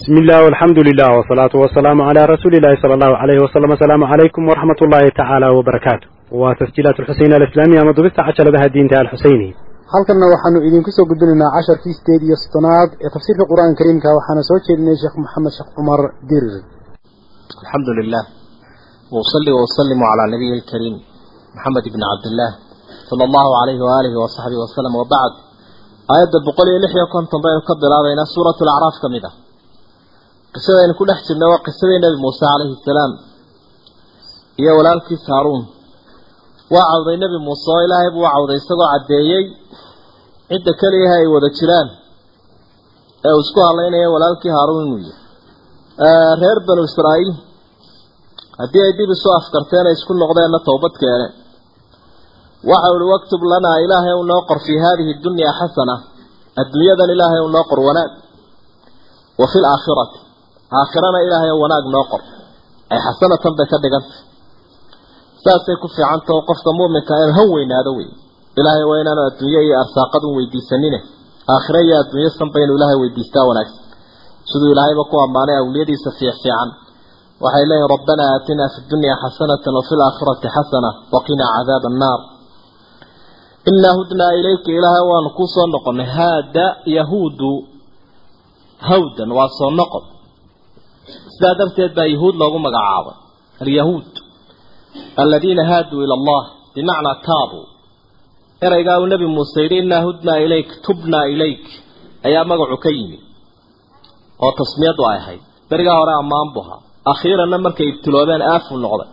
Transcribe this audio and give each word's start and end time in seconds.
بسم 0.00 0.14
الله 0.22 0.38
والحمد 0.46 0.78
لله 0.88 1.08
والصلاة 1.16 1.54
والسلام 1.62 1.98
على 2.08 2.20
رسول 2.34 2.52
الله 2.58 2.72
صلى 2.82 2.94
الله 2.98 3.12
عليه 3.22 3.38
وسلم 3.44 3.70
السلام 3.76 4.02
عليكم 4.12 4.42
ورحمة 4.50 4.80
الله 4.86 5.04
تعالى 5.20 5.48
وبركاته 5.56 6.06
وتسجيلات 6.40 6.96
الحسين 7.02 7.30
الإسلامية 7.38 7.80
مضبطة 7.88 8.20
عشر 8.28 8.46
لها 8.54 8.64
الدين 8.70 8.86
تعالى 8.92 9.06
الحسيني 9.08 9.50
halkanna 9.94 10.26
waxaanu 10.32 10.58
idinku 10.68 10.90
soo 10.96 11.04
gudbinaynaa 11.10 11.50
casharkii 11.56 11.94
sideed 11.98 12.22
iyo 12.26 12.36
soddonaad 12.44 12.90
ee 13.04 13.10
tafsiirka 13.14 13.44
qur-aanka 13.50 13.78
kariimka 13.80 14.08
waxaana 14.18 14.42
soo 14.48 14.58
jeedinay 14.66 14.96
sheekh 15.02 15.16
maxamed 15.24 15.52
sheekh 15.58 15.70
cumar 15.76 16.00
dirir 16.30 16.54
الحمد 17.64 17.88
لله 17.98 18.22
وأصلي 19.14 19.52
وأسلم 19.58 20.00
على 20.10 20.22
نبي 20.34 20.48
الكريم 20.58 20.94
محمد 21.56 21.84
بن 21.94 22.00
عبد 22.10 22.26
الله 22.30 22.50
صلى 23.10 23.24
الله 23.28 23.46
عليه 23.60 23.78
وآله 23.86 24.12
وصحبه 24.22 24.56
وسلم 24.64 24.92
وبعد 25.00 25.32
qisada 30.53 30.79
aynu 30.83 30.93
ku 30.99 31.03
dhex 31.09 31.19
jirna 31.27 31.45
waa 31.51 31.63
qisadii 31.67 31.99
nebi 32.05 32.17
muuse 32.23 32.43
calayhi 32.51 32.75
salaam 32.87 33.11
iyo 34.61 34.71
walaalkii 34.79 35.19
haaruun 35.29 35.63
waa 36.73 36.85
cawday 36.91 37.17
nebi 37.23 37.37
muuse 37.47 37.67
oo 37.73 37.81
ilaahay 37.85 38.09
buu 38.15 38.25
cawday 38.35 38.57
isagoo 38.61 38.87
caddeeyey 38.93 39.43
cidda 40.51 40.71
keliyaha 40.81 41.15
ay 41.21 41.27
wada 41.35 41.49
jiraan. 41.57 41.87
Ee 43.25 43.33
uu 43.37 43.41
isku 43.45 43.59
hadlaynaya 43.67 44.07
walaalkii 44.15 44.51
haaruun 44.57 44.83
inuu 44.87 44.99
yahay 45.07 46.33
reer 46.41 46.57
banu 46.67 46.81
israa'iil 46.89 47.31
haddii 48.59 48.83
ay 48.87 48.93
dib 48.99 49.09
isu 49.15 49.27
afkarteen 49.39 49.85
ay 49.89 49.95
isku 49.97 50.11
noqdeenna 50.23 50.59
towbad 50.69 50.93
keene. 51.01 51.27
Waxa 52.69 52.89
ihi 52.97 53.07
waktub 53.13 53.41
lanaa 53.51 53.77
ilaahay 53.85 54.15
u 54.21 54.23
noo 54.31 54.41
qor 54.49 54.59
fii 54.65 54.79
haadihi 54.85 55.11
dunyaa 55.25 55.53
xasana 55.59 55.95
adduunyadan 56.61 57.09
ilaahay 57.15 57.41
u 57.47 57.49
noo 57.55 57.63
qor 57.69 57.79
wanaag 57.87 58.11
wa 59.41 59.45
fi 59.51 59.57
laakhirati 59.65 60.17
aakhirana 60.79 61.19
ilaahay 61.25 61.51
wanaag 61.63 61.85
noo 61.93 62.05
qor. 62.11 62.21
Ay 62.91 62.99
xasanatan 63.05 63.53
bay 63.57 63.67
ka 63.71 63.77
dhigantay 63.83 64.19
saasay 65.43 65.75
ku 65.81 65.87
fiicantao 65.95 66.39
qofka 66.49 66.69
muuminka 66.77 67.13
inuu 67.23 67.35
han 67.37 67.47
weynaado 67.55 67.91
wey 67.97 68.09
ilaahay 68.59 68.83
waa 68.89 68.99
inaanu 69.03 69.21
adduunye 69.29 69.59
iyo 69.67 69.75
arsaaqadun 69.83 70.31
weydiisanine. 70.37 70.99
Aakhira 71.53 71.79
iyo 71.85 71.95
adduunyo 72.01 72.29
sanba 72.39 72.57
inuu 72.63 72.75
ilaahay 72.79 72.97
weydiistaa 73.03 73.45
wanaagsan 73.49 73.79
siduu 74.49 74.69
ilaahayba 74.73 75.03
ku 75.11 75.15
ammaanay 75.25 75.57
awliyadiisa 75.63 76.09
fiic 76.19 76.35
fiican. 76.43 76.69
Waxay 77.43 77.65
leeyihiin 77.69 77.89
rabbanaa 77.95 78.29
aatinaa 78.35 78.69
fi 78.73 78.79
dunya 78.91 79.13
xasanatan 79.23 79.73
wafi 79.79 79.93
laakhirati 80.01 80.47
xasana 80.55 80.89
waqinaa 81.13 81.49
cadaaba 81.57 81.87
annaar 81.91 82.19
inaa 83.69 83.93
hudnaa 83.99 84.31
ilayka 84.39 84.69
ilaahay 84.77 85.03
waanu 85.11 85.29
kuu 85.37 85.47
soo 85.55 85.67
noqonay 85.73 86.05
haada 86.17 86.65
yahuudu 86.97 87.51
hawdan 88.89 89.29
waa 89.37 89.49
soo 89.57 89.71
noqon 89.79 90.03
sidaa 91.35 91.55
darteed 91.59 91.91
baa 91.97 92.07
yahuud 92.13 92.35
loogu 92.41 92.59
magacaabay. 92.65 93.15
Alyahuud 93.63 94.09
aladiina 95.23 95.63
haaduu 95.71 96.01
ila 96.05 96.13
allah 96.19 96.43
bimacnaa 96.75 97.15
taabuu. 97.27 97.65
Ereygaa 98.65 98.97
uu 99.01 99.07
nebi 99.13 99.25
muuse 99.35 99.59
yidhi 99.63 99.77
inaa 99.83 100.01
hudnaa 100.07 100.37
ilayk 100.45 100.69
tubnaa 100.85 101.25
ilayk. 101.33 101.63
Ayaa 102.27 102.43
magacu 102.51 102.77
ka 102.83 102.89
yimi 102.97 103.17
oo 104.43 104.51
tasmiyadu 104.59 105.01
ay 105.11 105.17
ahayd. 105.21 105.41
Berigaa 105.69 105.97
hore 106.01 106.13
ammaan 106.21 106.49
bu 106.53 106.59
ahaa. 106.63 106.79
Akhiiranna 107.11 107.57
markay 107.65 107.87
ibtiloobeen 107.91 108.41
aafuu 108.53 108.77
noqday. 108.85 109.09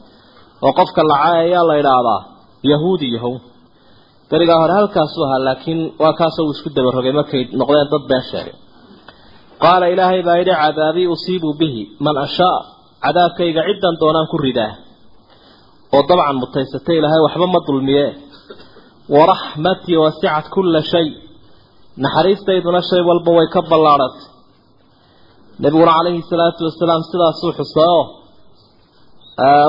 Oo 0.64 0.72
qofka 0.78 1.00
lacay 1.10 1.36
ayaa 1.46 1.64
la 1.70 1.74
idhaahdaa 1.82 2.20
yahuudi 2.72 3.06
yahow. 3.16 3.34
Berigaa 4.30 4.58
hore 4.62 4.72
halkaasuu 4.78 5.24
ahaa 5.26 5.40
laakiin 5.46 5.80
waa 6.02 6.12
kaasoo 6.20 6.44
uu 6.46 6.52
isku 6.56 6.68
dabarogay 6.76 7.12
markay 7.20 7.42
noqdeen 7.60 7.88
dad 7.92 8.04
been 8.10 8.24
sheegay 8.30 8.54
qaala 9.64 9.86
ilaahay 9.92 10.20
baa 10.28 10.36
yidhi 10.40 10.54
cadaabii 10.62 11.06
usiibuu 11.14 11.54
bihi 11.60 11.82
man 12.04 12.16
ashaa. 12.26 12.58
Cadaabkayga 13.04 13.62
ciddan 13.68 13.94
doonaan 14.00 14.26
ku 14.32 14.36
ridaa. 14.46 14.72
Oo 15.94 16.02
dabcan 16.08 16.36
mutaysatay 16.42 16.96
ilaahay 17.00 17.20
waxba 17.26 17.46
ma 17.54 17.60
dulmiye 17.68 18.06
waraxmatii 19.14 19.98
wasicat 20.04 20.46
kulla 20.54 20.80
shay. 20.92 21.06
Naxariistayduna 22.04 22.80
shay 22.90 23.02
walba 23.08 23.30
way 23.38 23.46
ka 23.54 23.60
ballaadhatay 23.70 24.24
nabiguna 25.62 25.92
calayhi 25.98 26.22
salaatu 26.32 26.60
wasalaam 26.68 27.02
sidaasuu 27.10 27.52
xusayo 27.58 28.00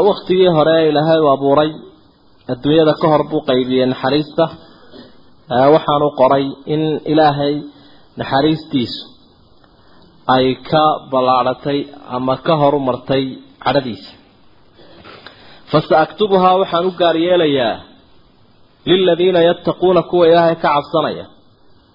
waktigii 0.07 0.49
hore 0.57 0.77
ilaahay 0.89 1.19
u 1.25 1.27
abuuray. 1.35 1.71
Adduunyada 2.51 2.93
ka 3.01 3.07
hor 3.11 3.23
buu 3.31 3.41
qaybiyey 3.49 3.85
naxariista. 3.93 4.45
Waxaanu 5.73 6.07
qoray 6.19 6.45
in 6.73 6.81
ilaahay 7.11 7.53
naxariistiisu 8.19 9.01
ay 10.35 10.45
ka 10.69 10.83
ballaadhatay 11.11 11.79
ama 12.15 12.35
ka 12.45 12.53
horu 12.61 12.79
martay 12.87 13.23
cadhadiisa. 13.63 14.11
Fasa 15.71 15.95
aktubuhaa 16.05 16.55
waxaan 16.61 16.85
u 16.85 16.91
gaar 17.01 17.15
yeelayaa 17.25 17.75
liladiina 18.89 19.39
yattaquuna 19.49 20.01
kuwa 20.09 20.25
ilaahay 20.29 20.55
ka 20.63 20.69
cabsanaya 20.75 21.25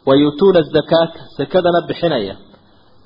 wa 0.07 0.13
yuutuuna 0.21 0.59
azakaata 0.65 1.21
sakadana 1.37 1.81
bixinaya 1.89 2.35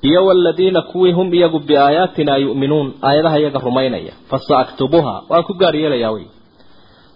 iyo 0.07 0.19
waladiina 0.27 0.81
kuwii 0.89 1.11
hum 1.17 1.27
iyagu 1.37 1.59
biaayaatina 1.67 2.33
yu'minuun 2.45 2.87
aayadaha 3.07 3.37
iyaga 3.41 3.59
rumaynaya. 3.67 4.13
Fasa 4.29 4.53
aktubuha 4.63 5.15
waan 5.29 5.43
ku 5.47 5.53
gaar 5.61 5.75
yeelayaa 5.81 6.11
wey. 6.15 6.25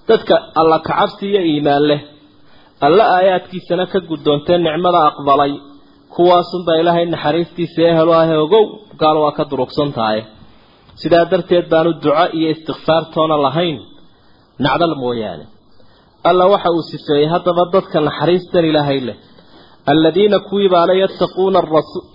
Dadka 0.08 0.36
alla 0.60 0.78
kacabsi 0.88 1.26
iyo 1.32 1.42
iimaan 1.52 1.84
leh 1.90 2.02
alla 2.86 3.04
aayaadkiisana 3.18 3.86
ka 3.92 4.00
guddoonteen 4.10 4.62
nicmada 4.68 5.00
aqbalay 5.10 5.54
kuwaasunbaa 6.16 6.76
ilaahay 6.82 7.06
naxariistiisa 7.16 7.82
ehelo 7.92 8.14
ahe 8.22 8.36
ogow 8.46 8.66
gaal 9.02 9.18
waa 9.24 9.32
ka 9.38 9.44
durugsan 9.52 9.90
tahay 9.98 10.20
sidaa 11.02 11.26
darteed 11.32 11.66
baanu 11.74 11.92
duco 12.04 12.26
iyo 12.38 12.48
istikfaartoona 12.56 13.36
lahayn 13.46 13.78
nacdal 14.66 14.96
mooyaane. 15.04 15.46
Alla 16.30 16.46
waxa 16.54 16.70
uu 16.76 16.82
sifeeyey 16.92 17.28
haddaba 17.34 17.64
dadka 17.76 17.98
naxariistan 18.08 18.66
ilaahay 18.72 19.00
leh 19.08 19.18
aladiina 19.92 20.38
kuwii 20.50 20.70
baale 20.74 20.94
yattaquuna 21.04 21.60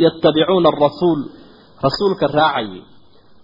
yattabicuuna 0.05 0.69
arasuul 0.73 1.21
rasuulka 1.87 2.27
raacayay 2.39 2.83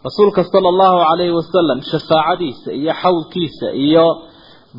rasuulka 0.06 0.40
sala 0.52 0.68
allahu 0.72 0.96
calayhi 1.08 1.32
wasalam 1.40 1.78
shafaacadiisa 1.90 2.70
iyo 2.80 2.92
xawlkiisa 3.02 3.66
iyo 3.86 4.06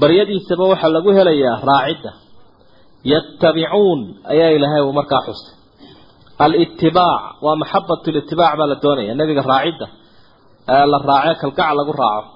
baryadiisaba 0.02 0.64
waxaa 0.72 0.90
lagu 0.96 1.09
helayaa 1.18 1.58
raacidda 1.69 2.12
yattabicuun 3.14 4.00
ayaa 4.34 4.50
ilaahay 4.58 4.81
uu 4.88 4.94
markaa 5.00 5.22
xusay 5.28 5.53
alitibaac 6.44 7.23
waa 7.46 7.56
maxabatu 7.62 8.07
litibaac 8.16 8.53
baa 8.59 8.68
la 8.72 8.75
doonaya 8.84 9.13
nebiga 9.19 9.41
raacidda 9.51 9.88
la 10.91 10.97
raace 11.09 11.34
kalgacal 11.41 11.75
lagu 11.79 11.94
raaco. 12.01 12.29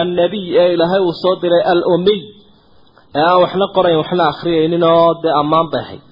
Annabiy 0.00 0.46
ee 0.62 0.68
ilaahay 0.74 1.00
uu 1.08 1.12
soo 1.22 1.34
diray 1.42 1.62
alumiy 1.72 2.20
ee 3.18 3.24
aan 3.30 3.40
waxna 3.44 3.66
qorayn 3.76 3.98
waxna 4.02 4.24
akhriyaynin 4.32 4.84
oo 4.92 5.10
dee 5.22 5.32
ammaan 5.40 5.66
bay 5.72 5.80
ahayd 5.84 6.02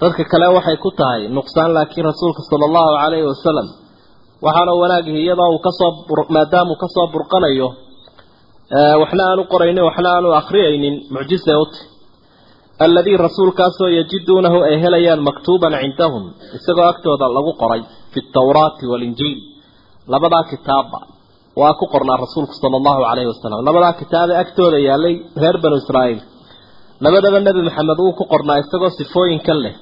dadka 0.00 0.22
kale 0.32 0.46
waxay 0.56 0.76
ku 0.84 0.90
tahay 1.00 1.20
nuqsaan 1.36 1.70
laakiin 1.76 2.04
rasuulka 2.10 2.40
sala 2.50 2.64
allahu 2.68 2.90
calayhi 3.02 3.26
wasalam 3.32 3.68
waxaana 4.46 4.72
wanaagihi 4.82 5.18
iyadoo 5.24 5.48
uu 5.54 5.60
ka 5.66 5.70
soo 5.78 5.90
maadaama 6.34 6.70
uu 6.74 6.80
ka 6.82 6.88
soo 6.94 7.06
burqanayo 7.12 7.68
waxna 9.02 9.22
aanu 9.30 9.42
qoraynin 9.52 9.84
waxna 9.88 10.08
aanu 10.16 10.28
akhriyaynin 10.40 10.94
mucjise 11.14 11.52
uti 11.64 11.80
alladii 12.84 13.16
rasuulkaasoo 13.26 13.88
yajiduunahu 13.98 14.58
ay 14.68 14.76
helayaan 14.84 15.20
maktuuban 15.28 15.74
cindahum 15.82 16.24
isagoo 16.58 16.86
agtooda 16.92 17.26
lagu 17.36 17.52
qoray 17.62 17.82
fi 18.12 18.18
tawraati 18.36 18.84
waalinjiil 18.92 19.38
labadaa 20.12 20.44
kitaabba 20.52 20.98
waa 21.60 21.74
ku 21.80 21.84
qornaa 21.94 22.18
rasuulku 22.24 22.54
sala 22.60 22.76
allahu 22.80 23.00
calayhi 23.08 23.28
wasalam 23.32 23.58
labadaa 23.68 23.92
kitaabe 24.00 24.34
agtooda 24.42 24.78
yaalay 24.88 25.14
reer 25.42 25.56
banu 25.62 25.76
israa'iil. 25.82 26.20
Labadaba 27.04 27.38
nebi 27.46 27.60
maxamed 27.68 27.98
uu 28.04 28.12
ku 28.18 28.24
qornaa 28.32 28.58
isagoo 28.62 28.90
sifooyinkan 28.98 29.58
leh. 29.64 29.74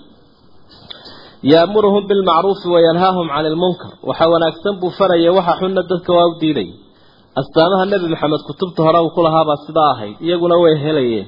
Yaamuruhum 1.53 2.03
bilmacruufi 2.11 2.67
wayanhaahum 2.75 3.27
cani 3.35 3.49
ilmunkar 3.53 3.93
waxa 4.09 4.25
wanaagsan 4.33 4.75
buu 4.81 4.91
farayay 4.99 5.33
waxa 5.39 5.53
xunna 5.61 5.83
dadka 5.91 6.11
waa 6.19 6.27
u 6.33 6.35
diiday 6.43 6.69
astaamaha 7.41 7.85
nebi 7.93 8.07
maxamed 8.15 8.43
kutubta 8.49 8.81
hore 8.87 8.99
uu 9.05 9.11
ku 9.17 9.21
lahaabaa 9.27 9.59
sidaa 9.67 9.91
ahayd 9.95 10.17
iyaguna 10.27 10.57
way 10.65 10.75
helayeen 10.85 11.27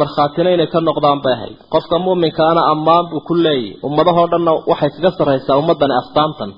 markhaatina 0.00 0.50
inay 0.56 0.68
ka 0.72 0.78
noqdaan 0.88 1.20
bay 1.24 1.32
ahayd. 1.36 1.56
Qofka 1.74 1.96
muuminkaana 2.04 2.60
ammaan 2.72 3.04
buu 3.10 3.20
ku 3.28 3.34
leeyay. 3.44 3.76
Ummadahoo 3.86 4.26
dhanna 4.32 4.52
waxay 4.70 4.90
kaga 4.94 5.10
sarraysaa 5.18 5.56
ummaddani 5.62 5.94
astaantan 6.00 6.50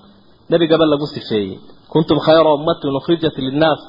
nebigaba 0.51 0.85
lagu 0.93 1.07
sifeeyey. 1.15 1.59
Kuntum 1.93 2.19
khayra 2.27 2.51
ummatin 2.59 2.95
ukhrijat 2.99 3.37
linnaas 3.47 3.81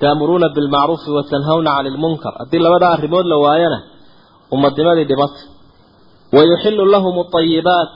taamuruuna 0.00 0.48
bilmacruufi 0.56 1.10
watanhawna 1.16 1.70
cani 1.76 1.88
ilmunkar 1.92 2.32
haddii 2.40 2.60
labada 2.66 2.86
arrimood 2.94 3.26
la 3.32 3.36
waayana 3.44 3.78
ummadnimadii 4.54 5.06
dhibata 5.10 5.40
wayuxilu 6.36 6.84
lahum 6.94 7.16
alayibaat 7.24 7.94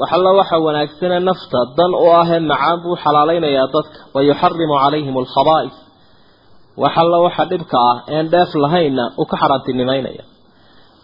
waxalla 0.00 0.30
waxa 0.40 0.56
wanaagsane 0.66 1.18
nafta 1.28 1.58
dan 1.78 1.90
u 2.04 2.06
ahee 2.20 2.40
macaan 2.50 2.78
buu 2.82 2.96
xalaalaynayaa 3.04 3.68
dadka. 3.74 3.98
Wayuxarimu 4.14 4.74
calayhim 4.82 5.14
alkhabaa'is 5.22 5.76
waxalla 6.82 7.16
waxa 7.26 7.44
dhibka 7.50 7.76
ah 7.90 7.96
een 8.16 8.26
dheef 8.34 8.50
lahaynna 8.64 9.04
uu 9.20 9.26
ka 9.30 9.36
xaaraantinimaynaya 9.40 10.24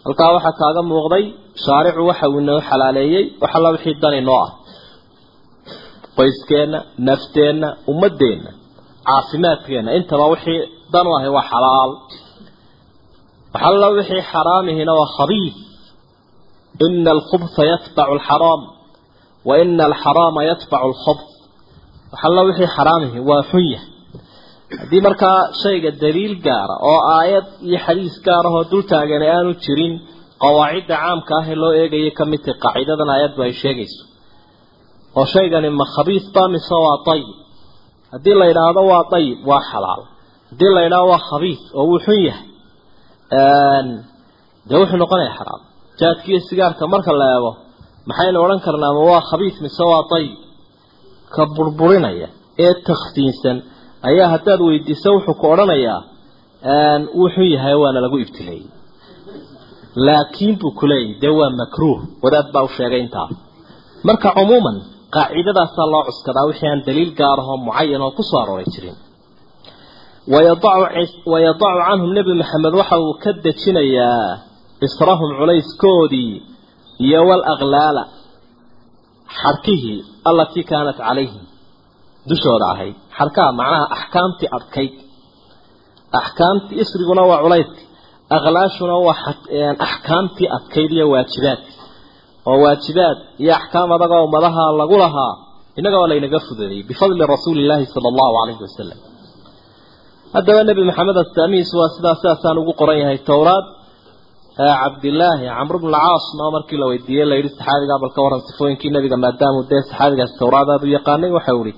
halkaa 0.05 0.29
waxaa 0.35 0.55
kaaga 0.61 0.81
muuqday 0.91 1.23
shaaricu 1.65 2.01
waxa 2.09 2.25
uu 2.29 2.39
inoo 2.43 2.59
xalaaleeyey 2.69 3.23
waxalla 3.41 3.69
wixii 3.75 3.95
dani 4.03 4.21
noo 4.27 4.39
ah. 4.45 4.51
Qoyskeenna 6.17 6.79
nafteenna 7.07 7.67
ummadeenna 7.91 8.51
caafimaadkeenna 9.07 9.91
intaba 9.99 10.25
wixii 10.33 10.59
dan 10.93 11.05
u 11.09 11.11
ahay 11.17 11.29
waa 11.37 11.45
xalaal. 11.51 11.91
Waxalla 13.53 13.87
wixii 13.97 14.21
xaraamihina 14.31 14.91
waa 14.99 15.09
khabiis 15.17 15.55
ina 16.85 17.11
alkhubsa 17.17 17.61
yatbacu 17.71 18.11
alxaraam 18.17 18.61
wa 19.47 19.53
ina 19.63 19.83
alxaraama 19.89 20.41
yatbacu 20.51 20.85
alkhubs 20.89 21.25
waxalla 22.13 22.41
wixii 22.49 22.69
xaraamihi 22.75 23.19
waa 23.29 23.41
xunya 23.51 23.79
haddii 24.77 25.01
markaa 25.07 25.39
shayga 25.63 25.91
daliil 26.03 26.35
gaara 26.47 26.75
oo 26.91 26.99
aayad 27.17 27.47
iyo 27.67 27.77
xadiis 27.85 28.15
gaar 28.27 28.45
ahoo 28.49 28.63
dul 28.71 28.83
taagan 28.91 29.23
aanu 29.35 29.51
jirin 29.65 29.93
qawaacidda 30.43 30.95
caamka 31.03 31.33
ah 31.39 31.45
ee 31.51 31.57
loo 31.63 31.73
eegaya 31.81 32.11
ka 32.19 32.23
mid 32.31 32.41
tahay 32.45 32.59
qaacidadan 32.63 33.09
aayaddu 33.15 33.39
ay 33.45 33.53
sheegayso. 33.61 34.01
Oo 35.17 35.25
shaygani 35.33 35.69
ma 35.79 35.85
khabiis 35.95 36.25
baa 36.35 36.47
mise 36.53 36.75
waa 36.85 36.97
dayib 37.07 37.29
haddii 38.13 38.35
la 38.41 38.45
yidhaahdo 38.49 38.81
waa 38.91 39.03
dayib 39.13 39.37
waa 39.49 39.61
xalaal. 39.71 40.01
Haddii 40.49 40.71
la 40.75 40.81
yidhahdo 40.85 41.07
waa 41.13 41.21
khabiis 41.29 41.61
oo 41.79 41.83
wuu 41.89 41.99
xun 42.05 42.19
yahay 42.27 42.45
dee 44.69 44.77
wuxuu 44.81 44.97
noqonayaa 45.03 45.35
xaraam 45.39 45.61
jaadkiiyo 45.99 46.39
sigaarka 46.49 46.83
marka 46.93 47.11
la 47.21 47.25
eego 47.35 47.51
maxaynu 48.09 48.37
odhan 48.45 48.59
karnaa 48.65 48.91
ma 48.97 49.01
waa 49.11 49.21
khabiis 49.29 49.55
mise 49.65 49.83
waa 49.91 50.03
dayib 50.13 50.33
ka 51.33 51.41
burburinaya 51.55 52.27
ee 52.65 52.73
takhsiinsan 52.87 53.57
ayaa 54.09 54.27
haddaad 54.35 54.59
weydiiso 54.67 55.09
wuxuu 55.15 55.33
ku 55.41 55.45
odhanayaa 55.53 55.99
wuu 57.19 57.45
yahay 57.55 57.75
waana 57.83 57.99
lagu 58.05 58.17
ibtileeyey 58.23 58.65
laakiin 60.07 60.55
buu 60.61 60.71
kuleeyahy 60.79 61.13
dee 61.21 61.33
waa 61.39 61.49
makruuh. 61.61 61.99
Wadaad 62.23 62.47
baa 62.53 62.63
u 62.63 62.69
sheegay 62.77 63.01
intaa. 63.05 63.27
Marka 64.07 64.29
cumuuman 64.37 64.77
qaacidadaasaa 65.15 65.87
loo 65.93 66.03
cuskadaa 66.07 66.45
wixii 66.49 66.69
aan 66.71 66.81
daliil 66.87 67.11
gaarahoo 67.19 67.57
mucayan 67.67 68.01
oo 68.05 68.11
ku 68.17 68.23
soo 68.29 68.39
arooray 68.43 68.67
jirin. 68.73 68.95
Wayadacu 71.31 71.59
canhum 71.87 72.11
nebi 72.17 72.31
maxamed 72.41 72.73
waxa 72.79 72.95
uu 73.05 73.13
ka 73.23 73.31
dejinayaa 73.45 74.25
israhum 74.87 75.29
culayskoodii 75.39 76.33
iyo 77.05 77.19
walaklaala 77.29 78.03
xarkihii 79.41 79.99
allatii 80.29 80.63
kaanat 80.71 80.97
calayhim 81.07 81.43
dushooda 82.29 82.65
ahayd. 82.73 82.95
Xarkaha 83.17 83.49
macnaha 83.59 83.85
axkaamtii 83.97 84.49
adkayd. 84.57 84.93
Axkaamtii 86.21 86.77
isriguna 86.83 87.23
waa 87.31 87.41
culayska 87.45 87.81
aklaashuna 88.37 88.95
waa 89.07 89.17
axkaamtii 89.87 90.47
adkayd 90.57 90.91
iyo 90.97 91.05
waajibaadki 91.13 91.71
oo 92.49 92.57
waajibaad 92.63 93.17
iyo 93.43 93.51
axkaam 93.59 93.89
adagoo 93.95 94.21
ummadaha 94.27 94.63
lagu 94.81 94.95
lahaa 95.03 95.33
innaga 95.79 95.97
waa 96.01 96.09
laynaga 96.11 96.39
fududeeyey 96.47 96.83
bifadli 96.89 97.23
rasuuli 97.33 97.59
illaahi 97.63 97.85
sala 97.93 98.07
allahu 98.11 98.31
calayhi 98.37 98.61
wasalam 98.67 98.99
haddaba 100.35 100.61
nebi 100.69 100.81
maxamed 100.89 101.17
astaamihiisu 101.23 101.73
waa 101.81 101.89
sidaa 101.95 102.15
sidaasaan 102.19 102.57
ugu 102.61 102.73
qoran 102.79 102.97
yahay 103.03 103.19
towraad. 103.31 103.65
Cabdilaahi 104.81 105.45
camr 105.57 105.75
bn 105.81 105.87
alcaas 105.95 106.25
ma 106.39 106.45
markii 106.55 106.77
la 106.81 106.85
weydiiyey 106.91 107.25
la 107.29 107.35
yidhi 107.39 107.49
saxaabigaa 107.57 107.99
bal 108.03 108.11
ka 108.15 108.21
waran 108.25 108.41
sifooyinkii 108.47 108.91
nebiga 108.95 109.17
maadaamuu 109.23 109.63
dee 109.71 109.81
saxaabigaas 109.89 110.31
towraadaadu 110.41 110.85
yaqaanay 110.97 111.31
waxau 111.37 111.59
ihi 111.69 111.73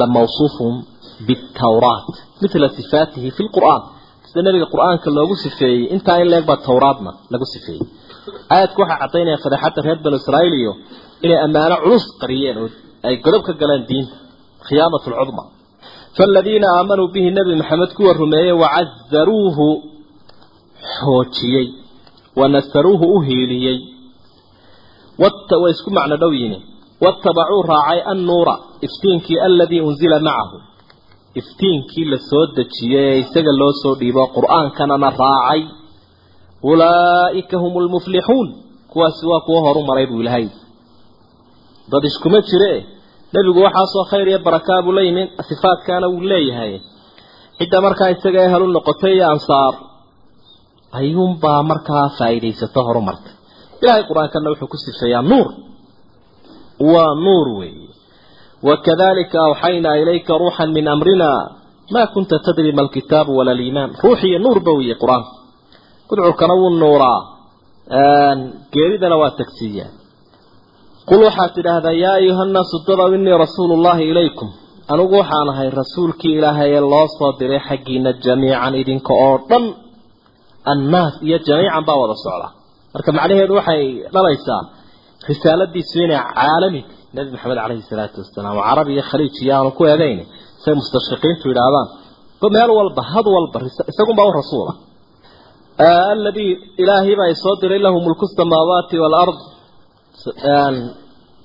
la 0.00 0.06
mawsuufun 0.16 0.74
bitawraat 1.26 2.06
mila 2.42 2.68
sifaatihi 2.78 3.30
fi 3.36 3.42
lqur'aan 3.48 3.82
sida 4.28 4.40
nebiga 4.46 4.66
qur'aanka 4.74 5.08
loogu 5.18 5.34
sifeeyey 5.44 5.82
intaa 5.94 6.18
in 6.22 6.28
leeg 6.32 6.44
baa 6.50 6.58
towraadna 6.68 7.10
lagu 7.32 7.46
sifeeyey 7.54 7.82
aayadku 8.54 8.78
waxay 8.82 8.98
caddaynaya 9.02 9.38
fadeexadda 9.44 9.80
reer 9.86 9.98
banu 10.04 10.16
israa'iil 10.22 10.54
iyo 10.62 10.72
inay 11.24 11.38
ammaano 11.46 11.76
culus 11.84 12.04
qariyeen 12.22 12.56
oo 12.62 12.68
ay 13.06 13.14
godob 13.24 13.42
ka 13.48 13.52
galeen 13.60 13.82
diinta 13.90 14.16
khiyaamat 14.68 15.02
lcudma 15.12 15.42
faaladiina 16.16 16.66
aamanuu 16.78 17.08
bihi 17.14 17.28
nebi 17.38 17.52
maxamed 17.60 17.90
kuwa 17.98 18.12
rumeeyey 18.22 18.54
wacazaruuhu 18.62 19.66
xoojiyey 20.96 21.66
wanasaruuhu 22.40 23.04
u 23.16 23.20
hiiliyey 23.26 23.78
way 25.62 25.70
isku 25.74 25.90
macno 25.96 26.16
dhow 26.22 26.32
yihiin 26.40 26.62
waattabacuu 27.04 27.62
raacay 27.72 28.00
annuura 28.12 28.54
iftiinkii 28.86 29.38
aladii 29.46 29.80
unzila 29.88 30.18
macahu. 30.26 30.56
Iftiinkii 31.40 32.04
la 32.12 32.18
soo 32.30 32.44
dejiyey 32.56 33.06
ee 33.12 33.18
isaga 33.24 33.52
loo 33.60 33.72
soo 33.82 33.94
dhiibo 34.00 34.22
qur'aankanana 34.36 35.08
raacay. 35.20 35.60
Ulaa'ika 36.70 37.56
hum 37.62 37.72
lmuflixuun 37.84 38.48
kuwaasi 38.92 39.24
waa 39.30 39.40
kuwa 39.46 39.60
horu 39.66 39.82
maray 39.88 40.06
buu 40.10 40.20
ilahay 40.22 40.46
dad 41.90 42.04
iskuma 42.10 42.38
jire 42.48 42.72
nebigu 43.34 43.60
waxaasoo 43.66 44.04
khayr 44.10 44.28
iyo 44.30 44.38
barakaa 44.46 44.82
buu 44.84 44.92
la 44.96 45.02
yimi 45.06 45.22
sifaadkaana 45.48 46.06
wuu 46.12 46.20
leeyahay. 46.30 46.72
Cidda 47.58 47.78
markaa 47.86 48.10
isaga 48.14 48.38
ee 48.44 48.48
halu 48.54 48.66
noqotay 48.76 49.14
iyo 49.16 49.26
ansaar 49.34 49.74
ayuunbaa 50.98 51.62
markaa 51.70 52.06
faa'iidaysato 52.18 52.80
horumartay. 52.88 53.32
Ilaahay 53.82 54.04
qur'aankana 54.10 54.48
wuxuu 54.52 54.68
ku 54.72 54.76
sifeeyaa 54.84 55.22
nuur. 55.30 55.48
Waa 56.92 57.12
nuur 57.24 57.46
weeye 57.58 57.88
wakadalika 58.68 59.38
awxaynaa 59.48 59.96
ilayka 60.02 60.32
ruuxan 60.42 60.70
min 60.76 60.86
amrina 60.94 61.30
maa 61.94 62.06
kunta 62.14 62.36
tadri 62.46 62.72
ma 62.76 62.82
alkitaabu 62.86 63.30
wala 63.38 63.52
liimaan 63.60 63.90
ruux 64.04 64.20
iyo 64.28 64.38
nuurba 64.44 64.70
weeye 64.78 64.94
qur'aanku 65.02 65.32
gudcurkana 66.08 66.54
wuu 66.60 66.70
nuuraa 66.82 67.20
geeridana 68.74 69.16
waa 69.22 69.30
tagsiiyaa 69.40 69.90
qul 71.08 71.20
waxaad 71.28 71.50
tidhaahdaa 71.56 71.96
yaa 72.04 72.16
ayuha 72.20 72.44
nnaasu 72.48 72.76
dadow 72.88 73.08
innii 73.16 73.36
rasuulu 73.44 73.74
llahi 73.84 74.04
ilaykum 74.12 74.48
anigu 74.92 75.14
waxaan 75.22 75.48
ahay 75.52 75.68
rasuulkii 75.80 76.34
ilaahay 76.38 76.70
ee 76.76 76.80
loo 76.92 77.06
soo 77.18 77.30
diray 77.40 77.60
xaggiina 77.68 78.10
jamiican 78.24 78.74
idinka 78.82 79.12
oo 79.26 79.36
dhan 79.50 79.64
annaas 80.72 81.14
iyo 81.26 81.38
jamiican 81.48 81.84
baa 81.88 81.98
wada 82.02 82.14
socda 82.24 82.48
marka 82.94 83.10
macnaheedu 83.16 83.54
waxay 83.58 83.82
dhalaysaa 84.14 84.62
risaaladiisu 85.28 85.96
inay 86.06 86.20
caalami 86.38 86.80
nebi 87.16 87.28
maxamed 87.34 87.58
caleyhi 87.64 87.82
salaatu 87.92 88.16
wasalaam 88.22 88.54
oo 88.58 88.64
carabi 88.68 88.90
iyo 88.96 89.02
khaliij 89.10 89.36
iyo 89.44 89.52
aanu 89.56 89.70
ku 89.78 89.82
eegayn 89.92 90.18
say 90.62 90.72
mustashriqiintu 90.80 91.44
yidhaahdaan 91.50 91.88
meel 92.56 92.70
walba 92.78 93.02
had 93.12 93.26
walba 93.36 93.58
isagunbaa 93.92 94.26
u 94.30 94.32
rasuula 94.40 94.72
aladii 96.12 96.52
ilaahay 96.82 97.14
baa 97.20 97.34
soo 97.44 97.54
diray 97.62 97.80
lahu 97.86 97.98
mulku 98.06 98.24
samaawaati 98.38 98.96
waalard 99.02 99.38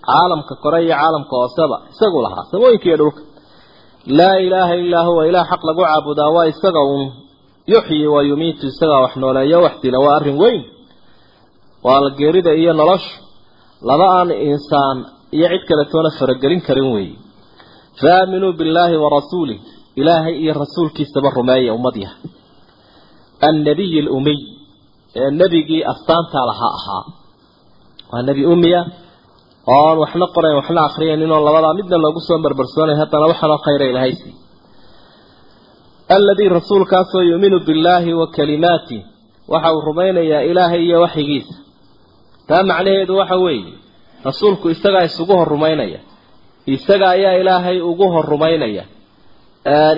caalamka 0.07 0.53
kore 0.63 0.79
iyo 0.85 0.95
caalamka 1.01 1.33
hooseba 1.41 1.77
isagu 1.93 2.17
lahaa 2.25 2.43
samooyinka 2.51 2.85
iyo 2.89 2.97
dhulka. 3.01 3.21
Laa 4.19 4.35
ilaaha 4.45 4.73
illaa 4.83 5.03
huwa 5.09 5.21
ilaah 5.29 5.45
xaq 5.51 5.61
lagu 5.69 5.81
caabudaa 5.87 6.29
waa 6.35 6.45
isaga 6.53 6.81
uun 6.89 7.03
yuxyi 7.73 8.07
wa 8.13 8.19
yumiitu 8.29 8.63
isagaa 8.71 9.01
wax 9.05 9.13
nooleeyo 9.23 9.57
wax 9.65 9.75
dila 9.83 9.97
waa 10.05 10.15
arrin 10.19 10.37
weyn. 10.43 10.61
Waa 11.85 12.09
geerida 12.19 12.51
iyo 12.61 12.71
nolosha 12.79 13.13
laba 13.89 14.05
aan 14.19 14.29
insaan 14.51 14.97
iyo 15.37 15.47
cid 15.51 15.63
kale 15.69 15.83
toona 15.91 16.09
faragelin 16.19 16.61
karin 16.67 16.87
weeye 16.95 17.15
faaminuu 18.01 18.53
billaahi 18.59 18.95
wa 19.03 19.09
rasuulih 19.17 19.59
ilaahay 20.01 20.35
iyo 20.43 20.53
rasuulkiisaba 20.61 21.29
rumeeya 21.37 21.71
ummad 21.77 21.95
yahay 22.03 22.19
annabiyi 23.47 23.99
alumiy 24.03 24.39
ee 25.21 25.29
nebigii 25.39 25.83
astaantaa 25.91 26.45
lahaa 26.49 26.73
ahaa. 26.79 27.03
Waa 28.11 28.21
nebi 28.27 28.43
umiya 28.53 28.81
oon 29.75 29.97
waxna 30.03 30.25
qorayn 30.35 30.55
waxna 30.59 30.81
akriyayn 30.87 31.21
inoo 31.25 31.39
labadaa 31.47 31.73
midna 31.79 31.97
loogu 32.03 32.19
soo 32.27 32.37
barbarsoonay 32.45 32.95
haddana 33.01 33.25
waxaanoo 33.31 33.57
khayra 33.65 33.85
ilahaysi 33.91 34.29
aladii 36.15 36.49
rasuulkaasoo 36.57 37.21
yuuminu 37.29 37.57
billaahi 37.67 38.11
wa 38.19 38.27
kalimaatih 38.37 39.01
waxa 39.53 39.69
uu 39.75 39.81
rumaynayaa 39.87 40.41
ilaahay 40.51 40.81
iyo 40.87 40.97
waxyigiisa. 41.05 41.53
Taa 42.47 42.63
macnaheedu 42.69 43.13
waxa 43.21 43.35
weeye 43.43 43.73
rasuulku 44.27 44.65
isagaa 44.75 45.03
isugu 45.09 45.33
hor 45.39 45.47
rumaynaya 45.53 45.99
isaga 46.75 47.07
ayaa 47.15 47.33
ilaahay 47.41 47.77
ugu 47.91 48.05
hor 48.13 48.25
rumaynaya 48.33 48.83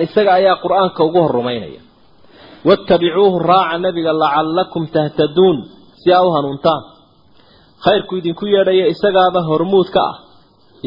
isaga 0.06 0.30
ayaa 0.38 0.56
qur'aanka 0.64 1.00
ugu 1.08 1.18
hor 1.24 1.32
rumaynaya 1.38 1.80
wattabicuuhu 2.68 3.38
raaca 3.50 3.76
nebiga 3.84 4.12
lacallakum 4.22 4.84
tahtaduun 4.94 5.56
si 6.00 6.08
aa 6.16 6.22
u 6.22 6.30
hanuuntaan. 6.36 6.82
Khayrku 7.84 8.12
idinku 8.20 8.44
yeedhaya 8.54 8.86
isagaaba 8.94 9.40
hormuud 9.48 9.88
ka 9.94 10.02
ah. 10.10 10.16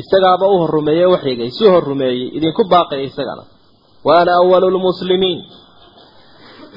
Isagaaba 0.01 0.45
u 0.53 0.55
horrumeeye 0.61 1.05
waxyiga 1.13 1.43
isu 1.51 1.65
horrumeeyey. 1.73 2.27
Idinku 2.37 2.61
baaqaya 2.71 3.03
isagana. 3.09 3.43
Wa 4.05 4.11
ana 4.21 4.31
awalu 4.41 4.67
lmuslimiin 4.75 5.39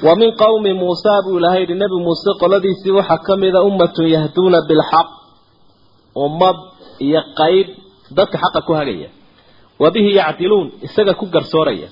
wa 0.05 0.13
min 0.19 0.31
qowmi 0.41 0.71
muusaa 0.81 1.19
buu 1.25 1.37
ilahay 1.39 1.61
yidhi 1.63 1.75
nebi 1.81 1.95
muuse 2.05 2.31
qoladiisii 2.41 2.91
waxaa 2.97 3.17
ka 3.27 3.33
mida 3.41 3.59
ummatun 3.67 4.07
yahduuna 4.15 4.59
bilxaq 4.69 5.07
ummad 6.23 6.57
iyo 7.07 7.21
qayb 7.39 7.67
dadka 8.17 8.37
xaqa 8.43 8.59
ku 8.67 8.73
hagaya. 8.79 9.09
Wa 9.81 9.87
bihi 9.93 10.09
yacdiluun 10.19 10.67
isaga 10.87 11.13
ku 11.19 11.25
garsooraya. 11.33 11.89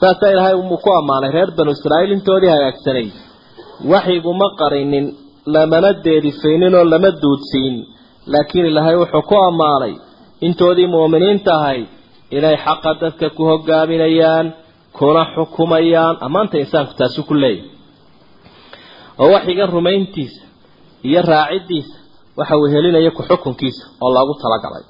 Saasaa 0.00 0.30
ilaahay 0.34 0.54
umuu 0.62 0.78
ku 0.84 0.90
ammaanay 0.98 1.30
reer 1.36 1.50
banu 1.58 1.70
israa'iil 1.76 2.12
intoodii 2.16 2.52
hagaagsanay. 2.54 3.08
Waxyiguma 3.92 4.48
qarinin 4.60 5.06
lamana 5.54 5.90
deedifaynin 6.04 6.74
oo 6.78 6.84
lama 6.92 7.10
duudsiin. 7.22 7.74
Laakiin 8.32 8.66
ilaahay 8.70 8.96
wuxuu 9.02 9.22
ku 9.30 9.34
ammaanay 9.48 9.94
intoodii 10.46 10.86
mu'miniinta 10.94 11.50
ahayd 11.58 11.86
inay 12.36 12.56
xaqa 12.64 12.90
dadka 13.02 13.26
ku 13.36 13.42
hogaaminayaan 13.50 14.46
kuna 14.98 15.22
xukumayaan 15.34 16.16
ammaanta 16.26 16.56
insaanku 16.62 16.92
taasu 16.98 17.20
ku 17.28 17.34
leeyahy 17.42 17.68
oo 19.22 19.28
waxiga 19.34 19.64
rumayntiisa 19.74 20.42
iyo 21.08 21.20
raaciddiisa 21.32 21.96
waxa 22.38 22.54
uu 22.60 22.66
helinaya 22.74 23.10
ku-xukunkiisa 23.16 23.84
oo 24.04 24.10
loogu 24.16 24.34
talagalay. 24.42 24.84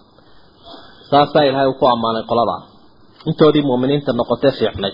Saasaa 1.10 1.44
ilaahay 1.48 1.68
uu 1.70 1.78
ku 1.80 1.84
ammaanay 1.94 2.24
qoladaa 2.30 2.60
intoodii 3.30 3.64
mu'miniinta 3.70 4.10
noqotee 4.20 4.52
fiicnay. 4.58 4.92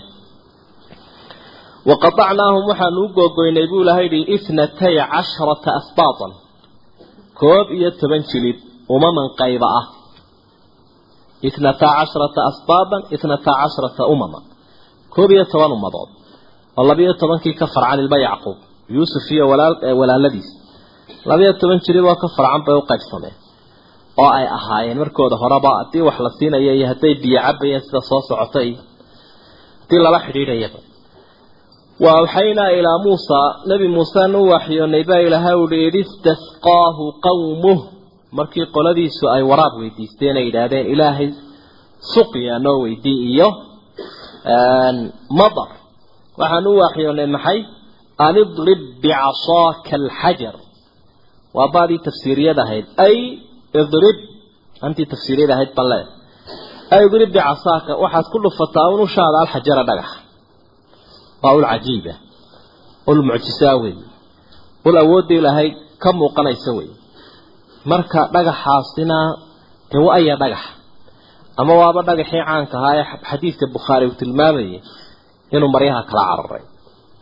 Waqatacnaahum 1.89 2.63
waxaanu 2.71 2.99
u 3.05 3.07
googoynay 3.17 3.65
buu 3.71 3.81
ilahay 3.83 4.07
yihi 4.13 4.25
ithnatay 4.35 4.95
casharata 5.13 5.69
asbaatan. 5.79 6.31
Koob 7.39 7.67
iyo 7.77 7.89
toban 7.99 8.21
jilib 8.29 8.57
umaman 8.95 9.27
qayba 9.39 9.67
ah. 9.79 9.85
Itnataa 11.47 11.93
casharata 11.99 12.39
asbaaban 12.49 13.01
itnataa 13.15 13.55
casharata 13.61 14.03
umama 14.13 14.39
koob 15.15 15.29
iyo 15.35 15.45
toban 15.53 15.71
ummadood 15.77 16.09
oo 16.77 16.83
labiyo 16.89 17.13
tobankii 17.21 17.53
ka 17.59 17.65
farcan 17.73 17.99
ilma 18.03 18.17
yacquub 18.27 18.57
yuusuf 18.95 19.25
iyo 19.35 19.43
walaaladiis 19.99 20.47
labiyo 21.29 21.51
toban 21.61 21.79
jilib 21.85 22.05
oo 22.11 22.15
ka 22.21 22.27
farcan 22.35 22.61
bay 22.65 22.75
u 22.81 22.83
qaybsameen 22.91 23.35
oo 24.21 24.29
ay 24.37 24.45
ahaayeen 24.57 24.97
markooda 25.03 25.35
horeba 25.41 25.69
haddii 25.79 26.03
wax 26.07 26.17
la 26.25 26.29
siinaya 26.37 26.73
iyo 26.77 26.85
hadday 26.91 27.13
biyo 27.23 27.39
cabayeen 27.47 27.81
sida 27.85 27.99
soo 28.09 28.21
socota 28.29 28.59
iyo 28.69 28.79
haddii 29.81 29.99
lala 30.05 30.19
xidhiidhayaba. 30.25 30.79
Wa 32.03 32.11
awxaynaa 32.19 32.69
ilaa 32.79 32.97
muusa 33.05 33.39
nebi 33.69 33.87
muusena 33.95 34.37
u 34.39 34.45
waxyoonay 34.53 35.03
baa 35.09 35.21
ilaahay 35.27 35.55
uhi 35.63 35.77
id 35.87 35.95
istasqaahu 36.03 37.03
qawmuh 37.25 37.79
markii 38.37 38.65
qoladiisu 38.75 39.23
ay 39.35 39.43
waraab 39.51 39.73
weydiisteen 39.81 40.35
ay 40.39 40.45
yidhaahdeen 40.47 40.85
ilaahay 40.93 41.27
suqya 42.13 42.55
noo 42.65 42.77
weydii 42.83 43.19
iyo 43.33 43.47
madar. 45.39 45.69
Waxaan 46.39 46.65
u 46.67 46.73
waxyoonay 46.83 47.27
maxay? 47.35 47.59
An 48.25 48.35
idrib 48.43 48.81
bicasaaka 49.03 49.93
alxajar 50.01 50.55
waa 51.57 51.67
baadii 51.75 51.99
tafsiiriyad 52.07 52.57
ahayd. 52.63 52.85
Ay 53.05 53.15
idrib 53.81 54.17
antii 54.85 55.05
tafsiiriyad 55.13 55.51
ahayd 55.55 55.71
leedahay 55.77 56.05
ay 56.93 57.01
idrib 57.07 57.29
bicasaaka 57.35 57.91
waxaad 58.03 58.25
ku 58.31 58.37
dhufataa 58.43 58.87
un 58.93 59.01
ushaada 59.07 59.37
alxajara 59.43 59.83
dhagax. 59.89 60.09
Waa 61.43 61.53
ul 61.57 61.65
cajiiba 61.71 62.13
ul 63.09 63.21
mucjisaa 63.29 63.75
wey 63.83 63.95
ul 64.87 64.95
awoodda 65.03 65.33
ilaahay 65.39 65.69
ka 66.03 66.09
muuqanaysa 66.19 66.71
wey 66.77 66.89
marka 67.91 68.19
dhagaxaasina 68.35 69.17
dee 69.91 70.01
wa 70.07 70.19
dhagax. 70.41 70.63
Ama 71.59 71.73
waaba 71.81 72.01
dhagaxii 72.09 72.43
caanka 72.47 72.75
ahaa 72.79 72.95
ee 72.99 73.05
xadiidka 73.29 73.65
bukhaari 73.75 74.05
uu 74.09 74.17
tilmaamayay 74.21 74.79
inuu 75.55 75.71
maryaha 75.75 76.01
kala 76.09 76.23
cararay. 76.29 76.63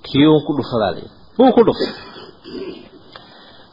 Kii 0.06 0.26
uun 0.32 0.42
ku 0.48 0.52
dhufadaa 0.58 0.92
lay 0.96 1.08
wuu 1.40 1.52
ku 1.56 1.62
dhufay 1.68 1.92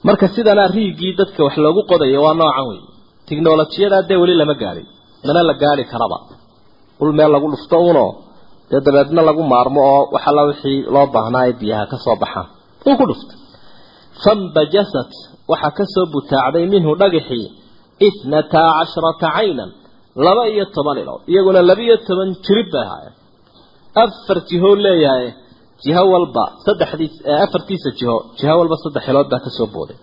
marka 0.04 0.26
sidanaa 0.34 0.68
riigii 0.76 1.12
dadka 1.20 1.40
wax 1.46 1.56
loogu 1.64 1.82
qodayo 1.90 2.18
waa 2.26 2.34
noocan 2.40 2.66
wey 2.70 2.80
tiknolojiyada 3.28 3.98
dee 4.08 4.18
weli 4.22 4.34
lama 4.40 4.54
gaadhin 4.62 4.86
mana 5.26 5.40
la 5.48 5.54
gaadhi 5.62 5.84
karaba. 5.92 6.18
Ul 7.02 7.10
meel 7.18 7.30
lagu 7.34 7.46
dhufto 7.52 7.76
unoo 7.90 8.10
dee 8.70 8.80
dabeedna 8.86 9.22
lagu 9.28 9.42
maarmo 9.52 9.80
oo 9.94 10.02
waxalla 10.14 10.42
wixii 10.50 10.78
loo 10.94 11.06
baahnaa 11.14 11.42
ay 11.46 11.52
biyaha 11.60 11.84
ka 11.92 11.96
soo 12.04 12.16
baxaan 12.22 12.48
wuu 12.84 12.96
ku 13.00 13.04
dhuftay. 13.10 13.38
Fambajasat 14.24 15.12
waxaa 15.50 15.72
ka 15.78 15.84
soo 15.94 16.06
butaacday 16.12 16.64
minhu 16.74 16.90
dhagaxii 17.02 17.46
itnataa 18.08 18.70
casharata 18.78 19.28
caynan 19.36 19.70
laba 20.26 20.42
iyo 20.52 20.64
toban 20.74 20.96
ilood 21.02 21.22
iyaguna 21.32 21.60
laba-iyo 21.70 21.96
toban 22.08 22.28
jirib 22.44 22.68
bay 22.74 22.84
ahaayeen. 22.88 23.14
Afar 24.02 24.38
jihoo 24.48 24.74
leeyahay 24.84 25.26
jiho 25.84 26.02
walba 26.12 26.44
saddexdiis 26.66 27.14
afartiisa 27.44 27.90
jiho 27.98 28.16
jiho 28.38 28.54
walba 28.60 28.76
saddex 28.82 29.04
ilood 29.10 29.28
baa 29.32 29.40
ka 29.46 29.50
soo 29.58 29.68
booday. 29.74 29.98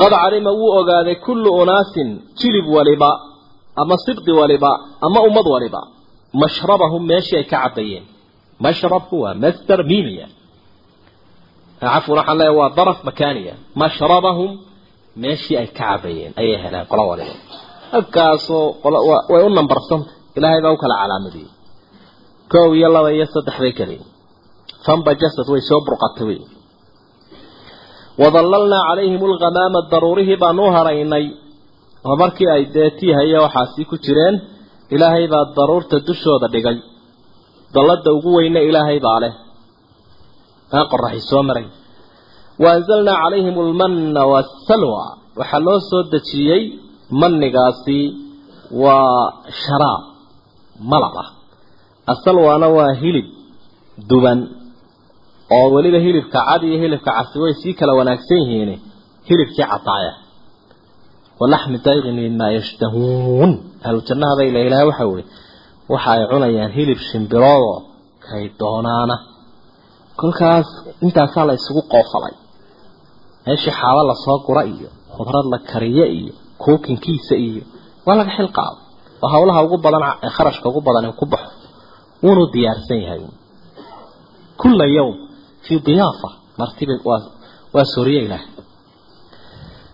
Qad 0.00 0.12
calima 0.22 0.50
wuu 0.60 0.72
ogaaday 0.80 1.16
kullu 1.26 1.50
unaasin 1.62 2.08
jilib 2.40 2.66
waliba 2.76 3.10
ama 3.80 3.94
sibdi 4.04 4.32
waliba 4.40 4.70
ama 5.06 5.18
ummad 5.28 5.46
waliba. 5.54 5.80
Mashrabahum 6.42 7.02
meeshii 7.10 7.36
ay 7.40 7.44
ka 7.52 7.58
cabayeen 7.64 8.04
mashrabku 8.64 9.14
waa 9.24 9.34
master 9.44 9.78
mimiya 9.90 10.26
cafwan 11.80 12.16
waxaan 12.18 12.38
leeyahay 12.40 12.56
waa 12.60 12.70
daraf 12.78 12.98
makaaniya. 13.08 13.54
Mashrabahum 13.82 14.50
meeshii 15.22 15.56
ay 15.60 15.66
ka 15.66 15.74
cabayeen 15.78 16.32
ayay 16.40 16.56
heleen 16.64 16.86
qolo 16.90 17.02
waliba. 17.10 17.34
Halkaasoo 17.92 18.64
way 19.32 19.42
u 19.46 19.50
nambarsanta 19.58 20.10
ilaahay 20.36 20.60
baa 20.64 20.72
u 20.72 20.76
kala 20.82 20.94
calaamadiyey 21.02 21.48
koow 22.52 22.70
iyo 22.78 22.88
laba 22.96 23.10
iyo 23.16 23.26
saddex 23.34 23.56
bay 23.62 23.72
kaleyiin 23.78 24.06
fambajasad 24.86 25.46
way 25.52 25.62
soo 25.68 25.80
burqatay 25.86 26.24
wey. 26.28 26.40
Wadallalnaa 28.22 28.82
calayhim 28.88 29.22
alghamaama 29.30 29.80
daruurihii 29.92 30.38
baanu 30.42 30.64
haraynay. 30.76 31.26
Oo 32.06 32.16
markii 32.22 32.48
ay 32.54 32.62
dee 32.74 32.90
tiihaya 32.98 33.38
waxaasi 33.44 33.82
ku 33.90 33.96
jireen 34.04 34.34
ilaahay 34.94 35.26
baa 35.32 35.44
daruurta 35.56 35.96
dushooda 36.08 36.46
dhigay. 36.54 36.78
Dallada 37.74 38.10
ugu 38.16 38.30
weyne 38.36 38.60
ilaahay 38.68 38.98
baa 39.06 39.18
leh. 39.24 39.32
Aan 40.76 40.86
qoraxi 40.92 41.20
soo 41.30 41.42
maray. 41.48 41.66
Wa 42.62 42.68
anzalnaa 42.76 43.16
calayhim 43.24 43.56
almanna 43.66 44.22
waasalwa 44.32 45.02
waxaa 45.40 45.62
loo 45.66 45.78
soo 45.90 46.02
dejiyey 46.12 46.62
mannigaasi 47.20 47.98
waa 48.82 49.22
sharaab 49.62 50.02
malab 50.92 51.14
ah 51.22 51.28
asalwaana 52.12 52.68
waa 52.76 52.92
hilib 53.02 53.26
duban 54.10 54.38
oo 55.56 55.66
weliba 55.74 55.98
hilibka 55.98 56.38
cad 56.48 56.62
iyo 56.68 56.78
hilibka 56.82 57.10
casi 57.16 57.36
way 57.42 57.54
sii 57.60 57.74
kala 57.78 57.92
wanaagsan 57.98 58.38
yihiin. 58.42 58.80
Hilibkii 59.28 59.64
cadaaya 59.72 60.12
walaxmi 61.40 61.78
dayrin 61.84 62.14
mimaa 62.20 62.50
yashtahuun. 62.58 63.50
Ahlu 63.84 64.00
jannaha 64.08 64.36
bay 64.38 64.48
waxa 64.90 65.04
weye 65.12 65.24
waxa 65.92 66.10
ay 66.12 66.22
cunayaan 66.30 66.72
hilib 66.76 66.98
shimbiroodoo 67.08 67.76
kay 68.26 68.44
doonaana. 68.60 69.16
Kolkaas 70.20 70.68
intaasaa 71.04 71.44
la 71.48 71.54
isugu 71.58 71.82
qoofalay. 71.92 72.34
Meeshii 73.46 73.74
xaaba 73.80 74.02
la 74.10 74.14
soo 74.24 74.38
gura 74.46 74.62
iyo 74.74 74.88
khudrad 75.14 75.46
la 75.52 75.58
kariye 75.70 76.06
iyo 76.18 76.32
kookinkiisa 76.62 77.34
iyo 77.48 77.62
waa 78.06 78.16
laga 78.18 78.32
xil 78.36 78.48
oo 79.22 79.28
hawlaha 79.34 79.60
ugu 79.66 79.76
badan 79.84 80.02
ee 80.24 80.30
kharashka 80.36 80.66
ugu 80.70 80.80
badan 80.86 81.04
ee 81.08 81.16
ku 81.20 81.26
baxo 81.32 81.63
wuunuu 82.24 82.48
diyaarsan 82.54 82.98
yahay. 83.04 83.20
Kulla 84.60 84.86
yawm 84.98 85.14
fii 85.64 85.80
diyaafa. 85.86 86.28
Martiba 86.60 86.94
waa 87.74 87.84
sooriye 87.94 88.20
ilaah 88.26 88.44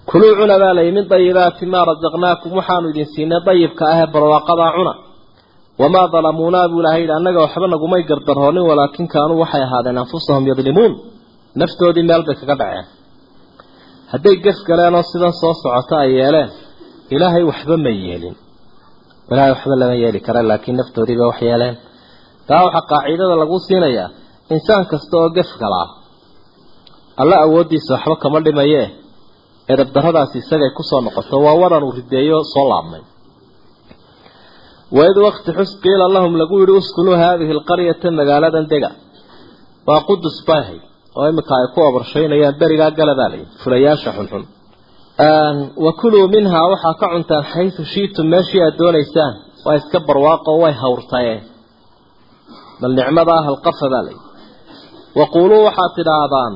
kuluu 0.08 0.32
cuna 0.38 0.56
baa 0.62 0.74
layi 0.78 0.90
min 0.96 1.04
dayibaati 1.12 1.64
maa 1.72 1.84
rasaqnaakum 1.90 2.50
waxaanu 2.58 2.86
idin 2.92 3.06
siinay 3.14 3.40
dayibka 3.46 3.84
ahee 3.92 4.06
barwaaqadaa 4.14 4.72
cuna. 4.76 4.92
Wamaa 5.80 6.06
dalamuunaa 6.14 6.68
buu 6.70 6.80
ilahay 6.82 7.00
yidhi 7.02 7.12
annaga 7.18 7.40
waxba 7.44 7.66
nagumay 7.74 8.02
gardaroonin 8.10 8.64
walaakin 8.70 9.06
kaanuu 9.12 9.38
waxay 9.42 9.62
ahaadeen 9.66 9.98
anfusahum 10.02 10.44
yadlimuun. 10.50 10.92
Naftoodii 11.60 12.02
meel 12.08 12.22
bay 12.26 12.36
kaga 12.40 12.54
dhaceen. 12.60 12.86
Hadday 14.12 14.36
gef 14.44 14.58
galeenoo 14.68 15.02
sidan 15.10 15.32
soo 15.40 15.54
socota 15.62 15.96
ay 16.04 16.10
yeeleen 16.20 16.50
ilaahay 17.14 17.42
waxba 17.50 17.76
ma 17.84 17.90
yeelin. 18.04 18.36
Ilaahay 19.30 19.52
waxba 19.54 19.74
lama 19.80 19.94
yeeli 20.02 20.20
kara 20.26 20.40
laakiin 20.50 20.76
naftoodii 20.80 21.16
bay 21.20 21.26
wax 21.30 21.40
yeeleen 21.48 21.74
taa 22.48 22.62
waxaa 22.66 22.88
qaacidada 22.90 23.34
lagu 23.42 23.56
siinayaa 23.66 24.08
insaan 24.54 24.84
kasta 24.90 25.14
oo 25.20 25.28
gef 25.36 25.50
galaa 25.62 25.86
alla 27.20 27.36
awooddiisa 27.44 27.92
waxba 27.96 28.16
kama 28.22 28.38
dhimaye. 28.46 28.84
Edabdarradaasi 29.72 30.36
isagay 30.42 30.70
ku 30.76 30.82
soo 30.90 31.00
noqoto 31.06 31.36
waa 31.46 31.56
waran 31.62 31.82
uu 31.86 31.92
rideeyo 31.98 32.38
soo 32.52 32.66
laabmay. 32.70 33.02
Waid 34.96 35.16
wakti 35.26 35.50
xus 35.58 35.70
qiila 35.82 36.06
lahum 36.16 36.32
lagu 36.40 36.54
yidhi 36.60 36.74
uskunuu 36.80 37.16
haadihi 37.22 37.52
alqaryata 37.56 38.08
magaaladan 38.18 38.66
dega. 38.72 38.90
Waa 39.88 40.00
qudus 40.08 40.36
baahay 40.48 40.78
oo 41.18 41.26
imika 41.32 41.52
ay 41.60 41.66
ku 41.74 41.78
abarshaynayaan 41.88 42.54
berigaa 42.60 42.90
galabaa 42.98 43.28
layidhi 43.32 43.52
fulayaasha 43.62 44.10
xunxun. 44.16 44.42
Wa 45.84 45.92
kuluu 46.00 46.26
minhaa 46.34 46.66
waxaa 46.72 46.94
ka 47.00 47.06
cuntaan 47.12 47.44
xaysu 47.52 47.82
shiitum 47.92 48.26
meeshii 48.32 48.62
aad 48.66 48.74
doonaysaan. 48.80 49.32
Waa 49.64 49.74
iska 49.80 49.98
barwaaqo 50.08 50.50
way 50.62 50.74
hawrtayeen 50.82 51.40
bal 52.80 52.92
nicmadaa 52.98 53.40
halqafa 53.48 53.86
baa 53.92 54.02
layidhi 54.06 54.26
waquuluu 55.18 55.62
waxaad 55.68 55.92
tidhaahdaan 55.98 56.54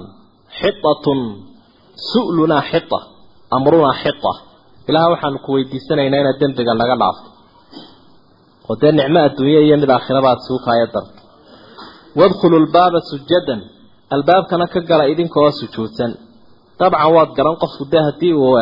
xitatun 0.61 1.19
su'lunaa 2.11 2.63
xita 2.71 2.99
amrunaa 3.57 3.95
xita 4.03 4.33
ilaah 4.89 5.07
waxaanu 5.13 5.39
ku 5.45 5.51
weydiisanaynaa 5.57 6.21
inaad 6.23 6.39
dembiga 6.43 6.73
naga 6.81 6.97
dhaafto. 7.03 7.29
Oo 8.69 8.75
dee 8.81 8.93
nicmo 8.99 9.19
adduunye 9.29 9.61
iyo 9.67 9.77
mid 9.83 9.91
aakhiraba 9.97 10.29
aad 10.33 10.41
suukaaya 10.49 10.87
darto. 10.95 11.21
Wadkhulu 12.19 12.57
lbaaba 12.67 12.99
sujadan 13.11 13.61
albaabkana 14.15 14.67
ka 14.73 14.81
gala 14.89 15.05
idinkoo 15.13 15.51
sujuudsan. 15.61 16.11
Dabcan 16.79 17.11
waad 17.17 17.31
garan 17.37 17.57
qofku 17.63 17.85
dee 17.93 18.03
haddii 18.09 18.35
uu 18.45 18.57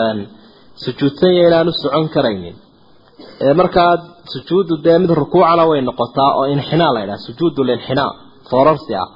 sujuudsan 0.85 1.31
yahay 1.37 1.49
inaanu 1.50 1.73
socon 1.83 2.07
karaynin. 2.14 2.57
Ee 3.45 3.54
markaa 3.61 3.92
sujuuddu 4.33 4.75
dee 4.85 4.99
mid 5.02 5.11
rukuucana 5.21 5.64
way 5.71 5.81
noqotaa 5.88 6.31
oo 6.38 6.45
inxinaa 6.55 6.93
la 6.95 7.00
ydhaha 7.05 7.19
sujuudu 7.26 7.61
linxinaa 7.69 8.11
foorarsi 8.50 8.93
ah. 9.02 9.09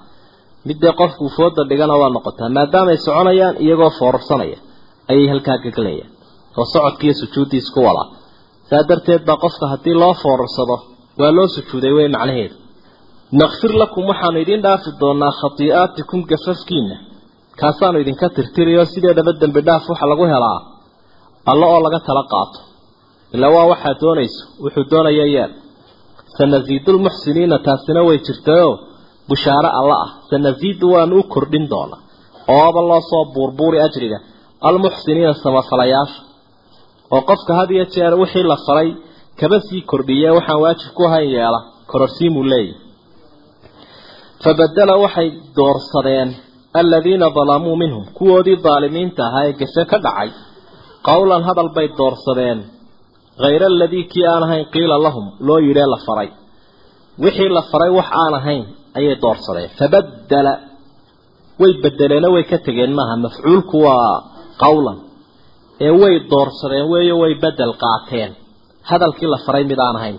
Mid 0.69 0.79
dee 0.83 0.93
qofkuu 1.01 1.29
fooda 1.37 1.63
dhigana 1.71 1.95
waa 2.01 2.11
noqotaa 2.17 2.49
maadaamaay 2.57 2.99
soconayaan 3.07 3.55
iyagoo 3.65 3.91
foorarsanaya 3.99 4.59
ayay 5.11 5.27
halkaa 5.33 5.59
geglayaan 5.65 6.11
oo 6.59 6.65
socodkiiyo 6.75 7.15
sujuuddii 7.21 7.61
isku 7.65 7.81
wadaa 7.89 8.07
saa 8.69 8.83
darteed 8.89 9.23
baa 9.29 9.37
qofka 9.45 9.65
haddii 9.73 9.95
loo 10.03 10.15
foorarsado 10.23 10.77
waa 11.21 11.33
loo 11.37 11.49
sujuuday 11.57 11.93
wey 11.99 12.09
macnaheedu. 12.17 12.55
Nakfir 13.41 13.73
lakum 13.83 14.05
waxaanu 14.11 14.39
idiin 14.45 14.63
dhaafi 14.65 14.91
doonaa 15.01 15.33
khatii'aatikum 15.41 16.21
gafafkiina 16.31 16.97
kaasaanu 17.61 17.99
idinka 18.03 18.27
tirtiriyo 18.37 18.83
sideedaba 18.93 19.33
dembi 19.41 19.61
dhaaf 19.69 19.85
waxa 19.91 20.07
lagu 20.11 20.25
helaa? 20.33 20.59
Alla 21.51 21.67
oo 21.75 21.81
laga 21.87 22.01
tala 22.07 22.23
qaato 22.33 22.59
ilaa 23.35 23.51
waa 23.57 23.67
waxaad 23.73 23.97
doonayso 24.05 24.43
wuxuu 24.63 24.85
doonaya 24.93 25.27
yeel 25.35 25.53
sanasiidulmuxsiniina 26.39 27.57
taasina 27.67 28.01
way 28.09 28.19
jirtayoo 28.27 28.75
bushaaro 29.29 29.71
alla 29.81 29.97
ah. 30.05 30.11
Sanasiidu 30.31 30.87
waanu 30.95 31.15
u 31.21 31.23
kordhin 31.35 31.67
doonaa. 31.73 32.01
Ooba 32.57 32.81
loo 32.91 33.01
soo 33.11 33.25
buurbuuri 33.35 33.79
ajriga. 33.87 34.19
Almuxsiniina 34.69 35.35
samafalayaasha. 35.45 36.21
Oo 37.15 37.23
qofka 37.29 37.53
had 37.59 37.71
iyo 37.75 37.85
jeer 37.95 38.13
wixii 38.23 38.43
la 38.53 38.57
faray 38.67 38.89
kaba 39.41 39.59
sii 39.67 39.83
kordhiye 39.91 40.29
waxaan 40.37 40.61
waajib 40.65 40.91
ku 40.97 41.03
ahayn 41.09 41.31
yeela. 41.37 41.61
Kororsiimuu 41.91 42.45
leeyahy 42.53 42.75
fabadala 44.45 44.95
waxay 45.05 45.29
doorsadeen 45.57 46.29
aladiina 46.81 47.27
dalamuu 47.37 47.77
minhum. 47.83 48.05
Kuwoodii 48.17 48.59
daalimiinta 48.67 49.23
ahaa 49.29 49.45
ee 49.49 49.53
gafe 49.61 49.83
ka 49.91 49.99
dhacay. 50.05 50.31
Qowlan 51.09 51.43
hadal 51.49 51.69
bay 51.77 51.89
doorsadeen 51.99 52.59
hayra 53.45 53.67
aladii 53.73 54.05
kii 54.13 54.27
aan 54.33 54.43
ahayn 54.47 54.65
qiila 54.75 54.97
lahum 55.07 55.27
loo 55.49 55.59
yidhee 55.67 55.89
la 55.95 55.99
faray 56.07 56.29
wixii 57.25 57.51
la 57.57 57.63
faray 57.71 57.91
wax 57.99 58.09
aan 58.23 58.35
ahayn 58.41 58.65
ayay 58.99 59.17
doorsadeen 59.25 59.71
fabaddala 59.79 60.53
way 61.61 61.73
bedeleenoo 61.85 62.33
way 62.37 62.45
ka 62.51 62.59
tegeen 62.67 62.93
maaha 62.99 63.15
mafcuulku 63.25 63.77
waa 63.87 64.13
qowlan 64.65 64.99
ee 65.87 65.93
way 66.03 66.15
doorsadeen 66.33 66.87
weeyo 66.93 67.15
way 67.23 67.33
bedel 67.45 67.73
qaateen 67.85 68.31
hadalkii 68.91 69.29
la 69.35 69.39
faray 69.47 69.65
mid 69.71 69.79
aan 69.87 69.97
ahayn 70.01 70.19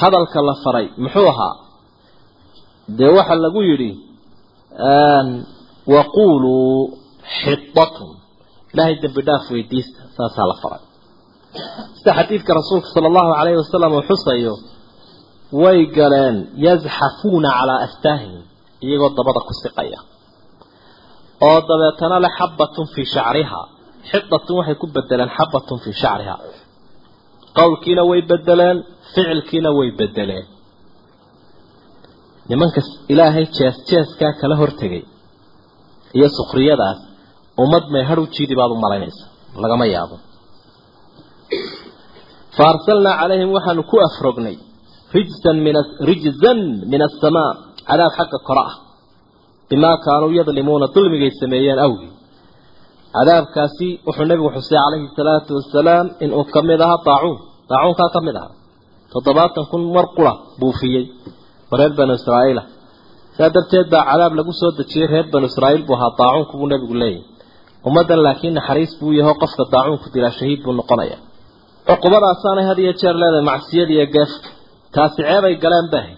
hadalka 0.00 0.38
la 0.48 0.54
faray 0.64 0.86
muxuu 1.04 1.26
ahaa 1.32 1.54
dee 2.98 3.10
waxaa 3.18 3.38
lagu 3.44 3.60
yidhi 3.70 3.90
waquuluu 5.94 6.98
xidatun 7.40 8.10
ilaahay 8.72 8.94
dembi 9.02 9.20
dhaaf 9.28 9.44
weydiista 9.54 10.00
saasaa 10.16 10.46
la 10.52 10.56
faray 10.62 10.82
sida 11.98 12.12
xadiidka 12.18 12.50
rasuulka 12.60 12.88
sala 12.94 13.06
allahu 13.10 13.30
calayhi 13.38 13.58
wasalam 13.62 13.90
uu 13.98 14.04
xusayo 14.10 14.54
way 15.62 15.78
galeen 15.98 16.36
yazxafuuna 16.66 17.48
calaa 17.58 17.78
astaahihim 17.86 18.42
iyagoo 18.86 19.10
dabada 19.18 19.40
ku 19.48 19.52
siqaya. 19.62 20.00
Oo 21.46 21.58
dabeetana 21.70 22.16
le 22.24 22.28
xabbatun 22.38 22.84
fii 22.94 23.06
shacriha 23.14 23.60
xidatun 24.10 24.54
waxay 24.58 24.76
ku 24.82 24.86
bedeleen 24.96 25.30
xabbatun 25.38 25.78
fii 25.84 25.94
shacriha 26.02 26.36
qowlkiina 27.58 28.02
way 28.10 28.20
bedeleen 28.30 28.76
ficilkiina 29.14 29.70
way 29.78 29.88
bedeleen 30.00 30.46
nimanka 32.50 32.80
ilaahay 33.12 33.46
jees 33.56 33.76
jeeskaa 33.90 34.32
kala 34.40 34.54
hortegay 34.62 35.02
iyo 36.16 36.28
sukriyadaas 36.38 36.98
ummad 37.62 37.84
may 37.94 38.04
har 38.08 38.18
u 38.22 38.26
jiidi 38.34 38.54
baad 38.60 38.70
u 38.76 38.78
malaynaysa 38.84 39.24
lagama 39.62 39.84
yaabo 39.94 40.16
fa 42.58 42.64
arsalnaa 42.72 43.14
calayhim 43.20 43.50
waxaanu 43.56 43.82
ku 43.90 43.96
afrognay 44.08 44.56
rijsan 45.16 45.56
min 45.66 45.76
rijzan 46.10 46.60
min 46.92 47.00
asamaa 47.08 47.50
cadaab 47.88 48.12
xagga 48.18 48.38
kore 48.48 48.62
ah 48.70 48.74
bimaa 49.70 49.96
kaanuu 50.06 50.32
yadlimuuna 50.38 50.86
dulmigay 50.94 51.32
sameeyeen 51.40 51.78
awgii 51.86 52.12
cadaabkaasi 53.16 53.88
wuxuu 54.06 54.26
nabigu 54.30 54.48
xusay 54.56 54.78
calayhi 54.84 55.08
salaatu 55.18 55.50
wasalaam 55.58 56.06
inuu 56.24 56.44
ka 56.54 56.60
mid 56.68 56.80
ahaa 56.86 57.00
daacuun 57.08 57.36
daacuunkaa 57.70 58.08
ka 58.14 58.20
mid 58.26 58.36
ahaa 58.40 58.52
toddobaatan 59.12 59.64
kun 59.70 59.82
mar 59.96 60.06
qura 60.16 60.32
buufiyey 60.60 61.04
reer 61.78 61.92
banu 61.98 62.12
israa'iila 62.20 62.62
saa 63.36 63.48
darteed 63.54 63.86
baa 63.92 64.04
cadaab 64.10 64.32
lagu 64.38 64.52
soo 64.60 64.70
dejiyey 64.78 65.06
reer 65.12 65.26
banu 65.34 65.46
israa'iil 65.52 65.82
buu 65.88 65.96
ahaa 65.98 66.12
daacuunku 66.20 66.54
buu 66.60 66.68
nabigu 66.72 66.94
leeyahy 67.02 67.22
ummaddan 67.88 68.20
laakiin 68.26 68.54
naxariis 68.58 68.92
buu 69.00 69.12
yaho 69.20 69.32
qofka 69.42 69.62
daacuunku 69.74 70.06
dilaa 70.14 70.34
shahiid 70.38 70.60
buu 70.64 70.74
noqonaya 70.80 71.16
cuqubadaasaanay 71.88 72.64
had 72.70 72.78
iyo 72.84 72.92
jeer 73.00 73.14
leedahay 73.22 73.44
macsiyad 73.52 73.90
iyo 73.96 74.06
geefka 74.14 74.48
taasi 74.94 75.20
ceebay 75.28 75.54
galeen 75.64 75.86
bahay 75.94 76.14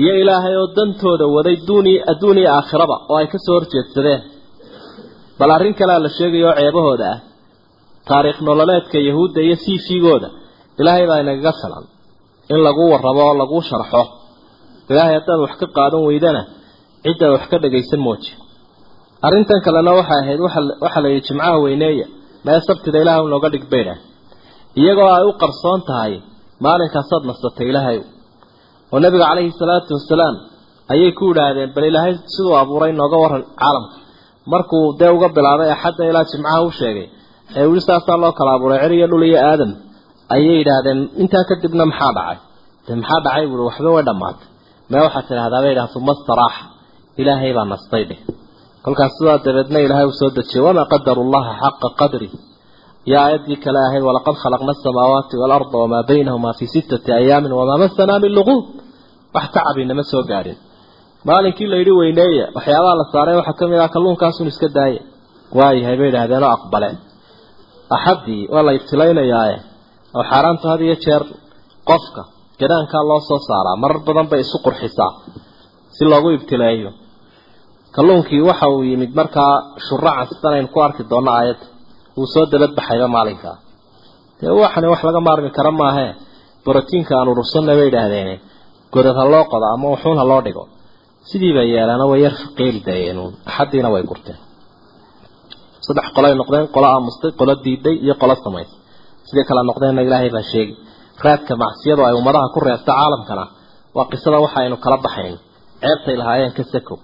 iyo 0.00 0.12
ilaahay 0.22 0.54
oo 0.62 0.66
dantooda 0.76 1.24
waday 1.36 1.56
duuni 1.68 1.92
adduun 2.12 2.38
iyo 2.42 2.50
aakhiraba 2.58 2.96
oo 3.12 3.16
ay 3.20 3.26
ka 3.32 3.38
soo 3.46 3.54
horjeedsadeen. 3.58 4.22
Bal 5.38 5.50
arrin 5.56 5.74
kalea 5.80 5.98
la 6.04 6.08
sheegayo 6.18 6.46
oo 6.50 6.56
ceebahooda 6.60 7.06
ah 7.14 7.18
taariikh 8.08 8.40
nololeedka 8.48 8.98
yahuudda 9.08 9.40
iyo 9.46 9.56
siifiigooda 9.64 10.28
ilaahay 10.80 11.04
baa 11.10 11.20
inagaga 11.24 11.52
filan 11.60 11.84
in 12.52 12.58
lagu 12.66 12.82
warrabo 12.92 13.20
oo 13.28 13.34
lagu 13.42 13.58
sharxo. 13.68 14.02
Ilaahay 14.90 15.14
haddaad 15.18 15.40
wax 15.44 15.52
ka 15.60 15.66
qaadan 15.76 16.02
weydana 16.08 16.42
ciddaad 17.04 17.30
wax 17.36 17.44
ka 17.50 17.56
dhagaysan 17.62 18.00
mooji. 18.06 18.30
Arrintan 19.26 19.60
kalena 19.66 19.90
waxay 19.98 20.18
ahayd 20.22 20.40
waxaa 20.84 21.00
la 21.04 21.08
yidhi 21.14 21.26
jimcaha 21.28 21.56
weyneeya 21.64 22.06
mee 22.46 22.60
sabtida 22.68 22.98
ilahay 23.02 23.22
u 23.26 23.28
nooga 23.34 23.48
dhig 23.54 23.64
baydhah 23.72 23.98
iyagoo 24.80 25.10
ay 25.18 25.24
u 25.30 25.32
qarsoon 25.42 25.80
tahay 25.88 26.12
maalinkaasaad 26.64 27.22
nasatay 27.30 27.66
ilaahay. 27.70 27.98
Oo 28.92 28.98
nabiga 29.04 29.24
calayhi 29.30 29.52
salaatu 29.62 29.90
wasalaam 29.98 30.34
ayay 30.92 31.10
ku 31.18 31.24
yidhaahdeen 31.30 31.70
bal 31.76 31.84
ilaahay 31.90 32.12
siduu 32.34 32.54
abuuray 32.62 32.92
nooga 33.00 33.16
waran 33.24 33.42
caalamka. 33.60 33.96
Markuu 34.52 34.84
dee 35.00 35.10
uga 35.16 35.28
bilaabay 35.36 35.68
axadda 35.76 36.02
ilaa 36.10 36.24
jimcaha 36.30 36.58
u 36.68 36.70
sheegay 36.80 37.06
ee 37.58 37.64
wili 37.70 37.82
saasaa 37.88 38.16
loo 38.22 38.32
kala 38.38 38.50
abuuray 38.56 38.78
cir 38.82 38.92
iyo 38.98 39.06
dhul 39.12 39.24
iyo 39.30 39.38
aadam 39.50 39.70
ayay 40.34 40.54
yidhaahdeen 40.60 41.00
intaa 41.22 41.44
kadibna 41.50 41.84
maxaa 41.90 42.12
dhacay? 42.18 42.38
Dee 42.86 42.94
maxaa 43.00 43.20
dhacay? 43.26 43.44
Buui 43.50 43.64
waxba 43.68 43.88
way 43.96 44.04
dhammaatay. 44.08 44.46
Mee 44.90 45.00
waxaad 45.06 45.24
tidhahdaa 45.30 45.60
bay 45.64 45.72
idhaha 45.74 45.88
uma 46.00 46.12
staraaxa 46.22 46.64
ilaahay 47.20 47.50
baa 47.58 47.66
nastay 47.72 48.04
dheh. 48.10 48.20
Kolkaas 48.84 49.12
sidaa 49.18 49.38
dabeedna 49.46 49.78
ilaahay 49.86 50.06
uu 50.10 50.16
soo 50.20 50.30
dejiyey 50.36 50.62
wamaa 50.66 50.86
qadaru 50.92 51.22
llaha 51.34 51.52
xaqa 51.62 51.88
qadri 52.00 52.28
يا 53.07 53.27
آياتي 53.27 53.55
كلاهي 53.55 54.01
ولقد 54.01 54.33
خلقنا 54.33 54.71
السماوات 54.71 55.35
والأرض 55.41 55.75
وما 55.75 56.01
بينهما 56.01 56.51
في 56.59 56.65
ستة 56.65 57.15
أيام 57.15 57.51
وما 57.51 57.75
مسنا 57.77 58.17
من 58.17 58.29
لغوب 58.29 58.65
واحتعب 59.35 59.75
إنما 59.83 60.01
سوى 60.01 60.23
قارين 60.33 60.57
مالك 61.25 61.61
إلا 61.61 61.77
يدي 61.77 61.91
وينية 61.91 62.45
وحيابا 62.55 62.91
للصارين 62.97 63.35
وحكم 63.35 63.73
إذا 63.73 63.87
كلون 63.87 64.15
كاسون 64.15 64.47
اسكداي 64.47 64.99
واي 65.53 65.85
هاي 65.85 65.97
بيد 65.97 66.15
هذا 66.15 66.39
لا 66.39 66.51
أقبل 66.53 66.83
أحدي 67.93 68.47
والله 68.51 68.71
يبتلين 68.71 69.17
يا 69.17 69.45
آية 69.49 69.59
وحرانت 70.15 70.65
هذه 70.65 70.83
يتشير 70.83 71.23
قفك 71.89 72.17
كدان 72.59 72.85
كان 72.91 73.01
الله 73.01 73.19
صارا 73.19 73.75
مر 73.77 73.97
بدن 73.97 74.27
بي 74.29 74.43
سقر 74.43 74.73
حساب 74.73 75.13
سلوغو 75.99 76.29
يبتلايه 76.29 76.91
kalluunkii 77.95 78.41
waxa 78.49 78.67
uu 78.69 78.83
yimid 78.83 79.11
markaa 79.19 79.53
shuraaca 79.87 80.31
sidan 80.31 80.67
ku 80.73 80.79
arki 80.79 81.03
doona 82.16 82.24
aayad 82.24 82.24
uu 82.24 82.26
soo 82.26 82.46
dabad 82.52 82.72
baxayba 82.78 83.08
maalinka. 83.16 83.52
Dee 84.40 84.50
waxani 84.62 84.86
wax 84.92 85.00
laga 85.08 85.20
maarmi 85.20 85.50
kara 85.50 85.70
maahe. 85.70 86.08
Borotiinka 86.64 87.12
aan 87.18 87.28
urursanna 87.28 87.72
bay 87.78 87.88
idhaahdeen 87.90 88.40
godad 88.94 89.16
ha 89.16 89.24
loo 89.32 89.44
qodo 89.52 89.66
ama 89.74 89.86
wuxuun 89.94 90.18
ha 90.18 90.24
loo 90.30 90.40
dhigo. 90.46 90.64
Sidii 91.30 91.52
bay 91.56 91.66
yeelaana 91.74 92.06
way 92.10 92.20
yar 92.26 92.34
qeyli 92.58 92.80
daayeen 92.86 93.18
axaddiina 93.48 93.88
way 93.94 94.02
gurteen. 94.10 94.38
Saddex 95.86 96.06
qolay 96.16 96.32
noqdeen 96.40 96.66
qolo 96.74 96.86
aamustay 96.94 97.30
qolo 97.40 97.52
diiday 97.64 97.96
iyo 98.04 98.14
qolo 98.22 98.34
samaysay 98.44 98.78
sidai 99.28 99.44
kala 99.48 99.62
noqdeenna 99.70 100.02
ilaahay 100.06 100.30
baa 100.36 100.42
sheegi 100.52 100.74
raadka 101.24 101.52
macsiyadu 101.62 102.02
ay 102.08 102.14
ummadaha 102.20 102.46
ku 102.54 102.60
reebta 102.66 102.92
caalamkana 102.98 103.44
waa 103.96 104.06
qisada 104.12 104.38
waxaynu 104.44 104.76
kala 104.84 104.96
baxayn. 105.06 105.36
Ceebtay 105.82 106.16
lahaayeen 106.20 106.52
ka 106.56 106.62
sakow 106.72 106.98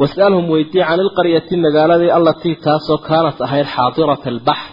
wasalhum 0.00 0.44
weydii 0.54 0.84
can 0.88 1.00
ilqaryati 1.04 1.54
magaaladii 1.66 2.10
allatii 2.18 2.56
taasoo 2.66 2.98
kaanat 3.08 3.38
ahayd 3.46 3.66
xaadirata 3.76 4.28
albaxr 4.34 4.70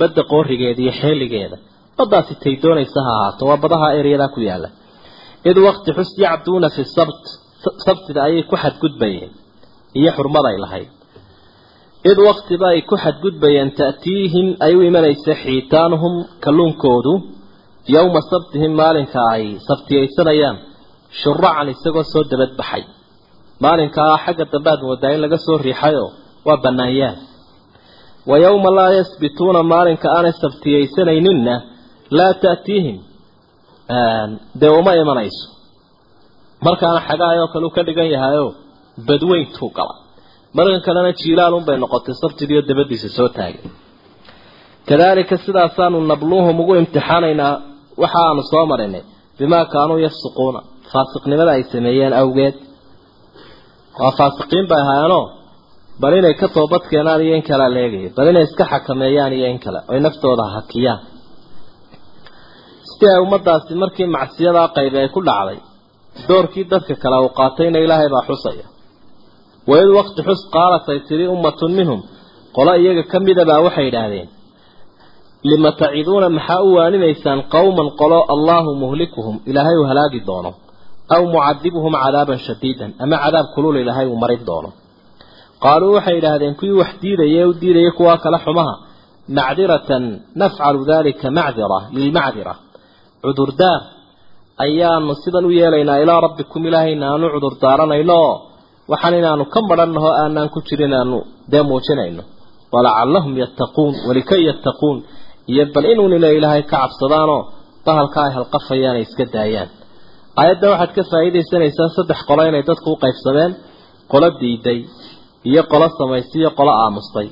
badda 0.00 0.22
qoorigeeda 0.32 0.80
iyo 0.84 0.92
xeeligeeda. 1.00 1.56
Baddaasi 1.98 2.32
tay 2.42 2.54
doonaysa 2.62 3.00
ha 3.06 3.12
ahaato 3.18 3.42
waa 3.50 3.62
badaha 3.64 3.88
eryadaa 4.00 4.30
ku 4.34 4.40
yaalla. 4.48 4.68
Id 5.50 5.56
waqti 5.68 5.90
xus 5.98 6.10
yacduuna 6.24 6.68
fi 6.76 6.82
sabt 6.96 7.24
sabtida 7.86 8.20
ayay 8.28 8.42
ku 8.50 8.56
xadgudbayeen 8.62 9.30
iyo 10.00 10.10
xurmad 10.16 10.44
ay 10.50 10.56
lahayd. 10.64 10.90
Id 12.10 12.18
waqtiba 12.28 12.66
ay 12.74 12.80
ku 12.90 12.94
xadgudbayeen 13.04 13.68
ta'tiihim 13.80 14.46
ay 14.66 14.72
u 14.78 14.80
imanaysa 14.90 15.32
xiitaanuhum 15.42 16.14
kalluunkoodu. 16.44 17.14
Yowma 17.94 18.20
sabtihim 18.32 18.72
maalinka 18.80 19.20
ay 19.34 19.44
sabtiyaysanayaan 19.68 20.56
shuracan 21.20 21.68
isagoo 21.74 22.04
soo 22.12 22.24
dabad 22.30 22.52
baxay 22.60 22.82
maalinkaa 23.64 24.14
xagga 24.24 24.44
dambe 24.52 24.68
aad 24.72 24.80
moodaa 24.88 25.10
in 25.14 25.20
laga 25.24 25.38
soo 25.46 25.56
riixayo 25.66 26.04
waa 26.46 26.56
banaanyaan 26.64 27.16
wa 28.30 28.36
yowma 28.44 28.70
laa 28.78 28.90
yasbituuna 28.98 29.60
maalinka 29.72 30.06
aanay 30.16 30.32
sabtiyaysanayninna 30.42 31.54
laa 32.18 32.32
ta'tiihim 32.44 32.98
dee 34.60 34.72
uma 34.80 34.92
imanayso. 35.02 35.44
Markaana 36.66 37.00
xagaayoo 37.08 37.48
kale 37.52 37.66
u 37.66 37.70
ka 37.76 37.82
dhigan 37.86 38.08
yahayo 38.14 38.46
badweyntuu 39.08 39.70
gala. 39.76 39.94
Markan 40.56 40.80
kalena 40.86 41.10
jiilaalunbay 41.20 41.76
noqotay 41.82 42.14
sabtidiiyo 42.22 42.62
dabadiisa 42.68 43.08
soo 43.16 43.28
taagay. 43.36 43.64
Kadaalika 44.88 45.36
sidaasaanu 45.44 45.98
nabluuhum 46.12 46.56
ugu 46.62 46.72
imtixaanaynaa 46.80 47.52
waxa 48.02 48.18
aanu 48.28 48.42
soo 48.50 48.64
marinay 48.70 49.02
bimaa 49.38 49.64
kaanuu 49.72 49.98
yafsuquuna. 50.06 50.60
Faasiqnimada 50.92 51.50
ay 51.56 51.62
sameeyeen 51.72 52.12
awgeed 52.22 52.54
waa 54.00 54.12
faasiqiin 54.18 54.66
bay 54.70 54.80
ahaayeenoo 54.84 55.24
bal 56.02 56.14
inay 56.20 56.34
ka 56.40 56.46
toobad 56.56 56.82
keenaan 56.90 57.20
iyo 57.26 57.34
in 57.38 57.44
kalea 57.48 57.68
leegaya 57.76 58.08
bal 58.16 58.28
inay 58.32 58.44
iska 58.48 58.64
xakameeyaan 58.72 59.32
iyo 59.38 59.46
in 59.54 59.58
kale 59.64 59.80
oy 59.92 59.98
naftooda 60.06 60.44
hakiyaan. 60.56 61.00
Sidii 62.90 63.10
ay 63.14 63.20
ummadaasi 63.26 63.72
markii 63.82 64.06
macsiyadaa 64.16 64.68
qaybi 64.76 64.96
ay 65.02 65.08
ku 65.14 65.20
dhacday 65.28 65.58
doorkii 66.28 66.64
dadka 66.72 66.94
kale 67.02 67.16
uu 67.24 67.30
qaatayna 67.38 67.78
ilaahay 67.84 68.08
baa 68.14 68.24
xusaya. 68.28 68.66
Waid 69.70 69.88
waqti 69.98 70.20
xus 70.28 70.40
qaalat 70.54 70.84
ay 70.92 70.98
tidhi 71.08 71.26
ummatun 71.34 71.72
minhum 71.78 72.00
qolo 72.56 72.72
iyaga 72.82 73.02
ka 73.12 73.18
midabaa 73.26 73.60
waxay 73.66 73.84
yidhaahdeen 73.88 74.28
lima 75.50 75.70
taciduuna 75.80 76.28
maxaa 76.36 76.60
u 76.66 76.68
waanimaysaan 76.78 77.40
qowman 77.54 77.88
qolo 78.00 78.18
allaahu 78.34 78.70
muhlikuhum 78.82 79.36
ilaahay 79.50 79.76
uu 79.80 79.86
halaagi 79.90 80.20
doono 80.28 80.50
aw 81.14 81.22
mucadibuhum 81.34 81.92
cadaaban 82.04 82.38
shadiidan 82.46 82.90
ama 83.02 83.16
cadaab 83.24 83.46
kulul 83.54 83.76
ilaahay 83.82 84.06
uu 84.12 84.18
marin 84.24 84.42
doono 84.48 84.70
qaaluu 85.64 85.92
waxay 85.96 86.14
yidhaahdeen 86.18 86.54
kuwii 86.60 86.78
wax 86.80 86.90
diidaya 87.02 87.38
ee 87.42 87.46
u 87.50 87.52
diidaya 87.62 87.90
kuwaa 87.98 88.18
kale 88.24 88.38
xumaha 88.44 88.74
macdiratan 89.38 90.04
nafcalu 90.40 90.80
dalika 90.90 91.26
macdira 91.38 91.78
lilmacdira 91.96 92.54
cudurdaar 93.22 93.80
ayaanu 94.64 95.12
sidan 95.22 95.44
u 95.48 95.50
yeelaynaa 95.58 95.98
ilaa 96.04 96.20
rabbikum 96.26 96.60
ilaahayna 96.68 97.04
aanu 97.12 97.26
cudur 97.34 97.54
daaranayno 97.62 98.20
waxaan 98.92 99.14
inaanu 99.20 99.44
ka 99.54 99.60
madhannaho 99.70 100.08
aanaan 100.22 100.48
ku 100.54 100.58
jirin 100.68 100.92
aanu 101.00 101.18
dee 101.52 101.62
muujinayno 101.70 102.22
walacallahum 102.74 103.32
yattaquun 103.42 103.92
walikay 104.08 104.40
yattaquun 104.50 104.96
iyo 105.52 105.64
bal 105.74 105.84
inuun 105.92 106.12
inay 106.18 106.34
ilaahay 106.38 106.62
ka 106.70 106.76
cabsadaanoo 106.82 107.40
bahalka 107.86 108.18
ay 108.26 108.32
halqafayaan 108.36 108.96
ay 108.98 109.02
iska 109.06 109.24
daayaan 109.34 109.68
aayadda 110.40 110.66
waxaad 110.72 110.90
ka 110.96 111.02
faa'iidaysanaysaa 111.12 111.88
saddex 111.96 112.20
qolo 112.28 112.42
inay 112.50 112.62
dadku 112.70 112.88
u 112.94 112.96
qaybsadeen 113.04 113.52
qolo 114.12 114.28
diiday 114.40 114.80
iyo 115.50 115.62
qolo 115.72 115.86
samaystay 115.98 116.40
iyo 116.42 116.50
qolo 116.58 116.72
aamustay. 116.84 117.28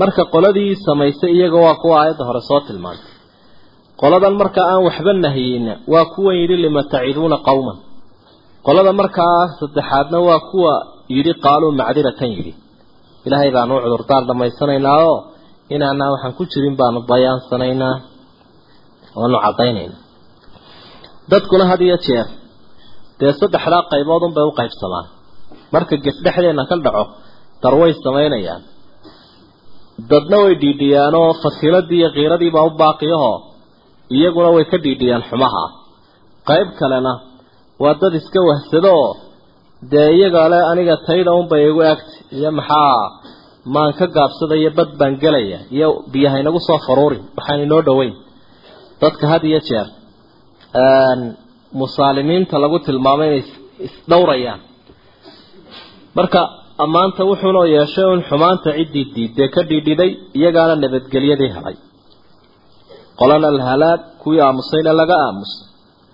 Marka 0.00 0.22
qoladii 0.34 0.72
samaysay 0.86 1.30
iyaga 1.36 1.58
waa 1.66 1.76
kuwa 1.82 1.94
aayadda 2.00 2.24
hore 2.28 2.40
soo 2.48 2.60
tilmaantay. 2.66 3.12
Qoladan 4.00 4.34
markaa 4.40 4.66
aan 4.72 4.82
waxba 4.88 5.12
nahiyeyna 5.24 5.72
waa 5.92 6.06
kuwan 6.14 6.36
yidhi 6.40 6.56
lima 6.64 6.82
taciduuna 6.92 7.36
qowman 7.48 7.78
qolada 8.66 8.92
markaa 9.00 9.40
saddexaadna 9.60 10.18
waa 10.28 10.40
kuwa 10.50 10.72
yidhi 11.16 11.32
qaaluu 11.44 11.72
macdiratan 11.80 12.30
yidhi. 12.36 12.52
Ilaahay 13.26 13.50
baanu 13.56 13.74
cudurdaar 13.84 14.22
dhammaysanaynaa 14.28 14.98
oo 15.10 15.16
inaanaa 15.74 16.10
waxaan 16.14 16.34
ku 16.38 16.42
jirin 16.52 16.74
baanu 16.80 16.98
bayaansanaynaa 17.10 17.94
oanu 19.20 19.36
caddaynaynaa 19.44 20.00
dadkuna 21.30 21.64
had 21.70 21.80
iyo 21.86 21.96
jeer. 22.06 22.26
Dee 23.20 23.32
saddexdaa 23.40 23.82
qaybood 23.92 24.22
unbay 24.28 24.44
u 24.50 24.52
qaybsamaan. 24.60 25.06
Marka 25.74 25.94
gefdhexdeenna 26.04 26.64
ka 26.70 26.76
dhaco 26.84 27.02
darway 27.62 27.92
samaynayaan. 28.04 28.62
Dadna 30.10 30.36
way 30.44 30.54
dhiidhiyaanoo 30.62 31.28
fasiladii 31.42 31.98
iyo 32.00 32.08
kiiradiibaa 32.16 32.64
u 32.68 32.70
baaqiyahoo 32.82 33.36
iyaguna 34.16 34.50
way 34.56 34.64
ka 34.72 34.76
dhiidhiyaan 34.84 35.24
xumaha. 35.30 35.64
Qayb 36.48 36.68
kalena 36.80 37.12
waa 37.82 37.94
dad 38.02 38.14
iska 38.20 38.40
wahsado 38.48 38.90
oo 39.04 39.12
dee 39.92 40.08
iyaga 40.16 40.42
le 40.52 40.58
aniga 40.70 40.94
tayda 41.06 41.32
unbay 41.40 41.62
igu 41.70 41.80
egtay 41.92 42.18
iyo 42.38 42.50
maxaa 42.58 43.02
maan 43.74 43.92
ka 43.98 44.06
gaabsadaya 44.16 44.70
bad 44.78 44.90
baan 45.00 45.14
gelaya 45.22 45.58
iyo 45.76 45.88
biyaha 46.12 46.36
inagu 46.42 46.60
soo 46.68 46.78
faruurin 46.86 47.22
waxaan 47.36 47.60
inoo 47.66 47.82
dhoweyn. 47.88 48.14
Dadka 49.02 49.24
had 49.32 49.42
iyo 49.50 49.60
jeer 49.68 49.86
musaalimiinta 51.80 52.56
lagu 52.62 52.78
tilmaamay 52.86 53.28
inay 53.28 53.44
isdhowrayaan 53.86 54.60
marka 56.18 56.40
ammaanta 56.84 57.22
wuxuuna 57.30 57.62
yeeshay 57.76 58.06
un 58.14 58.22
xumaanta 58.28 58.70
ciddii 58.78 59.06
diidee 59.14 59.48
ka 59.54 59.60
dhiidhiday 59.68 60.10
iyagaana 60.38 60.74
nabadgelyadii 60.84 61.50
helay. 61.56 61.76
Qolana 63.18 63.48
alhalaag 63.54 64.00
kuwii 64.22 64.40
aamusayna 64.46 64.92
laga 65.00 65.16
aamusay. 65.26 65.60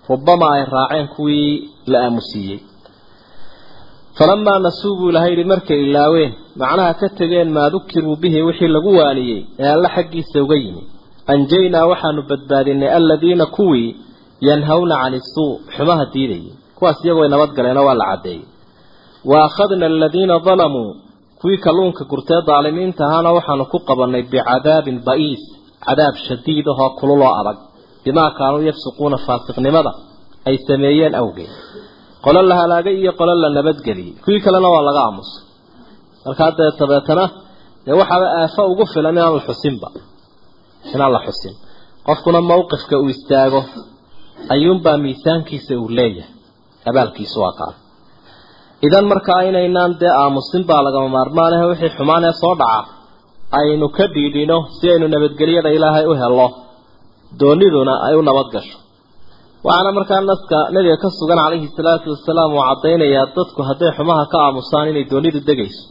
Rubama 0.09 0.47
ay 0.55 0.63
raaceen 0.75 1.07
kuwii 1.15 1.51
la 1.91 1.97
aamusiiyey. 2.05 2.59
Falamaa 4.17 4.59
nasuu 4.65 4.95
buu 4.97 5.09
ilahay 5.09 5.31
yihi 5.33 5.43
markay 5.53 5.79
ilaaween 5.89 6.31
macnaha 6.61 6.93
ka 6.99 7.07
tegeen 7.19 7.49
maa 7.55 7.69
dukiruu 7.73 8.15
bihi 8.21 8.41
wixii 8.47 8.67
lagu 8.75 8.91
waaniyey 8.99 9.39
ee 9.63 9.69
alla 9.75 9.89
xaggiisa 9.95 10.37
uga 10.45 10.55
yimi. 10.63 10.83
Anjaynaa 11.33 11.85
waxaanu 11.91 12.21
badbaadinay 12.29 12.89
aladiina 12.97 13.45
kuwii 13.57 13.89
yanhawna 14.47 14.95
cani 15.01 15.17
isuu 15.23 15.51
xumaha 15.75 16.05
diidayay. 16.13 16.51
Kuwaas 16.77 16.99
iyagoo 17.05 17.27
nabadgaleenoo 17.33 17.85
waa 17.89 17.95
la 18.01 18.05
caddeeyey. 18.11 18.43
Wa 19.29 19.37
akhadna 19.47 19.85
aladiina 19.85 20.39
dalamuu 20.47 20.91
kuwii 21.41 21.57
kalluunka 21.65 22.03
gurtee 22.11 22.41
daalimiinta 22.47 23.01
ahaana 23.07 23.29
waxaanu 23.37 23.65
ku 23.71 23.77
qabannay 23.87 24.23
bicadaabin 24.31 24.97
ba'iis 25.07 25.43
cadaab 25.85 26.15
shadiid 26.27 26.65
ahoo 26.73 26.89
kululoo 26.99 27.33
adag 27.39 27.57
bimaa 28.03 28.31
kaanuu 28.37 28.61
yafsuquuna 28.69 29.17
faasiqnimada 29.25 29.91
ay 30.47 30.55
sameeyeen 30.67 31.13
awgeed. 31.21 31.51
Qolo 32.25 32.41
la 32.49 32.55
halaagay 32.61 32.95
iyo 33.01 33.11
qolo 33.19 33.33
la 33.43 33.49
nabadgeliyey 33.57 34.13
kuwii 34.23 34.41
kalena 34.45 34.69
waa 34.73 34.81
laga 34.87 35.01
aamusay 35.07 35.41
markaa 36.25 36.51
dee 36.57 36.71
dabeetana 36.79 37.25
dee 37.85 37.93
waxaaba 38.01 38.27
aafo 38.41 38.61
ugu 38.71 38.85
filan 38.93 39.15
inaan 39.17 39.33
la 39.37 39.41
xusinba 39.47 39.87
inaan 40.93 41.11
la 41.15 41.19
xusin. 41.25 41.53
Qofkuna 42.07 42.39
mawqifka 42.51 42.95
uu 43.03 43.09
istaago 43.15 43.61
ayuunbaa 44.53 44.97
miisaankiisa 45.05 45.73
uu 45.81 45.89
leeyahay. 45.97 46.31
Abaalkiisu 46.89 47.37
waa 47.43 47.53
kaa. 47.59 47.73
Idan 48.87 49.05
markaa 49.11 49.41
inaynaan 49.49 49.91
dee 50.01 50.13
aamusin 50.21 50.63
baa 50.69 50.81
lagama 50.85 51.07
maarmaanahe 51.17 51.65
wixii 51.71 51.93
xumaan 51.97 52.23
ee 52.29 52.33
soo 52.41 52.55
dhaca. 52.61 52.89
Aynu 53.59 53.87
ka 53.97 54.05
dhiidhino 54.13 54.57
si 54.77 54.85
aynu 54.93 55.07
nabadgelyada 55.13 55.69
ilaahay 55.77 56.05
u 56.11 56.13
helo 56.21 56.47
dooniduna 57.39 57.93
ay 58.07 58.15
u 58.15 58.21
nabad 58.29 58.47
gasho. 58.55 58.77
Waxaana 59.65 59.91
markaa 59.97 60.21
naska 60.29 60.57
nabiga 60.73 60.97
ka 61.03 61.07
sugan 61.19 61.39
calayhi 61.43 61.67
salaatu 61.77 62.07
wasalaam 62.13 62.51
uu 62.57 62.63
caddaynayaa 62.69 63.25
dadku 63.37 63.61
hadday 63.69 63.91
xumaha 63.97 64.23
ka 64.31 64.37
aamusaan 64.45 64.87
inay 64.91 65.05
doonidu 65.11 65.39
degayso. 65.49 65.83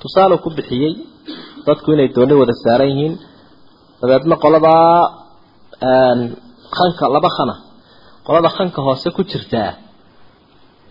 Tusaale 0.00 0.36
ku 0.44 0.48
bixiyey 0.56 0.92
dadku 1.66 1.88
inay 1.94 2.08
dooni 2.16 2.34
wada 2.40 2.54
saaran 2.64 2.88
yihiin. 2.92 3.14
Dabeedna 4.00 4.36
qoladaa 4.44 4.92
khanka 6.76 7.04
laba 7.14 7.30
khana 7.36 7.54
qolada 8.28 8.48
khanka 8.56 8.80
hoose 8.86 9.08
ku 9.16 9.22
jirtaa 9.30 9.70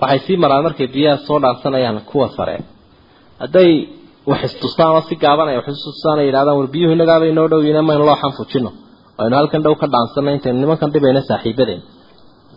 waxay 0.02 0.20
sii 0.26 0.38
maraan 0.44 0.64
markay 0.68 0.88
biyaha 0.96 1.18
soo 1.28 1.38
dhaansanayaan 1.44 2.00
kuwa 2.10 2.28
sare. 2.38 2.56
Hadday 3.42 3.72
wax 4.30 4.42
istusaan 4.48 4.92
oo 4.96 5.02
si 5.10 5.16
gaaban 5.24 5.48
ay 5.52 5.58
wax 5.60 5.68
istusaan 5.78 6.18
ay 6.22 6.26
yidhahdaan 6.30 6.58
war 6.60 6.68
biyuhu 6.74 6.94
innagaaba 6.96 7.26
inoo 7.32 7.48
dhow 7.52 7.62
yihiin 7.66 7.86
maynu 7.90 8.04
loo 8.10 8.18
xanfujino? 8.24 8.70
Aynu 9.22 9.36
halkan 9.40 9.62
dhow 9.66 9.76
ka 9.82 9.88
dhaansanay 9.94 10.34
intaynu 10.38 10.60
nimankan 10.64 10.90
dhibayna 10.94 11.22
saaxiibadeen. 11.30 11.82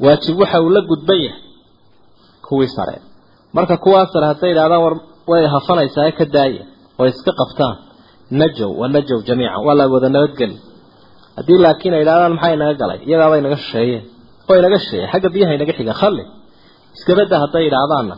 Waajib 0.05 0.37
waxa 0.43 0.59
uu 0.65 0.71
la 0.77 0.81
gudban 0.91 1.21
yahay 1.27 1.41
kuwii 2.47 2.71
sare. 2.77 2.97
Marka 3.57 3.75
kuwaa 3.85 4.07
sare 4.13 4.27
hadday 4.33 4.51
yidhahdaan 4.53 4.83
war 4.85 4.95
way 5.31 5.43
hafanaysaa 5.55 6.11
ka 6.19 6.25
daaya 6.35 6.63
oo 7.01 7.07
iska 7.13 7.33
qabtaan. 7.41 7.77
Najow 8.41 8.71
wa 8.81 8.87
najow 8.95 9.19
jamiican 9.29 9.63
waa 9.67 9.75
la 9.79 9.85
wada 9.95 10.09
nabadgeli 10.15 10.57
haddii 11.37 11.59
laakiin 11.65 11.95
ay 11.97 12.01
yidhahdaan 12.03 12.33
maxaa 12.37 12.53
inaga 12.57 12.75
galay? 12.83 12.99
Iyagaaba 13.09 13.35
inaga 13.43 13.57
shisheeyeen 13.63 14.05
oo 14.51 14.57
inaga 14.63 14.79
shisheeyeen 14.83 15.11
xagga 15.13 15.29
biyaha 15.35 15.53
inaga 15.59 15.73
xiga 15.79 15.95
khalli 16.01 16.25
iskabada 16.97 17.37
hadday 17.43 17.63
yidhaahdaanna 17.67 18.17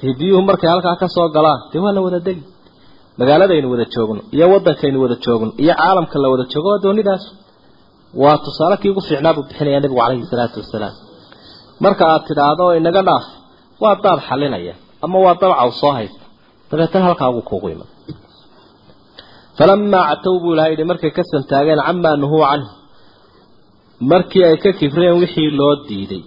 dee 0.00 0.12
biyuhu 0.20 0.40
markay 0.50 0.68
halkaa 0.74 0.96
ka 1.02 1.06
soo 1.16 1.26
galaan. 1.36 1.60
Dee 1.72 1.80
waa 1.84 1.92
la 1.96 2.00
wada 2.06 2.18
degi 2.26 2.42
magaaladaynu 3.20 3.66
wada 3.72 3.84
joogno 3.94 4.20
iyo 4.36 4.46
waddankaynu 4.52 4.98
wada 5.04 5.16
joogno 5.24 5.50
iyo 5.62 5.74
caalamka 5.80 6.16
la 6.22 6.28
wada 6.32 6.44
joogo 6.52 6.68
waa 6.72 6.82
doonidaas 6.84 7.24
waa 8.22 8.36
tusaale 8.44 8.76
kii 8.80 8.90
ugu 8.92 9.00
fiicnaa 9.08 9.34
buu 9.36 9.44
bixinayaa 9.48 9.80
nebigu 9.84 10.00
calayhi 10.02 10.26
salaatu 10.32 10.56
wasalaam. 10.62 10.94
Marka 11.84 12.02
aad 12.12 12.22
tidhaahdo 12.28 12.64
inaga 12.80 13.02
dhaaf. 13.08 13.24
Waa 13.82 13.94
daad 14.04 14.18
xalinaya 14.28 14.74
ama 15.04 15.16
waa 15.24 15.34
dabcaw 15.42 15.70
soo 15.80 15.92
haysta. 15.98 16.24
Dabeetana 16.70 17.04
halkaa 17.08 17.28
ugu 17.32 17.42
kuugu 17.48 17.68
iman. 17.74 17.88
Falamaa 19.58 20.04
catow 20.10 20.34
buu 20.42 20.52
ilaha 20.54 20.68
yidhi 20.72 20.84
markay 20.90 21.10
ka 21.16 21.22
santaageen 21.32 21.80
camaa 21.88 22.16
nuhuu 22.22 22.42
canhu 22.50 22.68
markii 24.10 24.44
ay 24.48 24.56
ka 24.64 24.70
kifreen 24.80 25.16
wixii 25.22 25.50
loo 25.58 25.74
diiday 25.88 26.22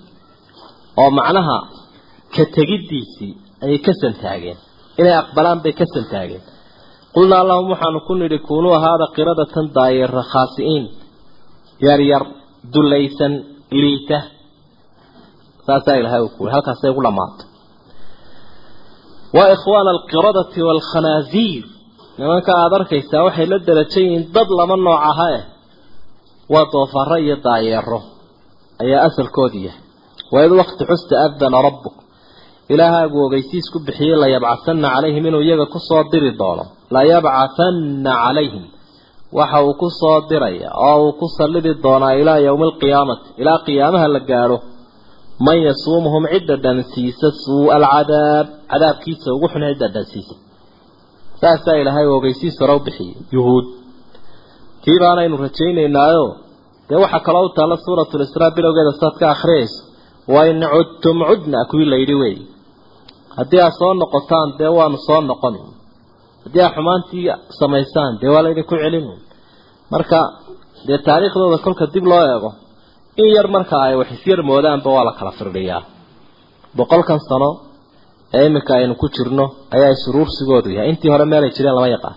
oo 1.01 1.09
macnaha 1.17 1.57
ka 2.35 2.43
tegiddiisii 2.55 3.33
ayay 3.63 3.79
ka 3.85 3.91
santaageen 4.01 4.57
inay 4.99 5.15
aqbalaan 5.21 5.59
bay 5.63 5.73
ka 5.79 5.85
santaageen 5.95 6.43
qulnaa 7.15 7.43
lahum 7.49 7.67
waxaanu 7.73 7.99
ku 8.07 8.13
nidhi 8.21 8.37
kuunuu 8.47 8.73
ahaada 8.79 9.05
qiradatan 9.15 9.65
daayira 9.75 10.23
khaasi'iin 10.33 10.85
yaryar 11.87 12.23
dulaysan 12.73 13.33
liita. 13.81 14.17
Saasaa 15.65 15.95
ilahay 16.01 16.21
uu 16.25 16.31
kuwi 16.37 16.49
halkaasay 16.55 16.89
ugu 16.93 17.01
dhamaato 17.07 17.43
waa 19.35 19.49
ikhwaana 19.55 19.89
alqiradati 19.95 20.59
waalkhanaaziir. 20.67 21.63
Nimanka 22.17 22.51
aada 22.61 22.75
arkaysaa 22.79 23.23
waxay 23.27 23.47
la 23.51 23.57
darajan 23.67 24.03
yihiin 24.05 24.23
dad 24.35 24.49
laba 24.59 24.75
nooc 24.85 25.01
aha 25.11 25.27
eh 25.37 25.43
waa 26.53 26.65
doofaro 26.73 27.17
iyo 27.25 27.35
daayeero 27.45 27.99
ayaa 28.83 29.01
asalkoodi 29.07 29.59
yahay. 29.67 29.81
Waid 30.33 30.51
waqti 30.61 30.83
xusta 30.89 31.13
adana 31.25 31.59
rabbuk. 31.67 31.95
Ilaahaagu 32.73 33.17
ogeysiis 33.25 33.67
ku 33.73 33.77
bixiyey 33.87 34.17
layabcahanna 34.23 34.87
calayhim 34.95 35.25
inuu 35.29 35.43
iyaga 35.47 35.65
ku 35.73 35.79
soo 35.87 36.03
diri 36.11 36.31
doono. 36.39 36.63
Layabcahanna 36.95 38.11
calayhim. 38.23 38.65
Waxa 39.37 39.59
uu 39.67 39.73
ku 39.81 39.87
soo 39.99 40.17
diraya 40.29 40.69
oo 40.87 40.97
uu 41.05 41.13
ku 41.19 41.25
sallidi 41.37 41.71
doonaa 41.83 42.13
ilaa 42.21 42.39
yowmi 42.47 42.63
alqiyaamati 42.69 43.27
ilaa 43.41 43.59
qiyaamaha 43.65 44.07
la 44.15 44.19
gaadho 44.29 44.57
man 45.45 45.57
yasuumuhum 45.67 46.23
cidda 46.33 46.55
dhansiisa 46.65 47.27
suu'a 47.43 47.75
alcadaab. 47.79 48.47
Cadaabkiisa 48.71 49.27
ugu 49.35 49.47
xun 49.51 49.63
cidda 49.71 49.87
dhansiisa. 49.95 50.35
Saasaa 51.41 51.75
ilaahay 51.81 52.07
ogeysiis 52.17 52.55
hore 52.61 52.73
u 52.75 52.79
bixiyey. 52.87 53.15
Yuhuud 53.35 53.65
tii 54.85 54.97
baanaynu 55.03 55.35
rajaynaynaayo. 55.45 56.25
Dee 56.89 56.97
waxaa 57.03 57.19
kaloo 57.27 57.45
u 57.45 57.49
taalla 57.57 57.77
suuratulisraa 57.85 58.51
bilowgeeda 58.55 58.91
saad 59.01 59.15
ka 59.21 59.25
akhriyayso 59.35 59.79
wain 60.33 60.59
cudtum 60.73 61.17
cudna 61.29 61.59
kuwii 61.69 61.89
la 61.91 61.97
yidhi 62.01 62.15
wey 62.21 62.35
haddii 63.37 63.61
aad 63.65 63.73
soo 63.79 63.93
noqotaan 64.01 64.49
dee 64.59 64.71
waanu 64.77 64.97
soo 65.07 65.21
noqon 65.29 65.55
haddii 66.43 66.61
aad 66.65 66.73
xumaantii 66.77 67.23
samaysaan 67.59 68.11
dee 68.21 68.29
waa 68.33 68.43
laydinku 68.45 68.75
celin. 68.83 69.07
Marka 69.93 70.19
dee 70.87 70.97
taariikhdooda 71.07 71.57
kolka 71.65 71.85
dib 71.93 72.05
loo 72.11 72.23
eego 72.33 72.49
in 73.21 73.27
yar 73.35 73.47
marka 73.55 73.75
ay 73.85 73.95
wax 73.99 74.09
isyar 74.17 74.39
moodaanba 74.49 74.89
waa 74.95 75.05
la 75.07 75.13
kala 75.19 75.31
firdhiyaa. 75.39 75.81
Boqolkan 76.77 77.19
sano 77.29 77.49
ee 78.37 78.45
iminka 78.49 78.71
aynu 78.79 78.93
ku 79.01 79.07
jirno 79.15 79.45
ayaa 79.75 79.91
isuruursigoodu 79.97 80.69
yahay. 80.75 80.89
Intii 80.91 81.11
hore 81.13 81.25
meelay 81.31 81.51
jireen 81.55 81.75
lama 81.77 81.87
yaqaan 81.95 82.15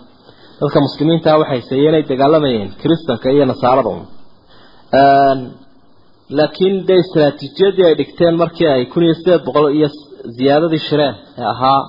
dadka 0.61 0.79
muslimiintaa 0.87 1.37
waxay 1.41 1.61
seeyeen 1.69 1.95
ay 1.97 2.03
dagaalamayeen 2.11 2.69
kiristanka 2.81 3.27
iyo 3.35 3.45
nasaarada 3.51 3.89
un 3.95 4.01
laakiin 6.37 6.75
dee 6.87 6.99
istraatiijiyadii 7.03 7.85
ay 7.89 7.95
dhigteen 7.99 8.35
markii 8.41 8.67
ay 8.75 8.83
kun 8.91 9.03
iyo 9.05 9.13
sideed 9.19 9.41
boqol 9.47 9.67
iyo 9.77 9.87
ziyaadadii 10.37 10.81
shireen 10.87 11.15
ee 11.39 11.45
ahaa 11.53 11.81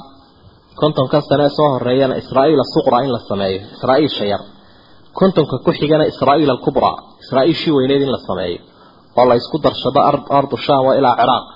kontonka 0.80 1.18
sane 1.28 1.44
ee 1.48 1.52
soo 1.58 1.68
horeeyana 1.74 2.14
israa'iil 2.22 2.60
asuqra 2.66 2.98
in 3.06 3.10
la 3.16 3.20
sameeyo 3.30 3.58
israa'iil 3.76 4.12
shayar. 4.18 4.40
Kontonka 5.18 5.56
ku 5.64 5.70
xigana 5.78 6.04
israa'iil 6.12 6.50
alkubra 6.54 6.90
israa'iil 7.22 7.56
shii 7.62 7.72
weyneed 7.78 8.02
in 8.06 8.12
la 8.16 8.20
sameeyo 8.28 8.58
oo 9.18 9.24
la 9.30 9.34
isku 9.40 9.56
darshado 9.64 10.00
ardu 10.38 10.56
sham 10.66 10.80
waa 10.86 10.94
ilaa 11.00 11.14
ciraaq 11.20 11.46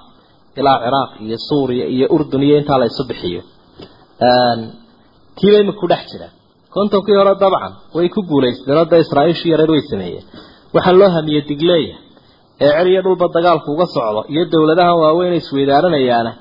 ilaa 0.61 0.79
ciraaq 0.85 1.11
iyo 1.27 1.39
suuriya 1.49 1.87
iyo 1.95 2.07
urdun 2.17 2.43
iyo 2.49 2.57
intaa 2.61 2.79
la 2.81 2.87
isu 2.91 3.03
bixiyo. 3.11 3.41
Tiiba 5.39 5.59
imika 5.63 5.79
ku 5.81 5.87
dhex 5.93 6.03
jira 6.13 6.29
kontonkii 6.75 7.17
hore 7.21 7.33
dabcan 7.43 7.73
way 7.97 8.07
ku 8.15 8.21
guulaysteen 8.31 8.77
oo 8.81 8.85
da 8.93 8.97
israa'iishii 9.05 9.51
yareed 9.55 9.71
way 9.75 9.83
sameeyeen. 9.91 10.25
Waxaa 10.75 10.93
loo 11.01 11.11
hamiyey 11.17 11.43
digleeya 11.51 11.97
ee 12.65 12.71
cer 12.77 12.87
iyo 12.93 13.01
dhulba 13.05 13.27
dagaalku 13.37 13.69
uga 13.75 13.87
socdo 13.95 14.21
iyo 14.33 14.43
dowladahan 14.53 14.97
waaweyn 15.03 15.35
isweydaaranayaana 15.41 16.33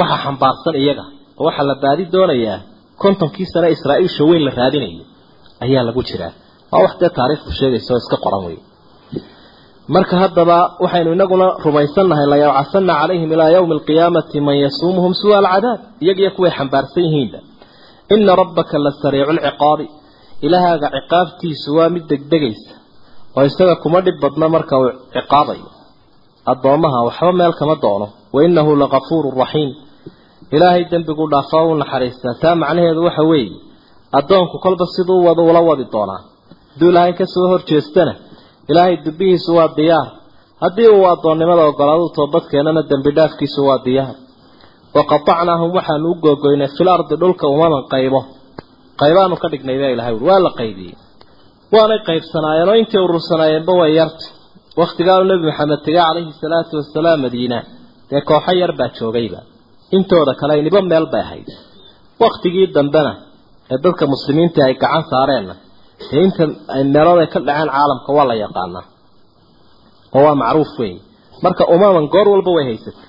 waxa 0.00 0.16
xambaarsan 0.24 0.74
iyaga 0.82 1.04
oo 1.40 1.44
waxaa 1.48 1.66
la 1.70 1.74
baadi 1.82 2.04
doonayaa 2.14 2.58
kontonkii 3.02 3.46
sane 3.52 3.68
israa'iisha 3.76 4.22
weyn 4.30 4.42
la 4.46 4.52
raadinayo 4.60 5.02
ayaa 5.64 5.82
lagu 5.88 6.02
jiraa. 6.08 6.32
Waa 6.72 6.80
wax 6.84 6.92
dee 7.00 7.10
taariikhdu 7.18 7.50
sheegaysa 7.58 7.90
oo 7.94 7.98
iska 8.02 8.16
qoran 8.24 8.42
wey 8.48 8.58
marka 9.94 10.14
haddaba 10.22 10.56
waxaynu 10.84 11.10
inaguna 11.16 11.46
rumaysannahay 11.64 12.26
layabcasanna 12.32 12.92
calayhim 13.00 13.30
ilaa 13.34 13.50
yowmi 13.56 13.72
alqiyaamati 13.78 14.38
man 14.46 14.56
yasuumuhum 14.64 15.12
suu'a 15.20 15.38
alcadaab 15.42 15.80
iyagiyo 16.04 16.30
kuway 16.36 16.50
xambaarsan 16.58 17.02
yihiinba 17.06 17.38
ina 18.14 18.32
rabbaka 18.40 18.76
la 18.84 18.90
sariicu 19.02 19.32
lciqaabi 19.38 19.86
ilahaaga 20.46 20.88
ciqaabtiisu 20.96 21.68
waa 21.78 21.88
mid 21.94 22.04
degdegaysa 22.12 22.72
oo 23.36 23.44
isaga 23.50 23.74
kuma 23.82 23.98
dhib 24.06 24.16
badna 24.22 24.46
marka 24.54 24.74
uu 24.82 24.90
ciqaabayo. 25.14 25.66
Addoommaha 26.52 26.98
waxba 27.08 27.32
meel 27.38 27.52
kama 27.60 27.74
doono. 27.84 28.06
Wa 28.34 28.40
innahu 28.46 28.70
lakafuuru 28.82 29.28
raxiim 29.42 29.70
ilaahay 30.54 30.82
dembiguu 30.92 31.26
dhaafaa 31.32 31.62
u 31.70 31.74
naxariistaa. 31.82 32.34
Taa 32.42 32.54
macnaheedu 32.62 33.00
waxa 33.08 33.22
weeye 33.30 33.56
addoonku 34.18 34.56
kolba 34.64 34.84
siduu 34.94 35.18
wada 35.26 35.42
ula 35.50 35.60
wadi 35.68 35.84
doonaa. 35.94 36.20
Hadduu 36.72 36.88
ilaahay 36.92 37.12
ka 37.18 37.24
soo 37.34 37.46
hor 37.50 37.60
jeestana 37.68 38.12
ilaahay 38.70 38.94
dubbihiisu 39.04 39.50
waa 39.58 39.68
diyaar. 39.78 40.08
Haddii 40.62 40.88
uu 40.96 41.04
addoonnimada 41.12 41.62
ogolaadu 41.70 42.06
toobadkeenana 42.16 42.82
dembi 42.90 43.10
dhaafkiisu 43.18 43.60
waa 43.68 43.78
diyaar 43.86 44.14
waqatacnaahum 44.96 45.70
waxaanu 45.78 46.06
u 46.12 46.14
googoynay 46.24 46.68
fil 46.76 46.88
ardi 46.96 47.14
dhulka 47.22 47.44
umaman 47.54 47.82
qaybo 47.94 48.20
qaybaanu 49.00 49.34
ka 49.42 49.46
dhignay 49.52 49.76
baa 49.82 49.90
ilahay 49.94 50.14
uri 50.16 50.24
waa 50.30 50.40
la 50.46 50.50
qaybiyey 50.60 50.94
waanay 51.74 52.00
qaybsanaayeen 52.08 52.68
oo 52.72 52.76
intay 52.82 53.00
urursanaayeenba 53.06 53.72
way 53.80 53.90
yarta 54.00 54.24
wakhtigaanu 54.80 55.24
nebi 55.30 55.44
maxamed 55.50 55.80
tegay 55.86 56.02
calayhi 56.08 56.32
salaatu 56.42 56.72
wasalaam 56.80 57.18
madiina 57.24 57.58
dee 58.10 58.22
kooxo 58.30 58.52
yar 58.62 58.72
baa 58.80 58.88
joogayba 58.98 59.40
intooda 59.96 60.32
kale 60.40 60.52
nibo 60.66 60.80
meel 60.90 61.06
bay 61.12 61.22
ahayd 61.26 61.48
wakhtigii 62.22 62.66
dambena 62.76 63.12
ee 63.72 63.78
dadka 63.84 64.04
muslimiinta 64.14 64.58
ay 64.68 64.74
gacan 64.82 65.04
saareenna 65.12 65.54
dee 66.10 66.20
inta 66.26 66.44
ay 66.74 66.82
meelood 66.94 67.18
ay 67.24 67.28
ka 67.34 67.38
dhaceen 67.48 67.68
caalamka 67.76 68.10
waa 68.16 68.26
la 68.30 68.34
yaqaanaa 68.44 68.84
oo 70.16 70.22
waa 70.26 70.34
macruuf 70.42 70.72
weyn 70.80 70.96
marka 71.44 71.62
umaman 71.74 72.04
goor 72.14 72.26
walba 72.34 72.50
way 72.56 72.64
haysatay 72.70 73.05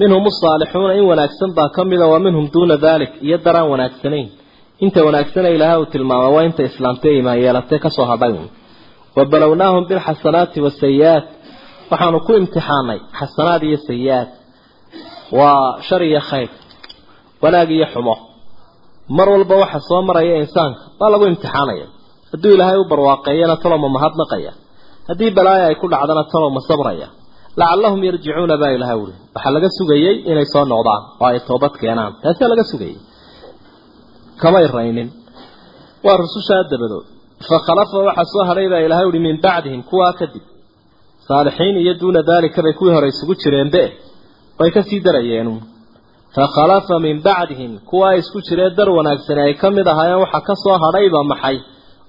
minhum 0.00 0.22
usaalixuuna 0.30 0.92
in 0.98 1.04
wanaagsan 1.10 1.50
baa 1.58 1.68
ka 1.76 1.82
mida 1.90 2.06
wa 2.12 2.18
minhum 2.24 2.44
duuna 2.54 2.76
dalik 2.86 3.12
iyo 3.26 3.36
daraan 3.46 3.68
wanaagsanayn. 3.72 4.28
Inta 4.84 5.00
wanaagsana 5.06 5.48
ilaahay 5.56 5.78
uu 5.82 5.86
tilmaama 5.92 6.28
waa 6.34 6.44
inta 6.48 6.62
islaamtay 6.70 7.14
imaan 7.20 7.38
yeelatay 7.44 7.78
ka 7.84 7.90
soo 7.96 8.04
hadhay 8.10 8.32
wa 9.16 9.24
balownaahum 9.32 9.82
bilxasanaati 9.90 10.58
wasayi-aat 10.66 11.26
waxaanu 11.90 12.18
ku 12.26 12.32
imtixaanay 12.40 12.98
xasanaad 13.18 13.62
iyo 13.68 13.78
sayi-aat 13.88 14.30
waa 15.38 15.80
shar 15.86 16.02
iyo 16.10 16.20
khayr 16.28 16.50
wanaag 17.42 17.70
iyo 17.76 17.86
xumo. 17.92 18.14
Mar 19.16 19.28
walba 19.34 19.54
waxa 19.62 19.80
soo 19.88 20.00
maraya 20.08 20.34
insaanka 20.44 20.80
waa 21.00 21.10
lagu 21.12 21.24
imtixaanaya. 21.32 21.86
Hadduu 22.32 22.52
ilaahay 22.56 22.78
u 22.78 22.84
barwaaqeeyana 22.90 23.56
talow 23.62 23.78
ma 23.84 23.88
mahadnaqaya. 23.96 24.52
Haddii 25.08 25.30
balaayo 25.36 25.64
ay 25.70 25.74
ku 25.80 25.86
dhacdana 25.92 26.22
talow 26.32 26.50
ma 26.56 26.60
sabraya 26.68 27.08
lacallahum 27.60 28.00
yarjicuuna 28.08 28.56
baa 28.62 28.72
ilahay 28.76 28.98
uri 29.04 29.14
waxaa 29.34 29.52
laga 29.56 29.68
sugayey 29.78 30.14
inay 30.30 30.46
soo 30.52 30.64
noqdaan. 30.72 31.02
Oo 31.20 31.26
ay 31.30 31.38
toobad 31.48 31.74
keenaan. 31.80 32.12
Taasaa 32.22 32.48
laga 32.52 32.64
sugayey. 32.72 32.96
Kamay 34.42 34.66
raynin 34.76 35.08
waa 36.06 36.16
rusushaa 36.22 36.62
dabadood 36.70 37.06
fa 37.48 37.56
khalafa 37.66 37.96
waxaa 38.08 38.30
soo 38.32 38.44
hadhay 38.48 38.66
baa 38.72 38.82
ilahay 38.86 39.06
uhi 39.10 39.20
min 39.26 39.36
bacdihim 39.44 39.80
kuwaa 39.90 40.12
kadib 40.20 40.44
saalixiin 41.28 41.76
iyo 41.82 41.92
duuna 42.00 42.20
daalika 42.30 42.60
bay 42.64 42.74
kuwii 42.78 42.94
hore 42.96 43.08
isugu 43.12 43.34
jireenbe 43.42 43.82
way 44.58 44.70
ka 44.76 44.80
sii 44.88 45.00
darayeen 45.06 45.48
fa 46.34 46.44
khalafa 46.56 46.94
min 47.06 47.16
bacdihim 47.28 47.72
kuwaa 47.90 48.14
isku 48.20 48.38
jiree 48.46 48.70
dar 48.78 48.88
wanaagsani 48.98 49.40
ay 49.46 49.54
ka 49.62 49.68
mid 49.76 49.86
ahaayeen. 49.92 50.20
Waxaa 50.24 50.42
ka 50.48 50.54
soo 50.62 50.76
hadhayba 50.84 51.20
maxay? 51.32 51.56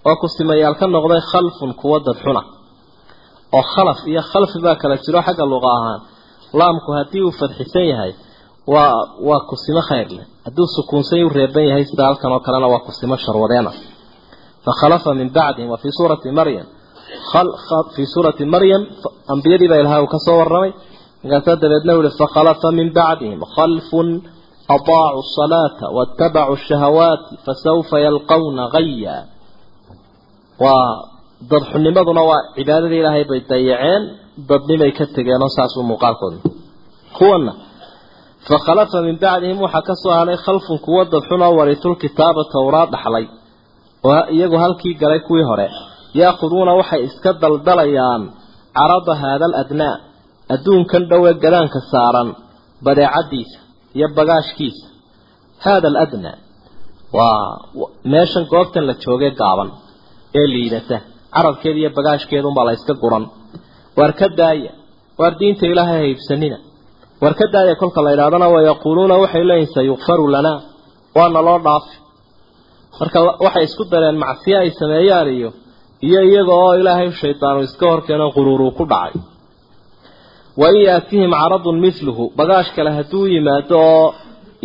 Oo 0.07 0.15
kusimayaal 0.21 0.75
ka 0.79 0.85
noqday 0.95 1.21
khalfun 1.31 1.71
kuwa 1.81 1.97
dadxuna 2.07 2.41
oo 3.55 3.63
khalaf 3.73 3.99
iyo 4.11 4.21
khalfi 4.31 4.57
baa 4.65 4.75
kala 4.81 4.95
jiro 5.03 5.19
xagga 5.27 5.45
luqa 5.51 5.69
ahaan. 5.77 5.99
Laamku 6.59 6.89
haddii 6.97 7.21
uu 7.27 7.31
fadxisan 7.39 7.85
yahay 7.91 8.11
waa 8.73 8.93
waa 9.27 9.39
kusimo 9.49 9.81
khayr 9.89 10.07
leh. 10.17 10.25
Hadduu 10.45 10.67
sukuunsan 10.75 11.23
u 11.25 11.29
reeban 11.37 11.65
yahay 11.69 11.85
sida 11.89 12.03
halkan 12.07 12.31
oo 12.35 12.39
kalena 12.45 12.67
waa 12.73 12.79
kusimo 12.87 13.15
sharwadeena. 13.23 13.71
Fakhalafa 14.65 15.09
min 15.19 15.29
bacdihim 15.37 15.69
wa 15.73 15.77
fii 15.81 15.91
suurati 15.97 16.29
maryam. 16.39 16.67
Fii 17.95 18.05
suurati 18.13 18.43
maryam 18.53 18.81
ambiyadii 19.33 19.67
baa 19.71 19.79
ilahay 19.83 20.01
uu 20.03 20.11
ka 20.13 20.19
warramay. 20.39 20.71
Markaasaa 21.23 21.55
dabeedna 21.61 21.91
u 21.97 22.01
yihi 22.03 22.17
fakhalafa 22.21 22.67
min 22.79 22.87
bacdihim 22.97 23.39
khalfun 23.55 24.07
adaacu 24.75 25.19
asalaata 25.25 25.85
waattabacuu 25.97 26.55
shahawaati 26.67 27.33
fasawfa 27.45 27.97
yalqawna 28.05 28.63
gaya 28.75 29.15
waa 30.63 30.91
dadxunimaduna 31.51 32.21
waa 32.29 32.41
cibaadadii 32.55 32.99
ilaahay 33.01 33.23
bay 33.31 33.41
dayaceen 33.51 34.03
dadnimay 34.49 34.91
ka 34.97 35.05
tegeenoo 35.15 35.49
saasuu 35.57 35.83
muuqaalkooda 35.89 36.37
kuwana 37.17 37.51
fakhalafa 38.47 38.97
min 39.07 39.15
bacdihim 39.23 39.57
waxaa 39.65 39.81
ka 39.89 39.93
soo 40.03 40.13
hadhay 40.19 40.37
khalfun 40.45 40.77
kuwa 40.85 41.03
dadxunoo 41.13 41.51
warisulkitaaba 41.59 42.41
towraad 42.53 42.89
dhaxlay 42.95 43.25
oo 44.09 44.21
iyagu 44.35 44.57
halkii 44.63 44.93
galay 45.01 45.19
kuwii 45.27 45.45
hore. 45.49 45.67
Yaakhuduuna 46.21 46.73
waxay 46.79 47.01
iska 47.07 47.29
daldalayaan 47.41 48.23
carada 48.77 49.13
haada 49.21 49.45
aladnaa 49.49 49.95
adduunkan 50.53 51.03
dhowe 51.09 51.31
gadaanka 51.43 51.79
saaran 51.91 52.29
badeecadiisa 52.85 53.57
iyo 53.97 54.07
bagaashkiisa. 54.17 54.85
Haada 55.65 55.87
aladnaa 55.91 56.37
waa 57.17 57.41
meeshan 58.13 58.43
goobtan 58.53 58.83
la 58.89 58.93
joogay 59.03 59.31
gaaban 59.41 59.69
ee 60.39 60.47
liidata 60.53 60.97
carabkeeda 61.35 61.77
iyo 61.81 61.89
bagaashkeeda 61.97 62.47
unbaa 62.51 62.65
la 62.67 62.73
iska 62.77 62.93
guran. 63.01 63.23
Waar 63.97 64.11
ka 64.19 64.27
daaya? 64.39 64.71
Waar 65.19 65.33
diinta 65.39 65.65
ilaahay 65.71 65.99
haybsanina? 66.03 66.57
Waar 67.21 67.33
ka 67.39 67.45
daaya 67.53 67.73
kolka 67.81 67.99
la 68.05 68.09
yidhahdana 68.13 68.47
wayaquuluuna 68.55 69.15
waxay 69.23 69.43
leeyihiin 69.49 69.73
sayukfaru 69.77 70.25
lanaa 70.35 70.59
waana 71.17 71.39
loo 71.47 71.59
dhaafi 71.67 71.95
marka 72.99 73.19
waxay 73.45 73.63
isku 73.69 73.83
dareen 73.91 74.17
macsiye 74.23 74.55
ay 74.63 74.69
sameeyaan 74.79 75.27
iyo 75.37 75.49
iyo 76.07 76.19
iyaga 76.29 76.53
oo 76.63 76.71
ilaahay 76.81 77.09
shaydaanu 77.21 77.59
iska 77.67 77.85
horkeeno 77.91 78.25
quruuruu 78.35 78.71
ku 78.77 78.83
dhacay. 78.91 79.13
Wain 80.61 80.77
yaatihim 80.89 81.31
caradun 81.41 81.77
miluhu 81.85 82.23
bagaash 82.39 82.69
kale 82.75 82.89
hadduu 82.97 83.25
yimaado 83.33 83.77
oo 83.91 84.07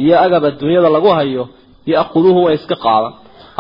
iyo 0.03 0.15
agab 0.25 0.45
adduunyada 0.51 0.89
lagu 0.97 1.09
hayo 1.19 1.45
ya'khuduuhu 1.93 2.41
way 2.47 2.55
iska 2.61 2.77
qaadan 2.85 3.13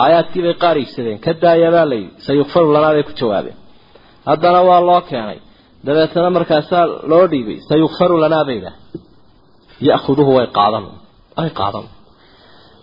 aayaadkii 0.02 0.42
bay 0.46 0.54
qaar 0.62 0.76
iibsadeen. 0.82 1.18
Ka 1.24 1.30
daayabaa 1.42 1.86
layidhi 1.92 2.10
sayukfaru 2.26 2.68
lanaa 2.76 2.92
bay 2.96 3.04
ku 3.08 3.12
jawaabeen. 3.20 3.56
Haddana 4.28 4.60
waa 4.68 4.80
loo 4.88 5.00
keenay. 5.10 5.38
Dabeetana 5.86 6.28
markaasaa 6.36 6.84
loo 7.10 7.24
dhiibay. 7.32 7.58
Sayukfaru 7.70 8.14
lanaa 8.24 8.44
bay 8.48 8.56
idhaah 8.60 8.76
ya'khuduuhu 9.88 10.32
way 10.38 10.46
qaadan. 10.58 10.84
Ay 11.42 11.50
qaadan. 11.60 11.86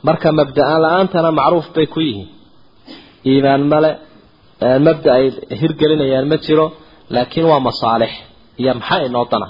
Marka 0.08 0.28
mabda-aan 0.40 0.80
la'aantana 0.86 1.30
macruuf 1.40 1.68
bay 1.76 1.88
ku 1.94 2.00
yihiin. 2.08 2.30
Iimaan 3.30 3.64
male 3.72 3.92
mabda 4.88 5.10
ay 5.18 5.26
hirgelinayaan 5.62 6.28
ma 6.32 6.38
jiro 6.46 6.66
laakiin 7.16 7.46
waa 7.52 7.60
masaalix. 7.68 8.12
Iyo 8.62 8.72
maxaa 8.80 9.00
inoo 9.08 9.26
dana? 9.32 9.48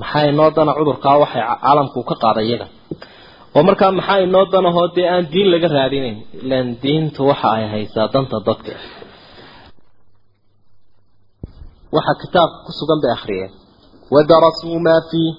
Maxaa 0.00 0.24
inoo 0.32 0.50
dana? 0.56 0.70
Cudurkaa 0.78 1.16
waxay 1.22 1.42
caalamku 1.62 1.98
ka 2.08 2.14
qaaday 2.22 2.44
iyaga 2.48 2.66
oo 3.56 3.62
markaa 3.68 3.92
maxaa 3.98 4.18
inoo 4.26 4.44
danahoo 4.52 4.88
dee 4.96 5.08
aan 5.14 5.24
diin 5.32 5.48
laga 5.52 5.68
raadinayn 5.76 6.18
ilan 6.42 6.66
diintu 6.82 7.20
waxa 7.30 7.48
ay 7.56 7.64
haysaa 7.74 8.06
danta 8.14 8.36
dadka. 8.48 8.72
Waxaa 11.96 12.20
kitaabka 12.22 12.58
ku 12.66 12.70
sugan 12.78 12.98
bay 13.02 13.12
akhriyeen 13.18 13.52
wadarasuu 14.14 14.78
maa 14.86 15.00
fiih 15.10 15.32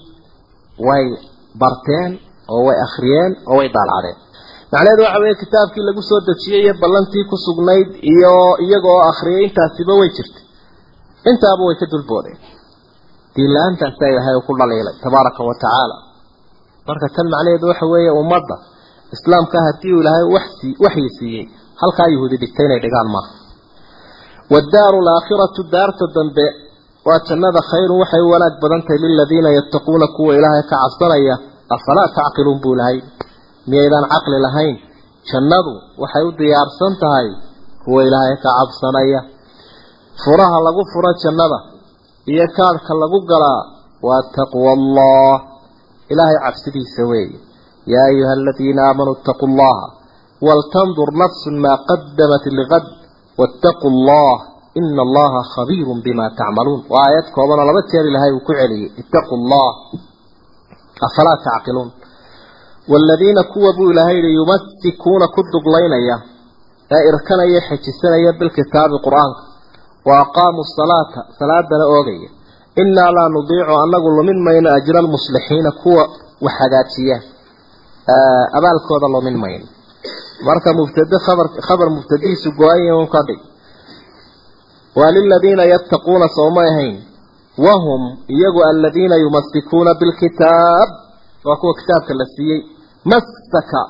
way 0.88 1.06
barteen 1.62 2.12
oo 2.54 2.62
way 2.67 2.78
akhriyeen 2.88 3.32
oo 3.50 3.56
way 3.60 3.67
daalacdeen 3.76 4.17
macnaheedu 4.72 5.02
waxa 5.06 5.19
weeye 5.24 5.36
kitaabkii 5.43 5.84
lagu 5.89 6.02
soo 6.10 6.19
dejiyey 6.28 6.62
iyo 6.65 6.74
ballantii 6.82 7.24
ku 7.32 7.36
sugnayd 7.45 7.89
iyo 8.13 8.34
iyaga 8.65 8.89
oo 8.95 9.02
akhriyay 9.12 9.43
intaasiba 9.48 9.93
way 10.00 10.10
jirtay. 10.17 10.43
Intaaba 11.30 11.62
way 11.67 11.76
ka 11.82 11.86
dulboodeen. 11.93 12.38
Diin 13.36 13.52
la'aantaasa 13.56 14.06
ilaahay 14.12 14.36
uu 14.38 14.45
ku 14.48 14.54
dhaliilay 14.60 14.95
tabaaraka 15.04 15.41
wa 15.50 15.56
tacaala 15.63 15.95
marka 16.89 17.08
tan 17.15 17.28
macnaheedu 17.34 17.65
waxa 17.71 17.86
weeye 17.93 18.12
ummadda 18.21 18.56
islaamka 19.15 19.58
haddii 19.67 19.93
uu 19.95 20.02
ilaahay 20.04 20.25
waxyi 20.86 21.10
siiyey 21.17 21.45
halkaa 21.82 22.08
yuhuudi 22.13 22.38
dhigtay 22.41 22.65
inay 22.67 22.80
dhigaan 22.86 23.10
maaha 23.15 23.30
waddaaru 24.54 24.97
alaakhiratu 25.04 25.62
daarta 25.73 26.06
dambe 26.17 26.45
waa 27.08 27.19
jannada 27.30 27.60
khayrun 27.71 27.97
waxay 28.04 28.23
wanaag 28.34 28.56
badan 28.63 28.82
tahay 28.88 28.99
liladiina 29.06 29.49
yattaquuna 29.58 30.06
kuwa 30.15 30.32
ilaahay 30.38 30.63
ka 30.71 30.75
cabsanaya 30.84 31.36
afalaa 31.75 32.10
tacqiluun 32.17 32.60
buu 32.63 32.75
lahay 32.80 32.97
miyaydaan 33.69 34.06
caqli 34.13 34.38
lahayn 34.45 34.75
jannadu 35.32 35.71
waxay 36.02 36.23
u 36.30 36.32
diyaarsan 36.39 36.93
tahay 37.04 37.28
kuwa 37.84 38.02
ilaahay 38.08 38.36
ka 38.43 38.49
cabsanaya. 38.60 39.19
Furaha 40.23 40.58
lagu 40.67 40.82
furo 40.91 41.12
jannada 41.23 41.60
iyo 42.32 42.45
kaadhka 42.58 42.91
lagu 43.02 43.19
galaa 43.32 43.62
waa 44.08 44.21
taqwa 44.38 44.71
allah 44.78 45.34
ilaahay 46.13 46.38
cabsidiisa 46.45 47.02
weeye 47.12 47.38
yaa 47.93 48.06
ayuha 48.12 48.32
aladiina 48.39 48.82
aamanuu 48.89 49.15
ittaquu 49.19 49.45
allaha 49.52 49.86
waltandur 50.48 51.10
nafsun 51.22 51.56
maa 51.65 51.78
qadamat 51.89 52.43
ligad 52.60 52.86
wattaquu 53.41 53.88
allah 53.93 54.36
ina 54.80 55.02
allaha 55.08 55.39
khabiirun 55.56 56.00
bima 56.06 56.26
tacmaluun 56.39 56.82
waa 56.93 57.04
aayad 57.08 57.28
koobanoo 57.36 57.65
laba 57.69 57.82
jeer 57.91 58.06
ilaahay 58.12 58.32
uu 58.38 58.43
ku 58.48 58.54
celiyey 58.60 58.89
ittaquu 59.02 59.34
allah 59.39 59.69
afalaa 61.08 61.38
tacqiluun 61.48 61.89
waaladiina 62.91 63.41
kuwa 63.54 63.69
buu 63.78 63.89
ilaahay 63.93 64.17
yihi 64.22 64.36
yumasikuuna 64.39 65.26
ku 65.36 65.41
duglaynaya 65.54 66.17
ee 66.95 67.02
irkanaya 67.10 67.60
xejisanaya 67.69 68.32
bilkitaabi 68.39 68.98
qur'aanka. 69.06 69.41
Wa 70.08 70.13
aqaamuu 70.26 70.65
salaata. 70.78 71.19
Salaadana 71.39 71.86
oogaya 71.95 72.30
innaa 72.75 73.12
laa 73.17 73.29
nudiicu 73.36 73.73
annagu 73.84 74.10
lumin 74.17 74.39
mayno 74.43 74.69
ajra 74.77 74.99
almuslixiina 74.99 75.71
kuwa 75.84 76.03
wax 76.41 76.53
hagaajiya 76.62 77.17
abaalkooda 78.58 79.08
lumin 79.15 79.38
mayno 79.43 79.65
marka 80.47 80.73
mubtade 80.73 81.17
khabar 81.25 81.47
khabar 81.67 81.89
mubtadihiisu 81.95 82.49
go-anya 82.60 82.95
un 83.01 83.08
ka 83.13 83.21
dhig 83.27 83.39
waa 84.99 85.12
liladiina 85.15 85.63
yattaquuna 85.73 86.27
sooma 86.38 86.62
ahayn 86.69 86.95
wahum 87.65 88.01
iyagu 88.36 88.60
aladiina 88.69 89.15
yumasikuuna 89.23 89.93
bilkitaab 89.99 90.89
waa 91.47 91.55
kuwa 91.62 91.73
kitaabka 91.79 92.13
la 92.19 92.25
siiyey 92.36 92.62
masaka 93.12 93.82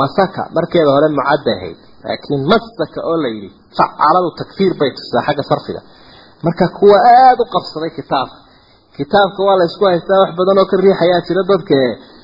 masaka 0.00 0.42
markeeda 0.56 0.90
hore 0.94 1.08
mucadda 1.08 1.50
ahayd 1.56 1.78
laakiin 2.04 2.40
masaka 2.52 2.98
oo 3.10 3.16
la 3.22 3.28
yidhi 3.28 3.50
facaladu 3.78 4.28
takfiir 4.40 4.72
bay 4.80 4.90
tusaa 4.98 5.22
xagga 5.26 5.42
sarfiga 5.50 5.80
marka 6.44 6.64
kuwa 6.78 6.98
aada 7.14 7.42
u 7.44 7.52
qabsaday 7.54 7.90
kitaabka 7.98 8.38
kitaabka 8.96 9.40
waa 9.46 9.56
la 9.60 9.64
isku 9.70 9.84
haystaa 9.90 10.18
wax 10.22 10.30
badan 10.38 10.58
oo 10.62 10.66
ka 10.70 10.76
riixayaa 10.84 11.26
jira 11.28 11.42
dadka 11.50 11.76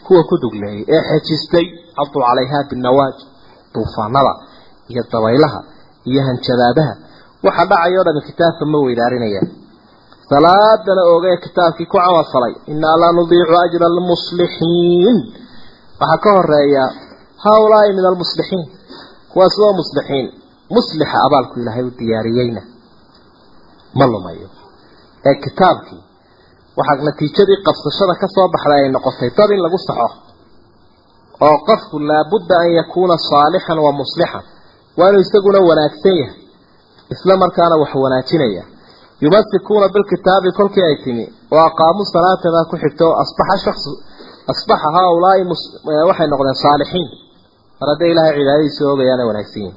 kuwa 0.07 0.23
ku 0.29 0.35
dugleeyay 0.43 0.85
ee 0.95 1.03
xejistay 1.09 1.67
cabdu 1.97 2.19
calayha 2.27 2.59
binnawaaj 2.71 3.17
duufaanada 3.75 4.33
iyo 4.91 5.03
dabaylaha 5.13 5.61
iyo 6.11 6.21
hanjabaadaha 6.29 6.95
waxa 7.47 7.65
dhacay 7.71 7.95
oo 7.99 8.21
kitaabka 8.29 8.65
ma 8.73 8.79
weydaarinayaan 8.87 9.49
salaadana 10.31 11.03
oogee 11.13 11.37
kitaabkii 11.45 11.87
ku 11.87 11.97
cawasalay 11.99 12.55
innaa 12.73 12.97
laa 13.03 13.13
nudiicu 13.19 13.55
ajra 13.65 13.87
almuslixiin. 13.93 15.17
Waxaa 16.01 16.19
ka 16.25 16.31
horreeya 16.37 16.85
haulaai 17.45 17.93
min 17.97 18.05
almuslixiin. 18.11 18.65
Kuwaas 19.33 19.55
waa 19.63 19.73
muslixiin 19.81 20.27
muslixa 20.77 21.19
abaalku 21.27 21.61
ilaahay 21.61 21.85
u 21.89 21.93
diyaariyeyna 21.99 22.63
ma 23.99 24.05
lumayo. 24.13 24.49
Ee 25.29 25.35
kitaabkii 25.45 26.01
waxaa 26.79 27.05
natiijadii 27.09 27.59
qabsashada 27.67 28.15
ka 28.23 28.27
soo 28.35 28.47
baxday 28.55 28.81
ay 28.85 28.89
noqotay 28.97 29.31
dad 29.39 29.51
in 29.57 29.61
lagu 29.65 29.79
saxo 29.89 30.09
oo 31.47 31.57
qofku 31.69 31.97
laabudda 32.11 32.55
an 32.65 32.71
yakuuna 32.81 33.17
saalixan 33.31 33.79
wa 33.87 33.93
muslixan 34.01 34.45
waa 34.99 35.09
inuu 35.11 35.21
isaguna 35.27 35.59
wanaagsan 35.69 36.15
yahay 36.23 36.39
isla 37.15 37.35
markaana 37.43 37.77
wax 37.83 37.93
wanaajinaya. 38.05 38.65
Yumasikuuna 39.25 39.87
bilkitaabi 39.95 40.51
kolkii 40.59 40.83
ay 40.89 40.97
timi 41.05 41.25
wa 41.55 41.61
aqaamuu 41.69 42.05
salaata 42.15 42.49
baa 42.55 42.65
ku 42.71 42.77
xigta 42.83 43.03
oo 43.09 43.15
asbaxa 43.23 43.57
shaksu 43.65 43.91
asbaxa 44.53 44.89
haaulaai 44.97 45.43
waxay 46.09 46.27
noqdeen 46.33 46.59
saalixiin. 46.65 47.09
Mar 47.81 47.89
hadday 47.93 48.11
ilaahay 48.13 48.33
cibaadadiisa 48.39 48.83
oogayaana 48.91 49.25
wanaagsan 49.31 49.63
yihiin 49.63 49.77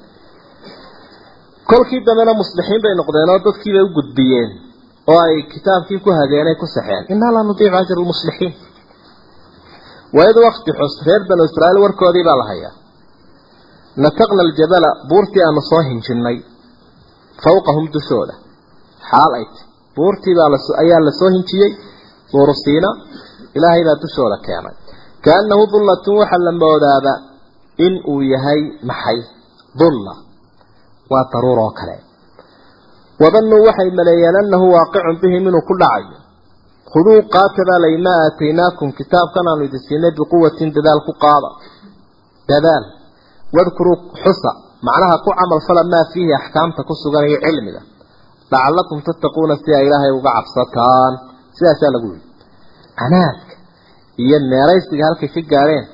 kolkii 1.71 2.01
dambena 2.07 2.33
muslixiin 2.41 2.81
bay 2.83 2.93
noqdeen 2.99 3.29
oo 3.33 3.39
dadkiibay 3.47 3.83
u 3.87 3.95
gudbiyeen 3.97 4.49
oo 5.11 5.19
ay 5.27 5.35
kitaabkii 5.53 5.99
ku 6.03 6.09
hageenay 6.19 6.55
ku 6.61 6.65
saxeen. 6.75 7.03
Innaa 7.13 7.31
laa 7.35 7.43
nudiicu 7.49 7.75
ajra 7.81 8.01
lmuslixiin 8.03 8.53
waid 10.17 10.37
wakti 10.45 10.71
xus 10.79 10.93
reer 11.07 11.21
banu 11.29 11.43
israa'iil 11.49 11.83
warkoodii 11.83 12.25
baa 12.27 12.37
la 12.41 12.45
hayaa. 12.51 12.73
Nataqna 14.03 14.41
aljabala 14.47 14.89
buurtii 15.09 15.43
aanu 15.45 15.61
soo 15.69 15.81
hinjinnay. 15.89 16.37
Fawqahum 17.43 17.85
dushooda. 17.93 18.33
Xaal 19.09 19.31
ay 19.39 19.45
ti 19.53 19.61
buurtii 19.95 20.35
baa 20.39 20.49
ayaa 20.83 21.01
la 21.07 21.11
soo 21.19 21.29
hinjiyey. 21.35 21.71
Duurusiina 22.31 22.89
ilaahay 23.55 23.83
baa 23.87 23.97
dushooda 24.03 24.37
keenay. 24.47 24.75
Kaannahu 25.25 25.63
dullatun 25.73 26.15
waxaa 26.21 26.45
la 26.47 26.51
moodaaba 26.63 27.13
in 27.85 27.93
uu 28.11 28.21
yahay 28.33 28.61
maxay? 28.89 29.19
Dulla 29.79 30.26
waa 31.11 31.23
daruur 31.31 31.59
oo 31.65 31.71
kale. 31.79 31.95
Wadannuu 33.21 33.61
waxay 33.67 33.89
maleeyeen 33.99 34.37
annahu 34.41 34.65
waaqicun 34.75 35.15
bihim 35.21 35.43
inuu 35.49 35.63
ku 35.69 35.73
dhacayo 35.81 36.17
khuduu 36.91 37.19
qaata 37.33 37.61
baa 37.69 37.79
maa 38.05 38.19
aataynaakum 38.25 38.89
kitaabkan 38.99 39.45
aanu 39.51 39.63
idin 39.67 39.81
siinay 39.87 40.13
biquwatin 40.17 40.69
dadaal 40.75 40.99
ku 41.07 41.13
qaada. 41.23 41.49
Dadaal. 42.49 42.83
Wadkuruu 43.55 43.97
xusa 44.23 44.51
macnaha 44.87 45.15
ku 45.25 45.29
camal 45.39 45.59
fala 45.67 45.83
maa 45.93 46.05
fiihi 46.13 46.33
axkaamta 46.39 46.81
ku 46.87 46.93
sugan 47.03 47.23
iyo 47.29 47.39
cilmiga. 47.45 47.81
Lacallakum 48.51 48.97
tattaquuna 49.07 49.55
si 49.63 49.69
ay 49.77 49.85
ilaahay 49.87 50.11
uga 50.19 50.31
cabsataan. 50.37 51.13
Sidaasaa 51.57 51.91
lagu 51.95 52.07
yidhi. 52.13 52.27
Canaadka 52.99 53.53
iyo 54.23 54.37
meeraysiga 54.51 55.03
halkay 55.07 55.29
ka 55.35 55.41
gaadheen 55.51 55.85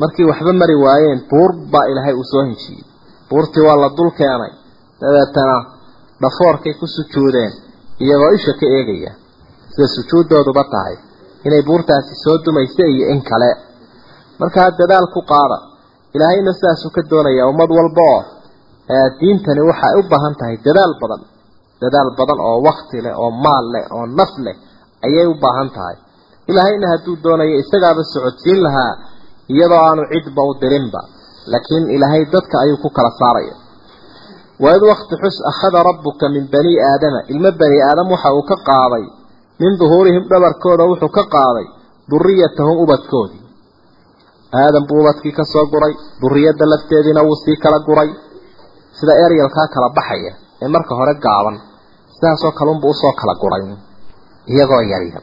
markii 0.00 0.26
waxba 0.30 0.52
mari 0.60 0.76
waayeen 0.84 1.20
buur 1.30 1.50
baa 1.72 1.86
ilaahay 1.90 2.14
uu 2.20 2.26
soo 2.32 2.42
hinjiyey 2.48 2.84
buurtii 3.28 3.64
waa 3.68 3.76
la 3.82 3.88
dul 3.96 4.10
keenay 4.18 4.52
dabeetana 5.00 5.56
dhafoorkay 6.22 6.74
ku 6.80 6.86
sujuudeen 6.96 7.52
iyagoo 8.04 8.32
isha 8.38 8.52
ka 8.60 8.66
eegaya. 8.76 9.12
Sida 9.72 9.86
sujuuddooduba 9.96 10.64
tahay 10.74 10.96
inay 11.46 11.62
buurtaasi 11.68 12.14
soo 12.24 12.36
dumaysa 12.44 12.84
iyo 12.94 13.04
in 13.14 13.20
kale. 13.30 13.50
Markaa 14.40 14.70
dadaal 14.80 15.06
ku 15.14 15.20
qaada 15.32 15.58
ilaahayna 16.14 16.52
sidaasuu 16.58 16.90
ka 16.96 17.02
doonaya 17.10 17.42
ummad 17.52 17.70
walba 17.78 18.02
oo 18.14 18.20
diintani 19.20 19.60
waxay 19.70 19.94
u 20.00 20.02
baahan 20.12 20.34
tahay 20.40 20.56
dadaal 20.66 20.92
badan. 21.02 21.22
Dadaal 21.82 22.10
badan 22.18 22.38
oo 22.48 22.58
wakti 22.66 22.98
leh 23.04 23.14
oo 23.22 23.30
maal 23.44 23.64
leh 23.74 23.84
oo 23.96 24.04
naf 24.18 24.32
leh 24.46 24.56
ayay 25.06 25.26
u 25.32 25.34
baahan 25.44 25.68
tahay. 25.76 25.96
Ilaahayna 26.50 26.86
hadduu 26.92 27.16
doonayo 27.24 27.54
isagaaba 27.62 28.02
socodsiin 28.12 28.60
lahaa 28.66 28.92
iyadoo 29.54 29.80
aanu 29.88 30.02
cidba 30.12 30.42
u 30.50 30.52
dirinba 30.62 31.00
laakiin 31.52 31.84
ilaahay 31.96 32.22
dadka 32.34 32.56
ayuu 32.64 32.78
ku 32.84 32.88
kala 32.96 33.10
saaraya 33.20 33.54
waid 34.64 34.82
wakti 34.90 35.14
xus 35.22 35.36
akhada 35.50 35.80
rabbuka 35.88 36.26
min 36.34 36.44
bani 36.54 36.72
aadama. 36.90 37.20
Ilmo 37.32 37.50
bani 37.60 37.78
aadam 37.88 38.06
waxa 38.14 38.28
uu 38.38 38.44
ka 38.50 38.56
qaaday. 38.68 39.04
Min 39.60 39.72
duhuurihim 39.80 40.24
dhabarkooda 40.30 40.84
wuxuu 40.90 41.12
ka 41.18 41.24
qaaday 41.34 41.66
duriyatahum 42.10 42.76
ubadkoodii 42.84 43.42
aadam 44.62 44.84
buu 44.88 45.00
ubadkii 45.02 45.32
ka 45.38 45.44
soo 45.52 45.66
guray. 45.72 45.94
Duriyadda 46.22 46.64
lafteediina 46.72 47.20
wuu 47.26 47.36
sii 47.44 47.56
kala 47.64 47.78
guray. 47.88 48.10
Sida 48.98 49.12
eryalkaa 49.24 49.66
kala 49.74 49.88
baxaya 49.96 50.32
ee 50.62 50.68
marka 50.74 50.92
hore 50.98 51.14
gaaban 51.24 51.56
sidaasoo 52.14 52.52
kalunbuu 52.58 52.90
u 52.90 52.94
soo 53.02 53.12
kala 53.20 53.34
guray 53.42 53.62
iyagoo 54.52 54.82
yaryar 54.92 55.22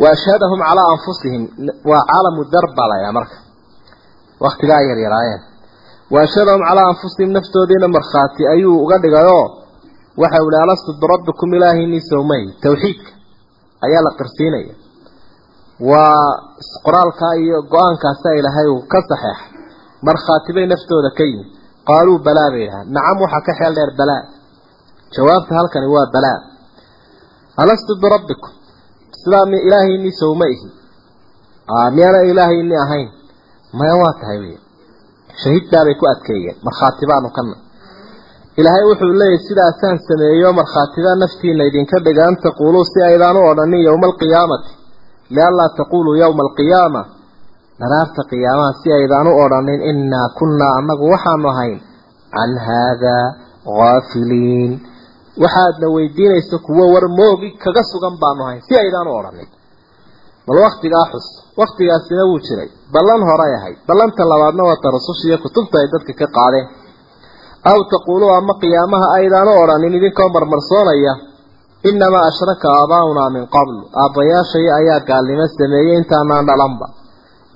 wa 0.00 0.06
ashhadahum 0.14 0.60
calaa 0.68 0.88
anfusihim 0.94 1.42
waa 1.90 2.02
caalamu 2.10 2.40
darba 2.54 2.84
layaa 2.92 3.12
marka 6.10 6.16
waktigaa 6.16 6.16
yaryaraayeen 6.16 6.16
wa 6.16 6.20
ashhadahum 6.20 6.62
calaa 6.68 6.88
anfusihim 6.92 7.30
naftoodiina 7.32 7.88
markhaati 7.88 8.42
ayuu 8.54 8.82
uga 8.84 8.98
dhigayoo 8.98 9.46
waxa 10.16 10.42
uu 10.44 10.50
ihi 10.50 10.62
alastu 10.62 10.90
birabbikum 11.00 11.54
ilaahinii 11.54 12.00
sowmay 12.10 12.44
tawxiidka 12.62 13.10
ayaa 13.86 14.02
la 14.06 14.10
qirsiinaya 14.18 14.74
waa 15.90 16.30
qoraalkaa 16.86 17.34
iyo 17.44 17.62
go'aankaasa 17.62 18.28
ilaahay 18.38 18.66
uu 18.74 18.82
ka 18.92 18.98
saxeexay 19.08 19.58
markhaati 20.02 20.52
bay 20.56 20.66
naftooda 20.66 21.10
ka 21.18 21.24
yihiin 21.24 21.48
qaaluu 21.88 22.18
balaa 22.26 22.50
bay 22.50 22.60
yidhaha 22.64 22.84
nacam 22.94 23.18
waxaa 23.24 23.40
ka 23.46 23.52
xeel 23.58 23.74
dheer 23.74 23.92
balaa. 23.98 24.22
Jawaabta 25.14 25.54
halkani 25.54 25.86
waa 25.94 26.06
balaa. 26.12 26.38
Alastu 27.56 27.96
birabbikum 28.02 28.50
sidaa 29.20 29.46
mi 29.46 29.58
ilaahaynii 29.66 30.12
sowma 30.20 30.46
ihi. 30.54 30.68
Miyaana 31.96 32.20
ilaahaynii 32.30 32.76
ahayn? 32.84 33.08
Maya 33.72 33.94
waa 34.02 34.14
tahay 34.20 34.38
wey 34.38 34.58
shahiiddaabay 35.42 35.94
ku 36.00 36.04
adkeeyeen. 36.12 36.56
Markhaati 36.66 37.04
baanu 37.10 37.28
kana 37.36 37.54
ilaahay 38.60 38.84
wuxuu 38.90 39.12
leeyahy 39.20 39.38
sidaasaan 39.48 39.98
sameeyo 40.08 40.48
markhaatida 40.60 41.10
naftiina 41.22 41.62
idinka 41.70 41.96
dhiga 42.06 42.22
an 42.28 42.36
taquuluu 42.44 42.84
si 42.92 42.98
aydaan 43.08 43.36
u 43.40 43.42
odhanin 43.50 43.82
yowma 43.88 44.06
alqiyaamati 44.10 44.70
lianlaa 45.36 45.68
taquuluu 45.80 46.14
yowma 46.22 46.42
alqiyaama 46.46 47.02
dharaarta 47.80 48.22
qiyaamaha 48.30 48.72
si 48.82 48.88
aydaan 48.98 49.26
u 49.30 49.34
odhanin 49.44 49.80
innaa 49.90 50.28
kunnaa 50.38 50.72
annagu 50.78 51.04
waxaanu 51.12 51.48
ahayn 51.52 51.78
can 52.34 52.52
haadaa 52.66 53.24
haafiliin 53.78 54.72
waxaadna 55.42 55.86
weydiinaysa 55.96 56.56
kuwo 56.66 56.84
war 56.94 57.06
moogi 57.18 57.48
kaga 57.64 57.82
sugan 57.92 58.14
baanu 58.22 58.42
ahayn 58.46 58.62
si 58.68 58.74
aydaan 58.82 59.06
u 59.10 59.14
odhanin 59.20 59.48
bal 60.48 60.58
waktigaa 60.66 61.06
xus 61.12 61.26
waktigaasina 61.60 62.22
wuu 62.30 62.40
jiray. 62.46 62.68
Ballan 62.94 63.22
horay 63.28 63.52
ahayd 63.58 63.78
ballanta 63.88 64.22
labaadna 64.32 64.62
waa 64.68 64.78
ta 64.82 64.88
rususha 64.96 65.24
iyo 65.28 65.38
kutubta 65.44 65.76
ay 65.82 65.88
dadka 65.94 66.12
ka 66.20 66.26
qaadeen. 66.36 66.66
Aw 67.70 67.78
taquuluu 67.92 68.30
ama 68.38 68.54
qiyaamaha 68.62 69.06
aydaan 69.18 69.48
u 69.48 69.54
odhanin 69.62 69.94
idinkoo 69.98 70.28
marmarsoonaya 70.34 71.12
innamaa 71.88 72.24
ashraka 72.30 72.66
aabaa'unaa 72.78 73.30
min 73.36 73.44
qabl 73.56 73.76
aabbayaashayo 74.02 74.70
ayaa 74.80 75.00
gaalnimo 75.10 75.46
sameeyey 75.58 75.96
intaanaan 76.00 76.46
dhalanba. 76.50 76.86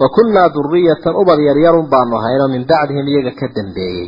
Wa 0.01 0.09
kunnaa 0.17 0.49
duriyatan 0.55 1.15
ubad 1.23 1.39
yaryarun 1.49 1.87
baanu 1.93 2.15
ahaynoo 2.21 2.49
min 2.55 2.63
bacdihim 2.71 3.07
iyaga 3.13 3.33
ka 3.41 3.47
dambeeyey. 3.57 4.07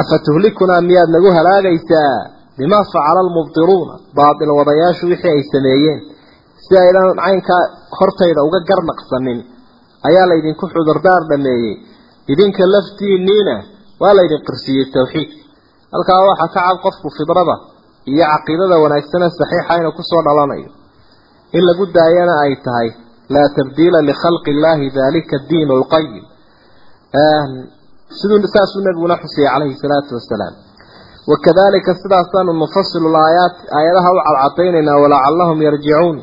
Afa 0.00 0.16
tuhlikunaa 0.26 0.80
miyaad 0.88 1.10
nagu 1.14 1.28
halaagaysaa? 1.36 2.14
Bimaa 2.58 2.84
facala 2.92 3.20
almubdiruuna. 3.24 3.94
Baatil 4.16 4.50
wadayaashu 4.58 5.04
wixii 5.12 5.32
ay 5.36 5.42
sameeyeen 5.52 5.98
si 6.66 6.72
aydan 6.82 7.06
caynkaa 7.24 7.62
hortayda 7.98 8.40
uga 8.48 8.60
garnaqsanin 8.70 9.38
ayaa 10.08 10.26
laydinku 10.30 10.64
cudurdaar 10.74 11.22
dhameeyey. 11.30 11.74
Idinka 12.32 12.62
laftiinniina 12.74 13.56
waa 14.02 14.12
laydin 14.18 14.40
qirsiiyey 14.48 14.86
tawxiidka 14.96 15.38
halkaa 15.94 16.20
waxaa 16.28 16.48
ka 16.54 16.60
cad 16.66 16.76
qofku 16.84 17.08
fidrada 17.18 17.56
iyo 18.10 18.24
caqiidada 18.32 18.76
wanaagsane 18.84 19.26
saxiixa 19.38 19.72
inuu 19.80 19.94
ku 19.98 20.02
soo 20.10 20.22
dhalanayo. 20.26 20.70
In 21.56 21.62
lagu 21.68 21.84
daayana 21.96 22.34
ay 22.44 22.52
tahay 22.66 22.88
laa 23.34 23.48
tabdiila 23.58 23.98
likhalqi 24.08 24.50
illaahi 24.54 24.86
dalika 25.00 25.36
diin 25.50 25.68
lqayim 25.82 26.24
siduu 28.18 28.38
saasuu 28.54 28.80
nabiguna 28.86 29.16
xusiyey 29.22 29.48
calayhi 29.52 29.76
salaatu 29.82 30.12
wasalaam 30.18 30.54
wakadalika 31.30 31.92
sidaasaanu 32.02 32.52
nufasilu 32.62 33.08
laayaat 33.16 33.56
aayadaha 33.78 34.08
u 34.14 34.18
cadcadaynaynaa 34.26 34.98
walacallahum 35.04 35.58
yarjicuun 35.68 36.16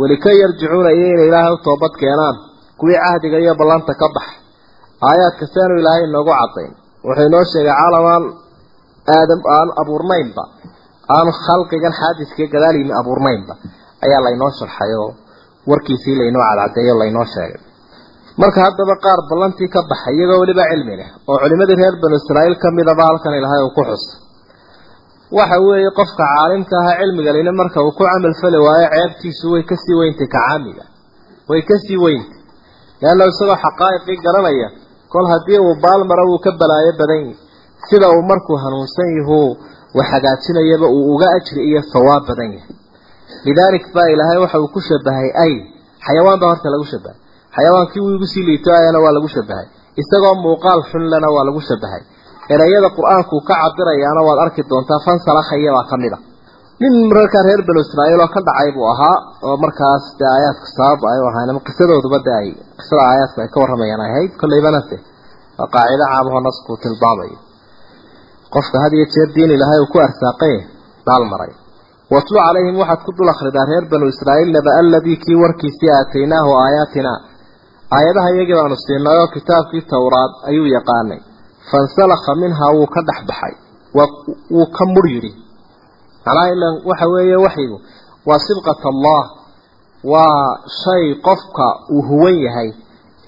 welikay 0.00 0.36
yarjicuuna 0.42 0.90
iyo 0.96 1.06
inay 1.14 1.28
ilaahay 1.30 1.52
u 1.56 1.58
toobad 1.66 1.94
keenaan. 2.00 2.36
Kuwii 2.78 2.98
cahdiga 3.04 3.38
iyo 3.44 3.52
ballanta 3.60 3.92
ka 4.00 4.06
baxay 4.16 4.38
aayaadka 5.08 5.44
seanu 5.54 5.74
ilaahay 5.80 6.02
inoogu 6.08 6.32
cadayn 6.40 6.72
wuxuu 7.06 7.26
inoo 7.30 7.44
sheegay 7.52 7.74
caalamaan 7.80 8.24
aadam 9.16 9.40
aan 9.56 9.68
abuurnaynba. 9.82 10.42
Aanu 11.16 11.30
khalqigan 11.46 11.94
xaadiska 12.00 12.44
gadaal 12.54 12.76
yimi 12.80 12.92
abuurnaynba. 13.00 13.54
Ayaa 14.04 14.20
laynoo 14.26 14.50
sharxay 14.58 14.92
oo 15.02 15.08
warkiisii 15.70 16.16
laynoo 16.20 16.42
cadcadeeyo 16.48 16.94
laynoo 17.02 17.26
sheegay. 17.34 17.60
Marka 18.40 18.58
haddaba 18.66 18.94
qaar 19.04 19.20
ballantii 19.30 19.68
ka 19.74 19.80
baxay 19.90 20.14
iyagoo 20.18 20.38
weliba 20.42 20.64
cilmi 20.70 20.94
leh 21.00 21.08
oo 21.30 21.36
culimadii 21.42 21.76
reer 21.80 21.94
banu 22.02 22.16
israa'iil 22.20 22.56
ka 22.62 22.68
midaba 22.78 23.02
halkan 23.08 23.34
ilaahay 23.38 23.62
uu 23.66 23.72
ku 23.76 23.82
xusa 23.88 24.12
waxa 25.38 25.56
weeye 25.66 25.90
qofka 25.98 26.24
caalimka 26.32 26.74
aha 26.82 26.92
cilmiga 27.00 27.32
lina 27.36 27.52
marka 27.60 27.78
uu 27.86 27.92
ku 27.98 28.02
camal 28.10 28.34
fali 28.42 28.58
waayo 28.66 28.86
ceebtiisu 28.94 29.46
way 29.52 29.62
ka 29.70 29.76
sii 29.82 29.96
weyntay 30.00 30.26
ka 30.34 30.38
caamiga 30.46 30.84
way 31.50 31.62
ka 31.68 31.74
sii 31.84 31.98
weyntay 32.04 32.38
leanna 33.02 33.24
isagoo 33.32 33.58
xaqaa'iqii 33.64 34.18
garanaya 34.24 34.68
kol 35.12 35.26
haddii 35.32 35.60
uu 35.66 35.74
baalmaro 35.84 36.24
wuu 36.30 36.40
ka 36.44 36.50
balaayo 36.60 36.92
badan 37.00 37.20
yahi 37.24 37.36
sida 37.88 38.06
uu 38.14 38.22
markuu 38.30 38.56
hanuunsan 38.64 39.08
yahuu 39.18 39.48
wax 39.98 40.06
hagaajinayaba 40.14 40.86
uu 40.96 41.02
uga 41.14 41.26
ajri 41.38 41.60
iyo 41.70 41.80
sawaab 41.92 42.22
badan 42.28 42.50
yahay. 42.56 42.74
Lidaalik 43.46 43.84
baa 43.94 44.08
ilaahay 44.14 44.38
waxa 44.44 44.58
uu 44.62 44.68
ku 44.74 44.80
shabahay 44.88 45.28
ay 45.44 45.52
xayawaan 46.06 46.38
baa 46.42 46.50
horta 46.52 46.68
lagu 46.74 46.86
shabahay 46.92 47.18
xayawaankii 47.56 48.02
wuu 48.06 48.26
sii 48.32 48.44
liito 48.48 48.70
ayana 48.78 48.98
waa 49.04 49.12
lagu 49.16 49.28
shabahay 49.36 49.66
isagoo 50.02 50.34
muuqaal 50.44 50.80
xun 50.90 51.04
lena 51.12 51.28
waa 51.34 51.44
lagu 51.48 51.60
shabahay 51.70 52.02
erayada 52.54 52.88
qur'aanku 52.98 53.34
ka 53.48 53.54
cabirayaana 53.62 54.20
waad 54.28 54.38
arki 54.44 54.62
doontaa 54.70 55.00
fansalakaya 55.06 55.70
baa 55.76 55.86
ka 55.90 55.96
mid 56.04 56.12
a. 56.16 56.18
Nin 56.82 56.94
markaa 57.12 57.42
reer 57.48 57.60
banu 57.68 57.80
israa'iil 57.86 58.20
oo 58.24 58.30
ka 58.34 58.40
dhacay 58.48 58.68
buu 58.76 58.86
ahaa 58.94 59.16
oo 59.46 59.56
markaas 59.64 60.04
dee 60.20 60.28
aayaadka 60.34 60.66
sabab 60.76 61.00
ay 61.12 61.18
ahayn 61.30 61.48
ama 61.52 61.60
qisadooduba 61.68 62.18
de 62.26 62.32
ay 62.40 62.48
qisada 62.78 63.02
aayaadka 63.10 63.38
ay 63.44 63.48
ka 63.54 63.58
warramayaan 63.62 64.00
ay 64.04 64.10
ahayd 64.12 64.32
kollaybana 64.40 64.80
se 64.88 64.96
waa 65.58 65.68
qaacido 65.74 66.04
caamahoo 66.12 66.42
naskuu 66.48 66.76
tilmaamayo 66.84 67.38
qofka 68.54 68.76
had 68.84 68.92
iyo 68.98 69.06
jeer 69.14 69.28
diin 69.36 69.50
ilaahay 69.56 69.78
uu 69.84 69.90
ku 69.92 69.98
arsaaqay 70.06 70.54
baalmaray 71.08 71.52
watlu 72.14 72.38
calayhim 72.46 72.76
waxaad 72.82 73.00
ku 73.06 73.10
dul 73.18 73.28
akhridaa 73.34 73.66
reer 73.70 73.84
banu 73.92 74.06
israa'iil 74.14 74.50
naba 74.56 74.70
aladii 74.80 75.18
kii 75.24 75.38
warkiisii 75.42 75.90
aataynaahu 75.98 76.50
aayaatina. 76.64 77.12
Aayadaha 77.96 78.28
iyagii 78.34 78.56
baanu 78.60 78.76
siinay 78.86 79.16
oo 79.22 79.28
kitaabkii 79.36 79.82
towraad 79.92 80.32
ayuu 80.50 80.66
yaqaanay 80.76 81.20
fansalakha 81.70 82.32
minhaa 82.42 82.72
wuu 82.76 82.86
ka 82.94 83.00
dhex 83.08 83.18
baxay. 83.28 83.54
Wuu 84.54 84.66
ka 84.76 84.84
mur 84.94 85.06
yidhi 85.14 85.32
macnaha 86.24 86.48
ilan 86.54 86.74
waxa 86.88 87.06
weeye 87.12 87.36
waxyigu 87.46 87.76
waa 88.28 88.38
sibqat 88.46 88.82
allah. 88.92 89.22
Waa 90.12 90.44
shay 90.84 91.04
qofka 91.26 91.66
uu 91.94 92.02
huwan 92.08 92.36
yahay 92.46 92.68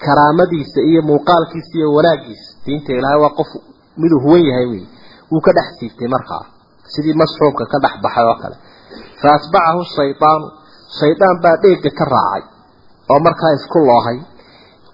karaamadiisa 0.03 0.79
iyo 0.89 1.01
muuqaalkiisa 1.09 1.73
iyo 1.79 1.87
wanaaggiisa. 1.97 2.47
Diinta 2.65 2.91
ilaahay 2.97 3.19
waa 3.23 3.35
qof 3.39 3.49
miduu 4.01 4.19
huwan 4.25 4.41
yahay 4.49 4.65
wey 4.71 4.83
wuu 5.31 5.41
ka 5.45 5.51
dhex 5.57 5.67
siibtay 5.79 6.07
markaa 6.15 6.43
sidii 6.93 7.13
masxuubka 7.21 7.65
ka 7.71 7.77
dhex 7.83 7.93
baxay 8.03 8.25
oo 8.31 8.37
kale. 8.41 8.55
Fa 9.21 9.27
atbacahu 9.37 9.81
shaydaanu 9.95 10.45
shaydaan 10.99 11.37
baa 11.43 11.55
dheega 11.63 11.89
ka 11.99 12.05
raacay 12.13 12.43
oo 13.11 13.19
markaa 13.27 13.51
isku 13.57 13.79
loohay. 13.89 14.17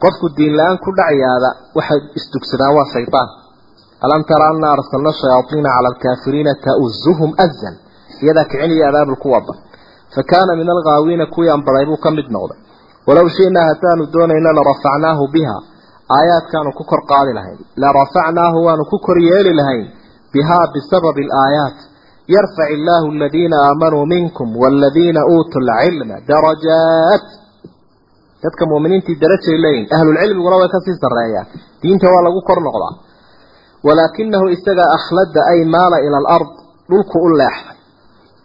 Qofku 0.04 0.26
diin 0.38 0.54
la'aan 0.60 0.78
ku 0.84 0.90
dhacyaada 1.00 1.50
waxay 1.78 2.00
isdugsadaan 2.20 2.74
waa 2.78 2.88
shaydaan 2.94 3.28
alam 4.06 4.22
tara 4.30 4.46
anna 4.54 4.68
arsalna 4.76 5.12
shayaaiina 5.22 5.70
cala 5.76 5.88
alkaafiriina 5.92 6.54
ta'uzuhum 6.66 7.32
azan 7.46 7.76
iyadaa 8.24 8.46
kiciniyo 8.52 8.84
abaabul 8.90 9.20
ku 9.24 9.28
wada 9.36 9.54
fa 10.16 10.22
kaana 10.32 10.52
min 10.60 10.70
alghaawiina 10.76 11.26
kuwii 11.34 11.50
anbaday 11.56 11.86
buu 11.90 12.00
ka 12.06 12.10
mid 12.18 12.28
noqday 12.36 12.60
walow 13.08 13.28
shi'naa 13.38 13.66
haddaanu 13.72 14.04
doonayna 14.14 14.52
larafacnaahu 14.60 15.24
biha 15.36 15.58
aayaadkaanu 16.18 16.72
ku 16.78 16.84
kor 16.92 17.02
qaadi 17.12 17.32
lahayn 17.38 17.60
larafacnaahu 17.84 18.58
waanu 18.68 18.84
ku 18.92 18.98
kor 19.06 19.18
yeeli 19.30 19.54
lahayn 19.60 19.86
bihaa 20.34 20.66
bisababi 20.74 21.24
alaayaat 21.28 21.78
yarfac 22.36 22.70
illaahu 22.76 23.08
aladiina 23.16 23.58
aamanuu 23.68 24.06
minkum 24.16 24.48
waaladiina 24.62 25.22
uutuu 25.34 25.62
lcilma 25.70 26.16
darajaat 26.32 27.26
dadka 28.44 28.64
mu'miniintii 28.72 29.20
darajay 29.24 29.58
leeyihiin 29.66 29.94
ahlulcilmiguna 29.98 30.56
way 30.62 30.70
ka 30.74 30.80
sii 30.86 30.98
sarreeyaan 31.04 31.48
diinta 31.82 32.08
waa 32.14 32.24
lagu 32.28 32.42
kor 32.50 32.60
noqdaa 32.68 32.94
walaakinahu 33.86 34.46
isaga 34.56 34.86
akhlada 34.98 35.42
ay 35.52 35.60
maala 35.76 35.98
ila 36.06 36.18
alard 36.22 36.52
dhulku 36.90 37.18
u 37.26 37.30
leexday. 37.40 37.78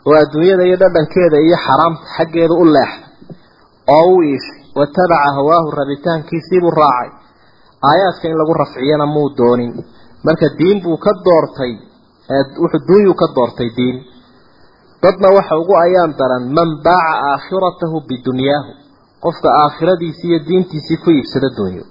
Oo 0.06 0.14
adduunyada 0.22 0.62
iyo 0.68 0.76
dhadhankeeda 0.82 1.36
iyo 1.46 1.56
xaraamta 1.66 2.04
xaggeeda 2.16 2.54
u 2.62 2.64
leexday. 2.76 3.10
Oo 3.94 4.08
u 4.16 4.22
iishay 4.22 4.60
watabaca 4.78 5.28
hawaahu 5.36 5.68
rabitaankiisiibuu 5.80 6.74
raacay. 6.80 7.10
Aayaadka 7.88 8.24
in 8.28 8.36
lagu 8.40 8.52
rafciyana 8.62 9.06
muu 9.06 9.28
doonin. 9.38 9.72
Marka 10.24 10.46
diin 10.58 10.78
buu 10.84 10.96
ka 11.04 11.12
doortay 11.26 11.72
duunyuu 12.88 13.14
ka 13.14 13.26
doortay 13.36 13.70
diin. 13.76 13.96
Dadna 15.02 15.28
waxa 15.36 15.54
ugu 15.62 15.74
ayaan 15.84 16.12
daran 16.18 16.44
man 16.56 16.68
baaca 16.84 17.14
aakhiratahu 17.32 17.96
bidunyaahu 18.08 18.70
qofka 19.24 19.48
aakhiradiisii 19.62 20.28
iyo 20.30 20.38
diintiisii 20.48 20.96
ku 21.04 21.10
iibsada 21.10 21.48
dunyo 21.56 21.84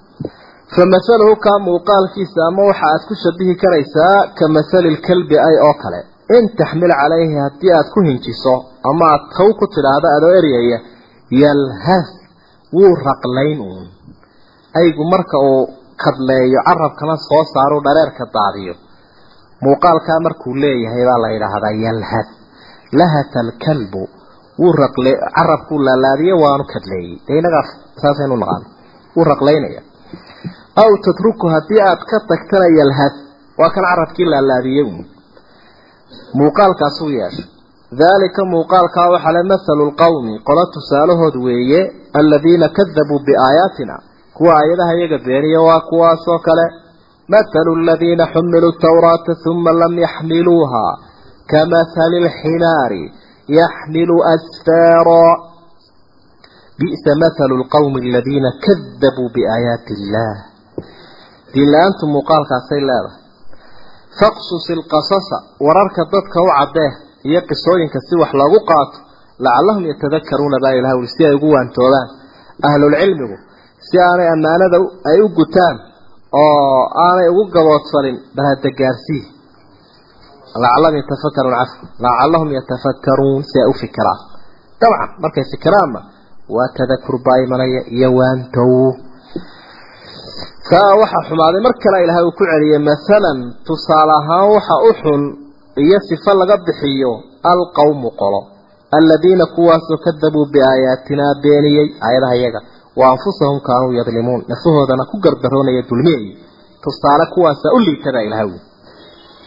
fa 0.72 0.82
masaluhu 0.94 1.36
kaa 1.46 1.58
muuqaalkiisa 1.68 2.40
ama 2.48 2.62
waxa 2.70 2.86
aad 2.92 3.02
ku 3.08 3.14
shabihi 3.24 3.54
karaysaa 3.62 4.18
ka 4.38 4.44
masali 4.56 4.88
lkalbi 4.96 5.36
ay 5.48 5.56
oo 5.68 5.74
kale 5.82 6.00
in 6.36 6.44
taxmil 6.58 6.92
calayhi 7.00 7.36
haddii 7.44 7.72
aad 7.78 7.88
ku 7.94 8.00
hinjiso 8.08 8.54
ama 8.90 9.04
aad 9.14 9.22
taw 9.36 9.48
ku 9.60 9.64
tidhaahdo 9.74 10.08
adoo 10.16 10.32
eryaya 10.40 10.78
yalhas 11.42 12.08
wuu 12.76 12.92
raqlayn 13.08 13.58
uun 13.68 13.86
aygu 14.80 15.02
marka 15.12 15.36
uu 15.50 15.62
kadleeyo 16.04 16.60
carabkana 16.68 17.16
soo 17.28 17.44
saaro 17.54 17.78
dhareerka 17.86 18.24
daadiyo 18.36 18.74
muuqaalkaa 19.64 20.18
markuu 20.26 20.54
leeyahay 20.64 21.04
baa 21.08 21.20
la 21.24 21.28
yidhaahdaa 21.34 21.74
yalhad 21.86 22.28
lahata 23.00 23.38
alkalbu 23.46 24.02
wuu 24.60 24.72
raqle 24.84 25.12
carabkuu 25.36 25.78
laalaadiye 25.86 26.34
waanu 26.44 26.64
kadleeyey 26.72 27.14
dee 27.26 27.38
innagaa 27.40 27.64
saasaynu 28.02 28.36
naqaano 28.42 28.66
wuu 29.16 29.24
raqlaynaya 29.32 29.80
aw 30.82 30.90
tatruku 31.06 31.46
haddii 31.54 31.82
aad 31.88 32.00
ka 32.10 32.18
tagtana 32.30 32.68
yalhad 32.78 33.14
waa 33.58 33.70
kan 33.74 33.84
carabkii 33.90 34.26
laalaadiyey 34.32 34.84
uun 34.90 35.06
muuqaalkaasuu 36.38 37.10
yeeshay 37.18 37.46
daalika 38.00 38.42
muuqaalkaa 38.54 39.08
waxaa 39.14 39.34
le 39.36 39.42
mathalu 39.52 39.84
lqawmi 39.90 40.34
qola 40.48 40.64
tusaalahood 40.74 41.36
weeye 41.46 41.80
aladiina 42.20 42.68
kadabuu 42.78 43.20
biaayaatina 43.26 43.94
kuwa 44.36 44.52
aayadaha 44.60 44.92
iyaga 44.98 45.18
beeniya 45.26 45.60
waa 45.68 45.80
kuwaasoo 45.90 46.38
kale 46.46 46.66
mathalu 47.34 47.70
aladiina 47.80 48.24
xumiluu 48.34 48.72
tawraata 48.86 49.32
huma 49.44 49.72
lam 49.82 49.94
yaxmiluuha 50.06 50.84
kamathali 51.52 52.18
lximaari 52.26 53.02
yaxmilu 53.60 54.16
asfaara 54.34 55.26
bi'sa 56.78 57.12
mathalu 57.22 57.54
lqawmi 57.62 57.98
aladiina 58.08 58.50
kadabuu 58.66 59.28
biaayaati 59.34 59.92
illah 59.98 60.53
diinla-aantu 61.54 62.04
muuqaalkaasay 62.14 62.80
leedahay. 62.88 63.18
Faqsus 64.20 64.64
ilqasasa 64.74 65.36
wararka 65.66 66.02
dadka 66.14 66.38
u 66.46 66.48
caddee 66.58 66.90
iyo 67.28 67.40
qisooyinka 67.50 67.98
si 68.06 68.14
wax 68.22 68.30
loogu 68.40 68.58
qaato 68.70 68.96
lacallahum 69.44 69.84
yatadakaruuna 69.90 70.58
baa 70.64 70.74
ilaha 70.78 70.94
uli 71.00 71.08
si 71.16 71.22
ay 71.28 71.34
ugu 71.38 71.48
waantoobaan 71.54 72.08
ahlulcilmigu 72.68 73.36
si 73.86 73.96
aanay 74.06 74.28
ammaanada 74.34 74.78
ay 75.10 75.18
u 75.24 75.28
gutaan 75.38 75.76
oo 76.42 76.80
aanay 77.06 77.28
ugu 77.32 77.44
gaboodsanin 77.54 78.16
bal 78.36 78.46
hadda 78.50 78.68
gaarsii 78.80 79.22
lacallahum 80.62 80.96
yatafakaruun 81.00 81.54
cafwa 81.58 81.88
lacallahum 82.04 82.50
yatafakkaruun 82.58 83.42
si 83.50 83.56
ay 83.62 83.68
u 83.72 83.74
fikiraan 83.82 84.20
dabcan 84.80 85.10
markay 85.22 85.44
fikiraanna 85.52 86.00
waa 86.54 86.68
tadakur 86.78 87.16
baa 87.26 87.38
imanaya 87.46 87.80
iyo 87.96 88.08
waantow 88.18 88.70
kaa 90.70 90.90
waxaa 91.00 91.26
xumaaday 91.28 91.60
mar 91.66 91.74
kale 91.82 91.98
ilaahay 92.04 92.24
uu 92.28 92.36
ku 92.38 92.44
celiyey 92.52 92.80
masalan 92.90 93.38
tusaale 93.66 94.12
ahaan 94.20 94.46
waxa 94.56 94.74
u 94.88 94.92
xun 95.00 95.22
iyo 95.84 95.98
sifo 96.08 96.32
laga 96.40 96.56
bixiyo 96.66 97.12
alqawmu 97.52 98.10
qolo 98.20 98.40
aladiina 98.98 99.44
kuwaasoo 99.56 99.98
kadabuu 100.06 100.46
biaayaatinaa 100.54 101.34
beeniyey 101.42 101.86
aayadaha 102.06 102.34
iyaga. 102.40 102.60
Wa 102.98 103.04
anfusahum 103.12 103.58
kaanuu 103.68 103.92
yadlimuun 103.98 104.42
nafahoodana 104.50 105.04
ku 105.10 105.16
gardaroonaya 105.24 105.82
dulmiyay 105.90 106.24
tusaale 106.84 107.24
kuwaasa 107.34 107.66
u 107.76 107.78
liitabaa 107.86 108.24
ilahay 108.28 108.46
wy 108.52 108.58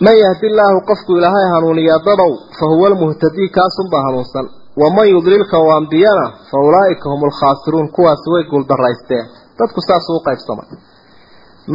man 0.06 0.16
yahdi 0.24 0.46
illaahu 0.52 0.80
qofku 0.90 1.12
ilaahay 1.20 1.48
hanuuniyaa 1.54 2.00
dadow 2.08 2.32
fa 2.58 2.66
huwa 2.72 2.88
almuhtadii 2.92 3.50
kaasunbaa 3.58 4.04
hanuunsan 4.08 4.46
waman 4.82 5.08
yudlilka 5.16 5.58
u 5.66 5.70
ambiyana 5.80 6.26
fa 6.50 6.58
ulaa'ika 6.68 7.06
hum 7.12 7.22
alkhaasiruun 7.30 7.88
kuwaasi 7.96 8.28
way 8.34 8.44
guuldaraysteen 8.52 9.26
dadku 9.60 9.80
saasuu 9.88 10.16
u 10.20 10.26
qaybsamay 10.28 10.68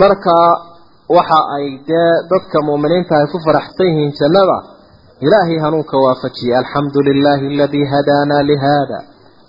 marka 0.00 0.34
waxa 1.16 1.40
ay 1.56 1.66
dee 1.88 2.12
dadka 2.32 2.58
mu'miniinta 2.68 3.12
ay 3.20 3.26
ku 3.32 3.38
faraxsan 3.46 3.86
yihiin 3.90 4.12
jannada 4.20 4.58
ilaahay 5.26 5.58
hanuunka 5.64 5.96
waafajiyey 6.04 6.56
alxamdu 6.60 6.98
lilaahi 7.08 7.46
aladii 7.54 7.86
hadaanaa 7.94 8.42
lihada 8.50 8.98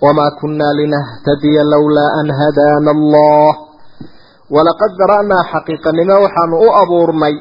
wamaa 0.05 0.31
kunnaa 0.41 0.73
linahtadiya 0.81 1.63
lowlaa 1.73 2.09
an 2.19 2.27
hadaana 2.41 2.89
allah 2.97 3.53
walaqad 4.55 4.91
dara'naa 5.01 5.43
xaqiiqanimo 5.53 6.15
waxaanu 6.25 6.55
u 6.65 6.67
abuurnay 6.83 7.35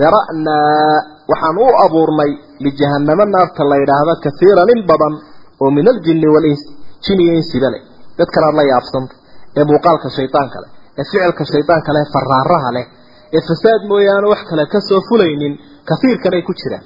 dara'naa 0.00 0.96
waxaanu 1.30 1.60
u 1.62 1.70
abuurnay 1.86 2.30
lijahannamo 2.64 3.24
naarta 3.34 3.62
la 3.70 3.76
yidhaahdo 3.82 4.12
kasiiran 4.24 4.68
in 4.74 4.80
badan 4.90 5.14
oo 5.62 5.70
min 5.76 5.86
aljinni 5.92 6.28
walinsi 6.34 6.66
jin 7.04 7.18
iyo 7.24 7.32
insiba 7.40 7.68
leh 7.74 7.82
dadkanaad 8.18 8.54
la 8.60 8.64
yaabsanta 8.72 9.14
ee 9.58 9.64
muuqaalka 9.70 10.08
shaydaanka 10.18 10.58
leh 10.64 10.70
ee 11.00 11.04
ficilka 11.10 11.42
shaydaanka 11.52 11.90
leh 11.96 12.04
faraaraha 12.14 12.70
leh 12.76 12.86
ee 13.36 13.42
fasaad 13.48 13.82
mooyaane 13.90 14.26
wax 14.32 14.40
kale 14.50 14.64
ka 14.72 14.78
soo 14.88 15.00
fulaynin 15.08 15.54
kasiirkanay 15.88 16.42
ku 16.48 16.52
jiraan. 16.60 16.84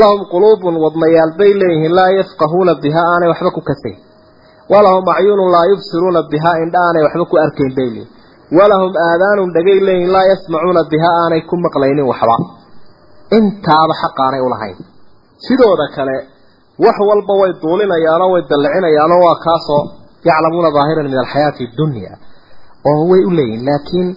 Lahum 0.00 0.20
quluubun 0.32 0.74
wadmayaal 0.84 1.32
bay 1.40 1.52
leeyihiin 1.60 1.94
laa 1.98 2.10
yafqahuuna 2.20 2.72
biha 2.84 3.02
aanay 3.12 3.28
waxba 3.32 3.50
ku 3.56 3.60
kasayn 3.70 3.98
walahum 4.72 5.04
acyunun 5.16 5.50
laa 5.54 5.66
yubsiruuna 5.72 6.20
biha 6.32 6.52
indha 6.64 6.78
aanay 6.86 7.02
waxba 7.06 7.24
ku 7.30 7.36
arkayn 7.44 7.72
bay 7.78 7.88
leeyihiin 7.94 8.08
walahum 8.58 8.92
aadaanun 9.08 9.50
dhagay 9.56 9.78
leeyihiin 9.88 10.12
laa 10.16 10.26
yasmacuuna 10.32 10.82
biha 10.92 11.10
aanay 11.22 11.40
ku 11.50 11.54
maqlaynin 11.66 12.06
waxba. 12.12 12.36
Intaaba 13.38 13.94
xaqaanay 14.02 14.40
ulahayn 14.48 14.78
sidooda 15.46 15.86
kale 15.96 16.16
wax 16.84 16.96
walba 17.10 17.34
way 17.40 17.50
duulinayaanoo 17.62 18.30
way 18.34 18.42
dallicinayaanoo 18.52 19.20
waa 19.26 19.36
kaasoo 19.46 19.82
yaclamuuna 20.28 20.70
daahiran 20.76 21.06
min 21.12 21.18
alxayaati 21.24 21.62
addunya 21.68 22.12
oo 22.90 23.02
way 23.10 23.22
u 23.24 23.30
leeyihiin 23.30 23.64
laakiin 23.68 24.08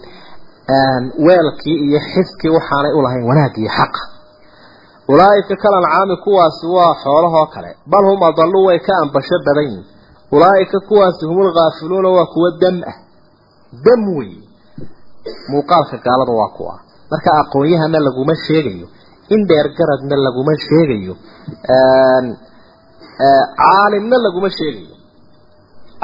weelkii 1.26 1.78
iyo 1.86 2.00
xiskii 2.12 2.50
waxaanay 2.56 2.92
ulahayn 2.98 3.24
wanaag 3.30 3.54
iyo 3.58 3.70
xaqa 3.78 4.02
ulaa'ika 5.12 5.54
kalancaami 5.62 6.16
kuwaasi 6.24 6.66
waa 6.76 6.94
xoolahoo 7.02 7.46
kale 7.54 7.70
bal 7.90 8.04
hum 8.10 8.22
adallu 8.22 8.64
way 8.66 8.78
ka 8.78 8.92
ambasho 9.02 9.36
badan 9.46 9.64
yihiin 9.64 9.84
ulaa'ika 10.34 10.78
kuwaasi 10.88 11.26
humul 11.26 11.50
khaafiluuna 11.56 12.08
waa 12.16 12.26
kuwa 12.34 12.50
dam 12.60 12.76
ah. 12.90 12.96
Dam 13.84 14.02
wey 14.16 14.32
muuqaalka 15.50 15.96
gaalada 16.04 16.32
waa 16.40 16.52
kuwa. 16.56 16.74
Marka 17.10 17.30
aqoon-yahana 17.40 17.98
laguma 18.06 18.34
sheegayo 18.46 18.86
in 19.34 19.46
dheer 19.48 19.66
garadna 19.78 20.16
laguma 20.26 20.52
sheegayo 20.66 21.14
caalimna 23.56 24.16
laguma 24.24 24.50
sheegayo. 24.58 24.96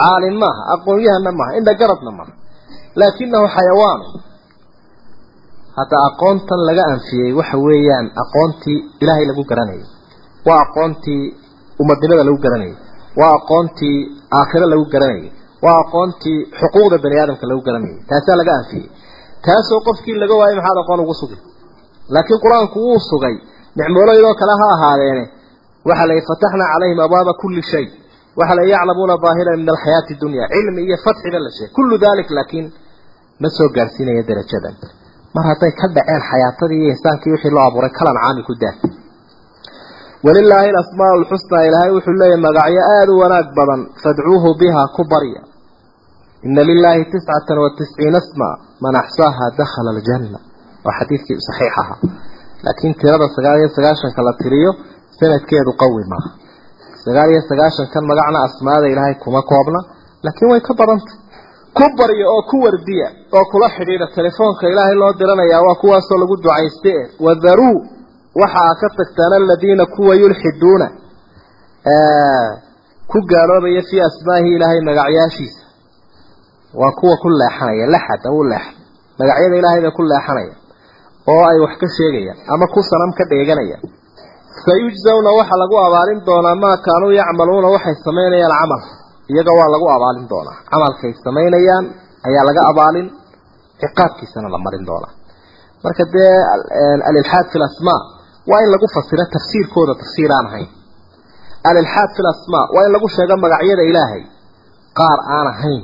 Caalim 0.01 0.35
maaha 0.43 0.63
aqoon-yahana 0.75 1.31
maaha 1.39 1.57
indha 1.59 1.75
garadna 1.81 2.11
maaha 2.19 2.33
laakinahu 3.01 3.47
xayawaanu 3.57 4.05
hadda 5.79 5.97
aqoontan 6.09 6.61
laga 6.69 6.85
anfiyey 6.95 7.31
waxa 7.39 7.57
weeyaan 7.67 8.07
aqoontii 8.23 8.79
ilaahay 9.03 9.27
lagu 9.31 9.43
garanayo 9.51 9.87
waa 10.49 10.59
aqoontii 10.67 11.23
umadnimada 11.83 12.23
lagu 12.29 12.39
garanayo 12.45 12.77
waa 13.21 13.33
aqoontii 13.39 13.99
aakhiro 14.39 14.67
lagu 14.73 14.85
garanayo 14.95 15.31
waa 15.65 15.77
aqoontii 15.85 16.39
xuquuqda 16.61 16.97
bani 17.05 17.17
aadamka 17.23 17.45
lagu 17.51 17.63
garanayo 17.69 17.97
taasaa 18.11 18.37
laga 18.41 18.53
anfiyey. 18.61 18.87
Taasoo 19.47 19.81
qofkii 19.87 20.17
laga 20.23 20.35
waayay 20.41 20.57
maxaad 20.59 20.79
aqoon 20.83 21.01
ugu 21.05 21.15
sugi 21.21 21.37
laakiin 22.15 22.41
qur'aanku 22.45 22.77
wuu 22.87 22.99
sugay. 23.11 23.37
Nicmoolaydoo 23.79 24.35
kale 24.41 24.55
ha 24.61 24.67
ahaadeene. 24.77 25.25
Waxa 25.89 26.05
la 26.11 26.15
fataxnaa 26.29 26.69
calayhim 26.73 27.01
abwaaba 27.07 27.33
kulli 27.43 27.63
shay. 27.73 27.87
Waxa 28.39 28.55
la 28.59 28.63
yaclamuuna 28.73 29.15
daahiran 29.25 29.57
min 29.61 29.69
alxayaati 29.75 30.15
dunya. 30.23 30.45
Cilmi 30.55 30.81
iyo 30.87 30.97
fatxiba 31.05 31.39
la 31.45 31.51
sheegay. 31.57 31.75
Kullu 31.77 31.95
dalik 32.05 32.29
laakiin 32.37 32.67
ma 33.43 33.49
soo 33.57 33.69
gaarsiinaya 33.77 34.23
darajadan. 34.29 34.75
Mar 35.35 35.45
hadday 35.51 35.73
ka 35.81 35.87
dhaceen 35.97 36.23
xayaatadii 36.31 36.81
iyo 36.83 36.91
insaankii 36.95 37.33
wixii 37.35 37.53
loo 37.57 37.65
abuuray 37.69 37.93
kalan 37.99 38.17
caami 38.23 38.43
ku 38.49 38.55
daa 38.63 38.75
walilaahi 40.27 40.69
alasmaa 40.75 41.13
alxusnaa 41.19 41.63
ilaahay 41.69 41.91
wuxuu 41.97 42.15
leeyahay 42.21 42.41
magacyo 42.47 42.83
aada 42.95 43.13
u 43.15 43.19
wanaag 43.23 43.49
badan 43.59 43.81
fadcuuhu 44.03 44.49
biha 44.61 44.83
ku 44.97 45.03
barya. 45.13 45.43
Ina 46.47 46.63
lilaahi 46.71 47.05
tiscatan 47.13 47.59
wa 47.65 47.71
tisciina 47.79 48.21
sma 48.29 48.49
man 48.85 48.95
axsaaha 49.03 49.45
dakhala 49.61 49.91
aljanna. 49.97 50.39
Waa 50.85 50.95
xadiidkii 50.99 51.37
saxiix 51.49 51.73
ahaa 51.83 51.99
laakiin 52.65 52.95
tirada 53.01 53.27
sagaal 53.37 53.59
iyo 53.63 53.69
sagaashanka 53.77 54.21
la 54.29 54.33
tiriyo 54.43 54.71
sanadkeedu 55.19 55.71
qawi 55.83 56.03
maaha. 56.13 56.31
Sagaal 57.05 57.29
iyo 57.35 57.43
sagaashankan 57.51 58.05
magacna 58.11 58.39
asmaada 58.49 58.87
ilaahay 58.93 59.15
kuma 59.25 59.41
koobna 59.51 59.81
laakiin 60.25 60.49
way 60.53 60.61
ka 60.69 60.73
badantay 60.81 61.15
ku 61.79 61.85
barya 61.99 62.27
oo 62.35 62.43
ku 62.51 62.57
wardiya 62.65 63.09
oo 63.37 63.45
kula 63.53 63.69
xidhiidha 63.77 64.07
telefoonka 64.19 64.65
ilaahay 64.73 64.95
loo 65.03 65.13
diranayaa 65.21 65.63
waa 65.67 65.81
kuwaasoo 65.83 66.19
lagu 66.23 66.37
ducayste. 66.43 66.93
Wadaruu 67.27 67.77
waxaa 68.41 68.73
ka 68.81 68.89
tagtaan 68.99 69.33
aladiina 69.39 69.85
kuwa 69.95 70.15
yulxiduuna 70.23 70.87
ku 73.11 73.19
gaaloobaya 73.31 73.83
fii 73.91 74.01
asmaahi 74.09 74.49
ilaahay 74.57 74.81
magacyaashiisa 74.89 75.63
waa 76.81 76.93
kuwa 77.01 77.17
ku 77.23 77.29
leexanaya 77.41 77.87
laxada 77.95 78.29
u 78.39 78.43
leexa 78.51 78.73
magacyada 79.19 79.57
ilaahay 79.61 79.81
bay 79.85 79.91
ku 79.99 80.03
leexanaya 80.11 80.55
oo 81.33 81.43
ay 81.51 81.59
wax 81.65 81.73
ka 81.83 81.87
sheegayaan 81.97 82.39
ama 82.53 82.67
ku 82.75 82.81
sanam 82.91 83.11
ka 83.19 83.25
dheeganayaan 83.31 83.83
sayujzawna 84.65 85.31
waxaa 85.39 85.61
lagu 85.63 85.77
abaalin 85.87 86.21
doonaa 86.29 86.55
maa 86.63 86.77
kaanuu 86.87 87.13
yacmaluuna 87.21 87.69
waxay 87.75 87.95
samaynayaan 88.07 88.55
camal 88.61 88.83
iyaga 89.33 89.53
waa 89.59 89.69
lagu 89.75 89.87
abaalin 89.97 90.27
doonaa. 90.33 90.57
Camalkay 90.73 91.13
samaynayaan 91.27 91.85
ayaa 92.29 92.45
laga 92.49 92.63
abaalin 92.71 93.07
ciqaabkiisana 93.83 94.49
la 94.55 94.59
marin 94.67 94.85
doonaa. 94.91 95.13
Marka 95.85 96.05
dee 96.15 96.35
alilxaad 97.09 97.47
fi 97.53 97.59
lasmaa 97.65 98.01
waa 98.51 98.61
in 98.65 98.71
lagu 98.75 98.87
fasiro 98.97 99.25
tafsiirkooda 99.37 99.93
tafsiir 100.03 100.31
aan 100.37 100.47
ahayn. 100.51 100.69
Alilxaad 101.71 102.11
fi 102.17 102.21
lasmaa 102.29 102.65
waa 102.75 102.83
in 102.87 102.93
lagu 102.97 103.07
sheego 103.17 103.35
magacyada 103.45 103.83
ilaahay 103.91 104.23
qaar 104.99 105.19
aan 105.37 105.47
ahayn 105.55 105.83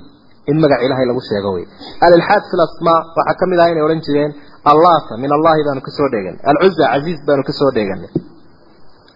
in 0.51 0.57
magac 0.62 0.80
ilaahay 0.86 1.07
lagu 1.11 1.20
sheego 1.30 1.49
wey 1.57 1.64
alilxaad 2.07 2.42
fi 2.51 2.55
lasmaa 2.62 3.01
waxaa 3.16 3.36
ka 3.40 3.45
mid 3.51 3.59
ah 3.64 3.68
inay 3.72 3.82
odhan 3.86 4.01
jireen 4.07 4.30
allata 4.72 5.12
min 5.22 5.30
allahi 5.36 5.61
baanu 5.66 5.80
ka 5.86 5.90
soo 5.99 6.09
dheeganay 6.14 6.40
alcuza 6.51 6.84
casiiz 6.92 7.20
baanu 7.28 7.42
ka 7.49 7.53
soo 7.61 7.70
dheeganay 7.76 8.11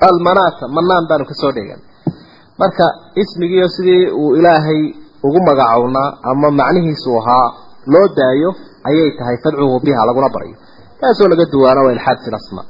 almanata 0.08 0.64
manaan 0.76 1.04
baanu 1.10 1.24
ka 1.30 1.34
soo 1.42 1.52
dheeganay 1.56 1.84
marka 2.61 2.85
ismigiiyo 3.21 3.67
sidii 3.75 4.03
uu 4.21 4.35
ilaahay 4.39 4.81
ugu 5.27 5.39
magacownaa 5.47 6.09
ama 6.31 6.47
macnihiisu 6.59 7.09
ahaa 7.19 7.47
loo 7.93 8.07
daayo 8.17 8.49
ayay 8.89 9.09
tahay 9.19 9.37
fadcuhu 9.43 9.79
biha 9.85 10.05
laguna 10.09 10.29
baryo 10.35 10.55
taasoo 11.01 11.27
laga 11.31 11.45
duwaano 11.53 11.81
waa 11.85 11.93
ilxaad 11.95 12.17
fi 12.25 12.29
lasmaa 12.35 12.65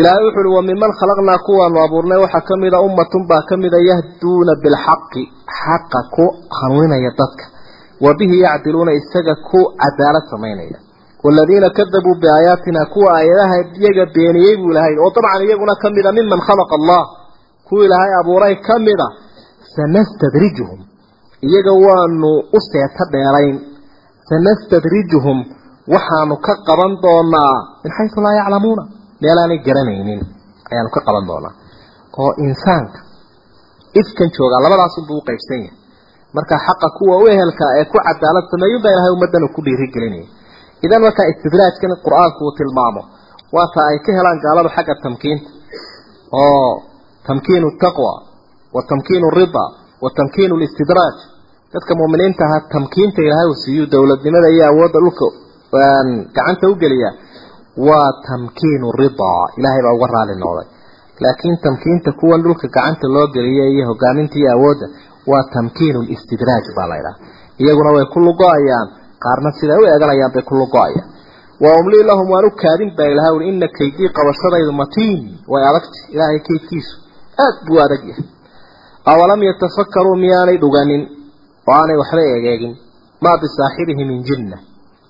ilaahay 0.00 0.24
wuxu 0.26 0.40
uhi 0.46 0.56
wa 0.58 0.62
miman 0.70 0.90
khalaqnaa 1.00 1.38
kuwaanu 1.46 1.78
abuurnay 1.84 2.18
waxaa 2.24 2.44
ka 2.48 2.54
mida 2.62 2.78
ummatun 2.88 3.22
baa 3.30 3.42
ka 3.48 3.54
mida 3.62 3.78
yahduuna 3.90 4.52
bilxaqi 4.62 5.22
xaqa 5.60 6.00
ku 6.14 6.24
hanuuninaya 6.58 7.10
dadka 7.20 7.44
wa 8.04 8.10
bihi 8.18 8.36
yacdiluuna 8.46 8.92
isaga 9.00 9.34
ku 9.50 9.58
cadaalad 9.82 10.26
samaynaya 10.34 10.78
والذين 11.24 11.64
كذبوا 11.78 12.14
بآياتنا 12.22 12.80
كوا 12.94 13.10
آياتها 13.22 13.56
يجا 13.86 14.04
بينيي 14.14 14.52
بولهي 14.62 14.94
وطبعا 15.04 15.34
يجونا 15.50 15.74
كمدا 15.82 16.10
ممن 16.18 16.40
خلق 16.48 16.70
الله 16.80 17.02
kuwa 17.67 17.81
ilaahay 17.85 18.13
abuuray 18.21 18.55
ka 18.67 18.75
mid 18.87 18.99
a 18.99 19.07
sanastadrijuhum. 19.75 20.79
Iyaga 21.47 21.73
waanu 21.85 22.29
u 22.57 22.59
seeto 22.69 23.03
dheerayn. 23.13 23.55
Sanastadrijuhum. 24.29 25.37
Waxaanu 25.93 26.35
ka 26.45 26.53
qaban 26.67 26.91
doonaa. 27.03 27.55
Min 27.83 27.91
xaysu 27.97 28.17
laa 28.25 28.35
yaclamuuna. 28.41 28.83
Meelaanay 29.21 29.59
garanaynin. 29.67 30.21
Ayaanu 30.71 30.89
ka 30.95 31.01
qaban 31.07 31.25
doonaa. 31.29 31.53
Oo 32.21 32.31
insaanka 32.45 32.99
ifkan 34.01 34.29
joogaa 34.35 34.61
labadaasunbuu 34.65 35.17
u 35.21 35.25
qaybsan 35.29 35.59
yahay. 35.65 35.77
Marka 36.35 36.55
xaqa 36.67 36.87
kuwa 36.97 37.15
u 37.23 37.27
ehelka 37.33 37.65
ee 37.79 37.85
ku 37.91 37.97
cadaalad 38.07 38.45
sameeyunbaa 38.51 38.91
ilahay 38.95 39.11
ummaddan 39.15 39.43
uu 39.45 39.53
ku 39.55 39.61
dhiirigelinayay 39.65 40.27
idan 40.85 41.01
markaa 41.05 41.27
istidraajkan 41.31 41.91
qur'aanku 42.05 42.39
uu 42.47 42.53
tilmaamo 42.59 43.01
waata 43.55 43.79
ay 43.91 43.97
ka 44.05 44.11
helaan 44.17 44.39
gaaladu 44.45 44.69
xagga 44.75 44.95
tamkiinta. 45.03 45.47
Oo 46.41 46.69
tamkiinu 47.27 47.67
taqwa 47.83 48.13
wa 48.75 48.81
tamkiinu 48.89 49.27
rida 49.39 49.65
wa 50.03 50.09
tamkiinu 50.17 50.55
listidraaj 50.63 51.17
dadka 51.73 51.93
tamkiinta 52.73 53.21
ilaahay 53.21 53.47
uu 53.51 53.59
siiyu 53.63 53.85
dowladnimada 53.93 54.49
iyo 54.55 54.65
awoodda 54.71 54.99
dhulka 55.03 55.27
gacanta 56.35 56.69
u 56.71 56.75
geliya 56.75 57.09
waa 57.87 58.09
tamkiinu 58.29 58.91
ridaa 59.01 59.43
ilaahay 59.57 59.81
baa 59.85 59.95
uga 59.97 60.07
raali 60.15 60.35
noqday 60.43 60.67
laakiin 61.23 61.57
tamkiinta 61.65 62.11
kuwan 62.19 62.43
dhulka 62.43 62.67
gacanta 62.67 63.07
loo 63.15 63.27
geliyay 63.35 63.71
iyo 63.75 63.85
hogaaminta 63.89 64.35
iyo 64.39 64.51
awoodda 64.55 64.87
waa 65.31 65.43
tamkiinu 65.55 65.99
listidraaj 66.09 66.65
baa 66.77 66.87
la 66.91 66.95
ydhaha 67.01 67.17
iyaguna 67.63 67.89
way 67.95 68.05
ku 68.13 68.19
lugo-ayaan 68.27 68.87
qaarna 69.23 69.49
siday 69.59 69.77
u 69.81 69.85
eeganayaan 69.91 70.31
bay 70.35 70.43
ku 70.49 70.55
lugo-ayaan 70.61 71.07
wa 71.63 71.69
umlii 71.79 72.03
lahum 72.09 72.27
waan 72.33 72.45
u 72.45 72.51
kaadin 72.63 72.91
baa 72.97 73.09
ilaha 73.13 73.29
ui 73.37 73.43
ina 73.49 73.67
kaydii 73.77 74.09
qabashadaydu 74.17 74.71
matiin. 74.81 75.19
Way 75.51 75.63
adagta 75.69 75.97
ilaahay 76.13 76.39
kaydkiisu 76.47 77.04
aad 77.43 77.57
buu 77.67 77.79
adag 77.85 78.03
yahay. 78.09 78.25
Awalam 79.11 79.41
yatafakkaruu 79.49 80.15
miyaanay 80.23 80.57
dhuganin 80.63 81.03
oo 81.67 81.73
aanay 81.79 81.97
waxba 82.01 82.21
egeegin 82.37 82.73
maa 83.23 83.37
bisaaxibihi 83.43 84.03
min 84.09 84.19
jinna. 84.27 84.57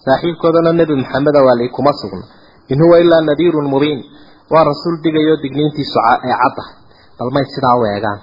Saaxiibkoodana 0.06 0.72
nebi 0.80 0.96
maxameda 1.02 1.40
waa 1.48 1.56
lay 1.60 1.70
kuma 1.76 1.92
sugna. 2.02 2.26
In 2.72 2.80
huwa 2.84 2.98
ilaa 3.04 3.22
nadiirun 3.30 3.68
mubiin. 3.74 4.00
Waa 4.52 4.64
rasuul 4.70 4.96
digayo 5.04 5.36
digniintiisu 5.44 6.00
ee 6.28 6.36
caddahay 6.42 6.74
bal 7.18 7.30
may 7.36 7.46
sidaa 7.56 7.76
u 7.80 7.84
eegaan. 7.94 8.20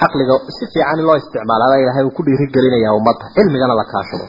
Caqliga 0.00 0.34
si 0.56 0.64
fiican 0.72 0.98
in 1.00 1.06
loo 1.08 1.16
isticmaalaba 1.22 1.76
ilaahay 1.82 2.04
uu 2.06 2.14
ku 2.16 2.22
dhiirigelinayaa 2.26 2.94
ummadda. 2.98 3.24
Cilmigana 3.36 3.74
la 3.80 3.84
kaashado 3.92 4.26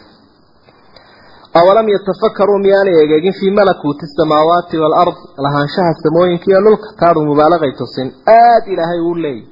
awalam 1.53 1.87
yatafakkaruu 1.89 2.59
miyaanay 2.59 2.95
egeegin 3.03 3.33
fii 3.39 3.51
malakuuti 3.51 4.05
asamaawaati 4.05 4.77
waalard 4.77 5.17
lahaanshaha 5.45 5.93
samooyinka 6.03 6.45
iyo 6.51 6.61
dhulka 6.61 6.87
taadu 6.99 7.25
mubaalagay 7.25 7.71
tusin 7.71 8.07
aad 8.39 8.63
ilaahay 8.73 8.99
uu 8.99 9.15
leeyahy 9.15 9.47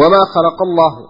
wamaa 0.00 0.26
khalaqa 0.34 0.62
allahu 0.68 1.00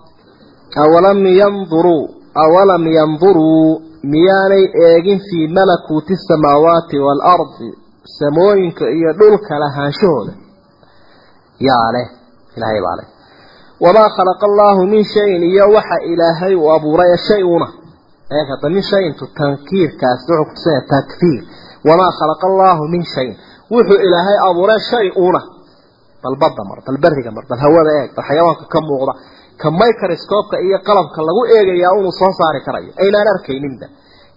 awalam 0.84 1.26
yanduruu 1.40 2.04
awalam 2.44 2.86
yanduruu 2.98 3.82
miyaanay 4.12 4.64
eegin 4.86 5.20
fii 5.30 5.48
malakuuti 5.58 6.12
asamaawaati 6.18 6.98
waalardi 7.06 7.68
samooyinka 8.18 8.84
iyo 8.90 9.12
dhulka 9.12 9.58
lahaanshahooda 9.58 10.32
yaa 11.68 11.92
leh 11.96 12.06
ilaahay 12.56 12.80
baa 12.86 12.96
leh 13.00 13.06
wamaa 13.84 14.08
khalaqa 14.16 14.46
allaahu 14.50 14.86
min 14.92 15.04
shayin 15.14 15.42
iyo 15.42 15.64
waxa 15.76 15.98
ilaahay 16.12 16.54
uu 16.54 16.70
abuuray 16.76 17.16
shay 17.28 17.42
una 17.42 17.68
eeg 18.30 18.46
hadda 18.52 18.68
min 18.74 18.82
shayintu 18.90 19.24
tankiirkaas 19.38 20.20
wuxuu 20.28 20.44
kutusaya 20.48 20.80
takfiir. 20.92 21.42
Wamaa 21.88 22.10
khalaqa 22.18 22.44
allaahu 22.50 22.82
min 22.94 23.02
shayin. 23.14 23.36
Wuxuu 23.74 23.98
ilaahay 24.06 24.36
abuuray 24.48 24.80
shay 24.90 25.06
una 25.26 25.40
bal 26.22 26.36
badda 26.42 26.62
mar 26.70 26.78
bal 26.86 26.98
beriga 27.04 27.30
mar 27.36 27.44
bal 27.50 27.60
hawada 27.64 27.90
eeg 28.00 28.10
bal 28.16 28.24
xayawaanka 28.28 28.64
ka 28.72 28.78
muuqda 28.88 29.12
ka 29.62 29.68
microscope-ka 29.82 30.56
iyo 30.66 30.78
qalabka 30.88 31.20
lagu 31.28 31.42
eegayaa 31.56 31.92
inuu 32.00 32.12
soo 32.20 32.32
saari 32.38 32.60
karayo. 32.66 32.90
Aynaan 33.02 33.28
arkayninba 33.34 33.86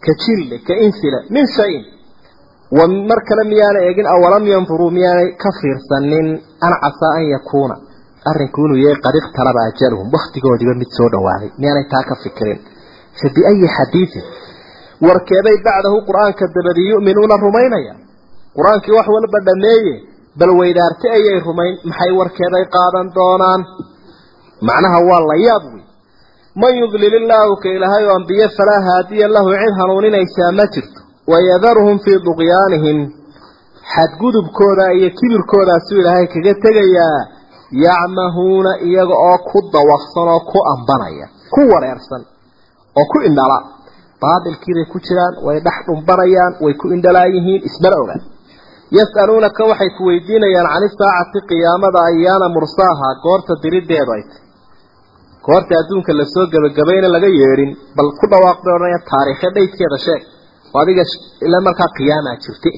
ka 0.05 0.11
jille 0.23 0.55
ka 0.67 0.73
insila 0.85 1.19
min 1.35 1.45
shayin. 1.57 1.83
Wa 2.77 2.85
mar 3.09 3.19
kale 3.27 3.43
miyaana 3.51 3.79
eegin 3.87 4.07
awalam 4.15 4.43
yanduruu 4.53 4.91
miyaanay 4.97 5.29
ka 5.41 5.49
fiirsanin 5.59 6.27
an 6.65 6.73
casaa 6.83 7.13
an 7.19 7.25
yakuuna. 7.35 7.75
Arrinku 8.29 8.59
inuu 8.65 8.79
yahay 8.85 8.97
qad 9.05 9.15
iqtaraba 9.21 9.61
ajaluhum 9.69 10.07
wakhtigoodiiba 10.15 10.73
mid 10.81 10.89
soo 10.97 11.09
dhawaaday 11.13 11.49
miyaanay 11.61 11.85
taa 11.93 12.03
ka 12.09 12.15
fikirin 12.23 12.59
fa 13.19 13.27
biayi 13.35 13.67
xadiidin 13.77 14.25
warkeebay 15.07 15.57
bacdahu 15.67 15.97
qur'aanka 16.07 16.45
dabadii 16.55 16.89
yu'minuuna 16.93 17.35
rumaynaya. 17.45 17.93
Qur'aankii 18.57 18.95
wax 18.97 19.07
walba 19.15 19.39
dhameeye 19.47 19.95
bal 20.39 20.51
weydaarte 20.59 21.07
ayay 21.17 21.39
rumayn 21.47 21.73
maxay 21.89 22.11
warkeeday 22.19 22.65
qaadan 22.75 23.07
doonaan? 23.17 23.61
Macnaha 24.67 24.99
waa 25.09 25.21
la 25.29 25.35
yaab 25.47 25.63
wey 25.73 25.83
man 26.61 26.73
yudlil 26.81 27.13
illaahu 27.19 27.55
ka 27.63 27.69
ilaahay 27.75 28.03
oo 28.05 28.15
ambiye 28.19 28.45
falaa 28.57 28.81
haadiya 28.87 29.27
lahu 29.35 29.49
cid 29.61 29.73
hanuuninaysaa 29.79 30.51
ma 30.59 30.65
jirto. 30.73 30.99
Wayadaruhum 31.31 31.99
fii 32.05 32.19
duqyaanihim. 32.27 32.97
Xadgudubkooda 33.93 34.85
iyo 34.97 35.09
kibirkoodaasuu 35.17 35.99
ilaahay 36.01 36.27
kaga 36.33 36.53
tegayaa 36.65 37.19
yacmahuuna 37.85 38.71
iyaga 38.87 39.15
oo 39.29 39.37
ku 39.49 39.57
dawaqsan 39.73 40.27
oo 42.99 43.05
ku 43.11 43.17
indhala. 43.29 43.59
Baabilkiibay 44.23 44.85
ku 44.91 44.97
jiraan 45.07 45.33
way 45.47 45.57
dhex 45.65 45.77
dhumbanayaan 45.87 46.53
way 46.63 46.73
ku 46.81 46.85
indhalaayihiin 46.95 47.61
ismana 47.69 47.97
ogaan 48.03 48.21
yas'aluunaka 48.97 49.61
waxay 49.71 49.89
ku 49.97 50.01
weydiinayaan 50.09 50.67
cani 50.73 50.87
saacati 50.99 51.39
qiyaamada 51.49 51.99
ayaana 52.11 52.47
mursaaha 52.55 53.07
goorta 53.25 53.53
dirideedu 53.63 54.11
ay 54.17 54.23
tahy 54.29 54.41
goorta 55.45 55.73
adduunka 55.81 56.11
la 56.19 56.25
soo 56.33 56.45
gebagabayna 56.53 57.07
laga 57.15 57.29
yeedhin 57.41 57.71
bal 57.97 58.09
ku 58.19 58.25
dhawaaq 58.31 58.59
bay 58.65 58.73
odhanaya 58.77 58.99
taariikhe 59.11 59.47
dhaydkeeda 59.55 59.97
sheeg. 60.05 60.21
Oo 60.73 60.79
adiga 60.83 61.03
ila 61.45 61.57
markaa 61.67 61.89
qiyaamaa 61.97 62.35
jirte 62.43 62.71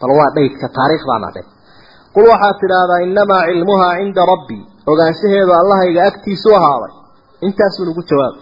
bal 0.00 0.10
waa 0.18 0.30
dhaydka 0.36 0.66
taariikhdaana 0.78 1.28
dhe 1.36 1.42
qul 2.14 2.24
waxaad 2.32 2.56
tidhaahdaa 2.62 3.00
innamaa 3.06 3.42
cilmuhaa 3.48 3.92
cinda 4.00 4.22
rabbii 4.32 4.62
ogaanshaheedu 4.90 5.52
allahayga 5.60 6.00
agtiisu 6.10 6.48
ahaaday. 6.58 6.92
Intaasuu 7.46 7.84
ugu 7.92 8.02
jawaab 8.10 8.34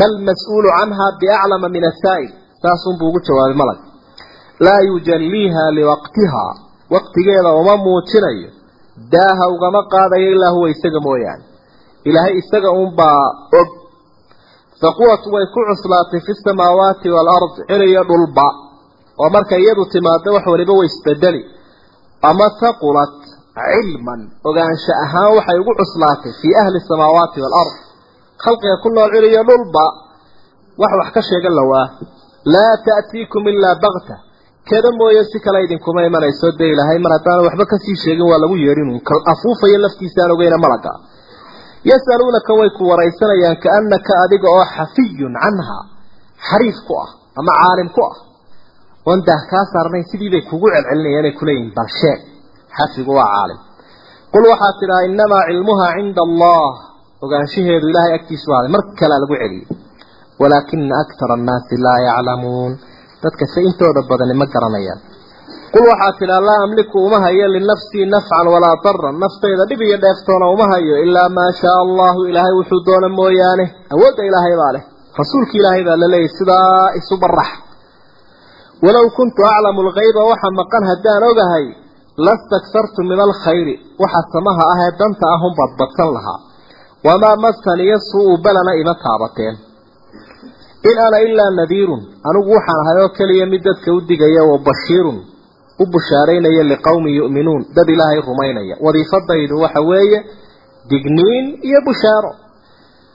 mal 0.00 0.14
mas'uulu 0.28 0.68
canhaa 0.78 1.10
biaclama 1.20 1.68
min 1.68 1.84
asaa'il 1.92 2.30
saasunbuu 2.62 3.08
ugu 3.10 3.20
jawaabay 3.28 3.56
malag 3.62 3.78
laa 4.66 4.80
yujalliiha 4.90 5.64
liwaqtihaa 5.78 6.52
waqtigeeda 6.94 7.50
uma 7.60 7.74
muujinayo 7.84 8.50
daaha 9.14 9.44
ugama 9.54 9.80
qaadayo 9.92 10.28
ilaa 10.36 10.52
huwa 10.56 10.68
isaga 10.74 11.00
mooyaane 11.06 11.44
ilaahay 12.08 12.34
isaga 12.42 12.70
unbaa 12.82 13.24
og 13.60 13.68
faquwat 14.82 15.22
way 15.34 15.44
ku 15.54 15.60
cuslaatay 15.68 16.20
fi 16.26 16.32
samaawaati 16.46 17.08
waalard 17.14 17.54
ciriyo 17.68 18.02
dhulba 18.10 18.46
oo 19.22 19.30
marka 19.36 19.54
iyadu 19.62 19.84
timaado 19.92 20.28
wax 20.36 20.44
waliba 20.52 20.72
way 20.78 20.86
isbedeli 20.92 21.42
ama 22.30 22.46
taqulat 22.60 23.16
cilman 23.70 24.20
ogaansho 24.48 24.92
ahaan 25.04 25.30
waxay 25.36 25.58
ugu 25.62 25.72
cuslaatay 25.80 26.32
fii 26.40 26.54
ahli 26.62 26.80
samaawaati 26.90 27.38
waalard 27.44 27.72
khalqiga 28.44 28.76
ku 28.82 28.88
nool 28.96 29.10
ciriyo 29.14 29.42
dhulba 29.48 29.84
wax 30.80 30.92
wax 31.00 31.08
ka 31.16 31.20
sheegan 31.28 31.54
lawaa 31.60 31.86
laa 32.54 32.72
ta'tiikum 32.86 33.42
ilaa 33.52 33.76
bakta 33.84 34.16
kada 34.70 34.90
mooye 35.00 35.22
si 35.30 35.38
kale 35.44 35.58
idinkuma 35.66 36.00
imanayso 36.08 36.48
dee 36.58 36.70
ilaahay 36.74 36.98
mar 37.04 37.12
haddaan 37.16 37.40
waxba 37.46 37.64
ka 37.72 37.76
sii 37.84 37.96
sheegin 38.04 38.26
waa 38.30 38.40
lagu 38.42 38.56
yeedhin 38.64 39.00
kal 39.08 39.20
afuufayo 39.32 39.78
laftiisaan 39.84 40.30
ogeyna 40.34 40.58
malaga 40.64 40.92
yasaluunaka 41.90 42.52
way 42.60 42.70
ku 42.76 42.82
waraysanayaan 42.90 43.56
kaanaka 43.64 44.12
adiga 44.24 44.48
oo 44.56 44.64
xafiyun 44.76 45.34
canha. 45.42 45.78
Xariif 46.48 46.78
ku 46.86 46.92
ah 47.04 47.10
ama 47.38 47.52
caalim 47.60 47.88
ku 47.96 48.00
ah. 48.10 48.16
Oon 49.08 49.20
daah 49.26 49.42
kaa 49.50 49.64
saarnayn 49.72 50.04
sidii 50.10 50.30
bay 50.34 50.42
kugu 50.50 50.66
celcelinayaan 50.74 51.26
ay 51.30 51.34
kuleeyihin 51.38 51.70
bal 51.76 51.88
sheeg 52.00 52.20
xafigu 52.76 53.12
waa 53.18 53.28
caalim. 53.34 53.58
Qul 54.32 54.44
waxaad 54.52 54.74
tidhaha 54.80 55.02
innamaa 55.08 55.42
cilmuhaa 55.48 55.92
cinda 55.96 56.22
allah 56.28 56.68
ogaanshaheedu 57.24 57.86
ilaahay 57.92 58.12
agtiisu 58.18 58.48
ahaaday 58.52 58.70
mar 58.76 58.82
kalea 59.00 59.18
lagu 59.22 59.34
celiyey 59.42 59.66
walaakina 60.40 60.94
akthara 61.02 61.34
annaasi 61.38 61.74
laa 61.86 61.98
yaclamuun. 62.08 62.72
Dadka 63.22 63.44
se 63.52 63.58
intooda 63.68 64.00
badani 64.10 64.34
ma 64.40 64.46
garanayaan. 64.54 65.00
Qul 65.74 65.84
waxaad 65.90 66.14
tidhaa 66.20 66.42
laa 66.48 66.58
amliku 66.66 66.96
uma 67.06 67.18
hayo 67.24 67.46
linafsii 67.56 68.06
nafcan 68.14 68.46
walaa 68.54 68.76
daran 68.84 69.16
naftayda 69.22 69.64
dhib 69.70 69.80
iyo 69.88 69.96
dheeftoona 70.04 70.46
uma 70.54 70.66
hayo 70.72 70.94
ilaa 71.06 71.28
maa 71.38 71.50
shaa 71.60 71.78
allahu 71.86 72.20
ilaahay 72.30 72.54
wuxuu 72.60 72.80
doona 72.88 73.08
mooyaane. 73.18 73.64
Awoodda 73.94 74.22
ilaahay 74.28 74.54
baa 74.62 74.72
leh. 74.76 74.82
Rasuulka 75.20 75.54
ilaahay 75.60 75.82
baa 75.88 75.98
laleeyahy 76.02 76.30
sidaa 76.38 76.84
isu 77.00 77.14
barax 77.22 77.50
walow 78.84 79.06
kuntu 79.18 79.40
aclamu 79.52 79.80
alkayba 79.86 80.20
waxa 80.30 80.48
maqan 80.60 80.82
haddaan 80.90 81.22
ogahay 81.30 81.64
lastaksartu 82.26 83.00
min 83.10 83.18
alkhayri. 83.26 83.74
Waxa 84.02 84.20
samaha 84.34 84.62
ah 84.72 84.78
ee 84.86 84.92
danta 85.00 85.24
ahun 85.36 85.52
badbadsan 85.60 86.10
lahaa 86.16 86.38
wamaa 87.06 87.36
masaniyo 87.44 87.98
suu 88.10 88.36
balana 88.44 88.72
ima 88.82 88.94
taabateen 89.04 89.56
in 90.90 90.98
ana 91.06 91.18
ilaa 91.20 91.50
nadiirun 91.60 92.02
anigu 92.28 92.50
waxaan 92.56 92.80
ahay 92.82 92.98
oo 93.04 93.08
keliya 93.18 93.46
mid 93.52 93.62
dadka 93.68 93.92
u 93.96 94.00
digaya 94.08 94.42
wa 94.50 94.58
bashiirun 94.68 95.18
u 95.82 95.84
bushaaraynaya 95.92 96.62
liqowmin 96.72 97.14
yu'minuun 97.20 97.62
dad 97.76 97.88
ilaahay 97.94 98.20
rumaynaya 98.28 98.74
wadiifadaydu 98.84 99.54
waxa 99.64 99.80
weeye 99.90 100.18
digniin 100.90 101.46
iyo 101.68 101.80
bushaaro 101.88 102.32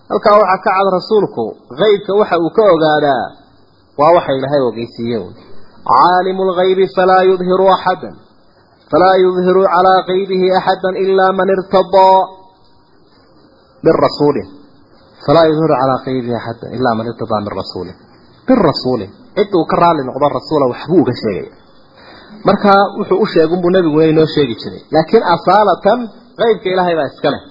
halkaa 0.10 0.36
waxaa 0.42 0.58
ka 0.66 0.72
cad 0.78 0.88
rasuulku 0.98 1.46
kaybka 1.80 2.12
waxa 2.20 2.36
uu 2.44 2.50
ka 2.58 2.62
ogaadaa 2.76 3.26
waa 4.00 4.12
waxa 4.18 4.32
ilaahay 4.38 4.62
ogeysiiye 4.70 5.18
un 5.26 5.34
caalimu 5.90 6.44
lgaybi 6.52 6.86
falaa 6.96 7.24
yudhiru 7.30 7.68
axadan 7.76 8.16
falaa 8.92 9.16
yudhiru 9.24 9.64
calaa 9.74 10.00
kaybihi 10.10 10.48
axada 10.60 10.90
ilaa 11.06 11.32
man 11.40 11.50
irtadaa 11.56 12.20
birasuulin 13.86 14.48
falaa 15.26 15.46
yudhiru 15.50 15.76
calaa 15.82 16.00
kaybihi 16.06 16.36
axada 16.40 16.66
ilaa 16.78 16.96
man 16.98 17.06
irtadaa 17.12 17.42
min 17.46 17.54
rasuulin 17.62 17.96
birasuulin 18.48 19.12
cid 19.38 19.52
uu 19.60 19.66
ka 19.72 19.76
raali 19.84 20.02
noqdo 20.10 20.26
rasuula 20.40 20.66
waxbuu 20.74 21.00
uga 21.04 21.14
sheegaya 21.22 21.52
markaa 22.48 22.82
wuxuu 22.98 23.20
u 23.24 23.26
sheegunbuu 23.34 23.72
nebiguna 23.76 24.06
inoo 24.14 24.28
sheegi 24.36 24.56
jiray 24.62 24.82
laakiin 24.96 25.24
asaalatan 25.36 26.00
qeybka 26.40 26.68
ilaahay 26.74 26.96
baa 27.00 27.10
iska 27.14 27.30
leh 27.34 27.42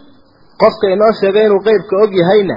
qofka 0.62 0.86
inoo 0.94 1.12
sheegay 1.20 1.44
inuu 1.48 1.60
qeybka 1.68 1.94
og 2.04 2.12
yahayna 2.20 2.56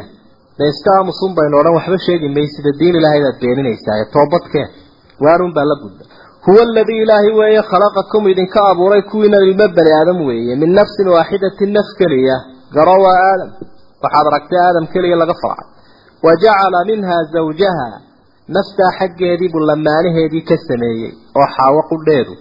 dee 0.57 0.69
iska 0.73 0.89
aamusun 0.97 1.32
baynu 1.38 1.55
odhan 1.61 1.73
waxba 1.78 1.97
sheegi 2.07 2.28
maysida 2.38 2.71
diin 2.80 2.95
ilaahay 2.99 3.21
baad 3.26 3.38
beeninaysaa 3.43 3.95
ee 4.01 4.07
toobadkeen 4.15 4.69
waarun 5.26 5.51
baa 5.57 5.65
la 5.71 5.76
budda 5.84 6.03
huwa 6.45 6.61
aladii 6.67 6.99
ilaahay 7.05 7.32
weeye 7.39 7.61
khalaqakum 7.71 8.23
idinka 8.34 8.59
abuuray 8.71 9.01
garo 12.76 12.95
waa 13.05 13.17
aadam. 13.30 13.49
Waxaad 14.03 14.26
aragtay 14.32 14.59
aadam 14.67 14.86
keliya 14.93 15.17
laga 15.21 15.36
farcay 15.41 15.67
wa 16.26 16.32
jacala 16.43 16.80
minha 16.89 17.15
zawjaha. 17.34 17.88
Naftaa 18.55 18.91
xaggeedii 18.99 19.49
buu 19.53 19.63
lamaanaheedii 19.69 20.43
ka 20.49 20.55
sameeyey 20.67 21.11
oo 21.39 21.47
xaawo 21.55 21.82
qudheedu 21.91 22.34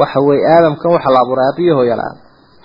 waxa 0.00 0.18
weeye 0.26 0.44
aadamkan 0.54 0.90
waxaa 0.96 1.12
la 1.16 1.20
abuuray 1.24 1.46
aabbiyo 1.48 1.72
hooyalaan 1.78 2.16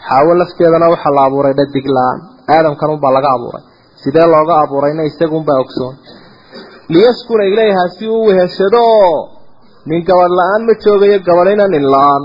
xaawo 0.07 0.31
lafteedana 0.41 0.87
waxaa 0.93 1.13
la 1.17 1.21
abuuray 1.27 1.53
dhadig 1.59 1.85
la'aan. 1.97 2.19
Aadamkan 2.55 2.89
unbaa 2.95 3.11
laga 3.17 3.29
abuuray. 3.37 3.63
Sidee 4.01 4.27
looga 4.33 4.53
abuurayna 4.63 5.03
isagunbaa 5.09 5.59
ogsoon. 5.63 5.95
Liyaskuna 6.93 7.43
ilayha 7.51 7.83
si 7.95 8.05
uu 8.15 8.25
weheshado. 8.29 8.85
Nin 9.89 10.01
gabadh 10.07 10.33
la'aan 10.39 10.61
ma 10.67 10.73
joogayo 10.83 11.17
gabadhina 11.27 11.65
nin 11.73 11.83
la'aan 11.93 12.23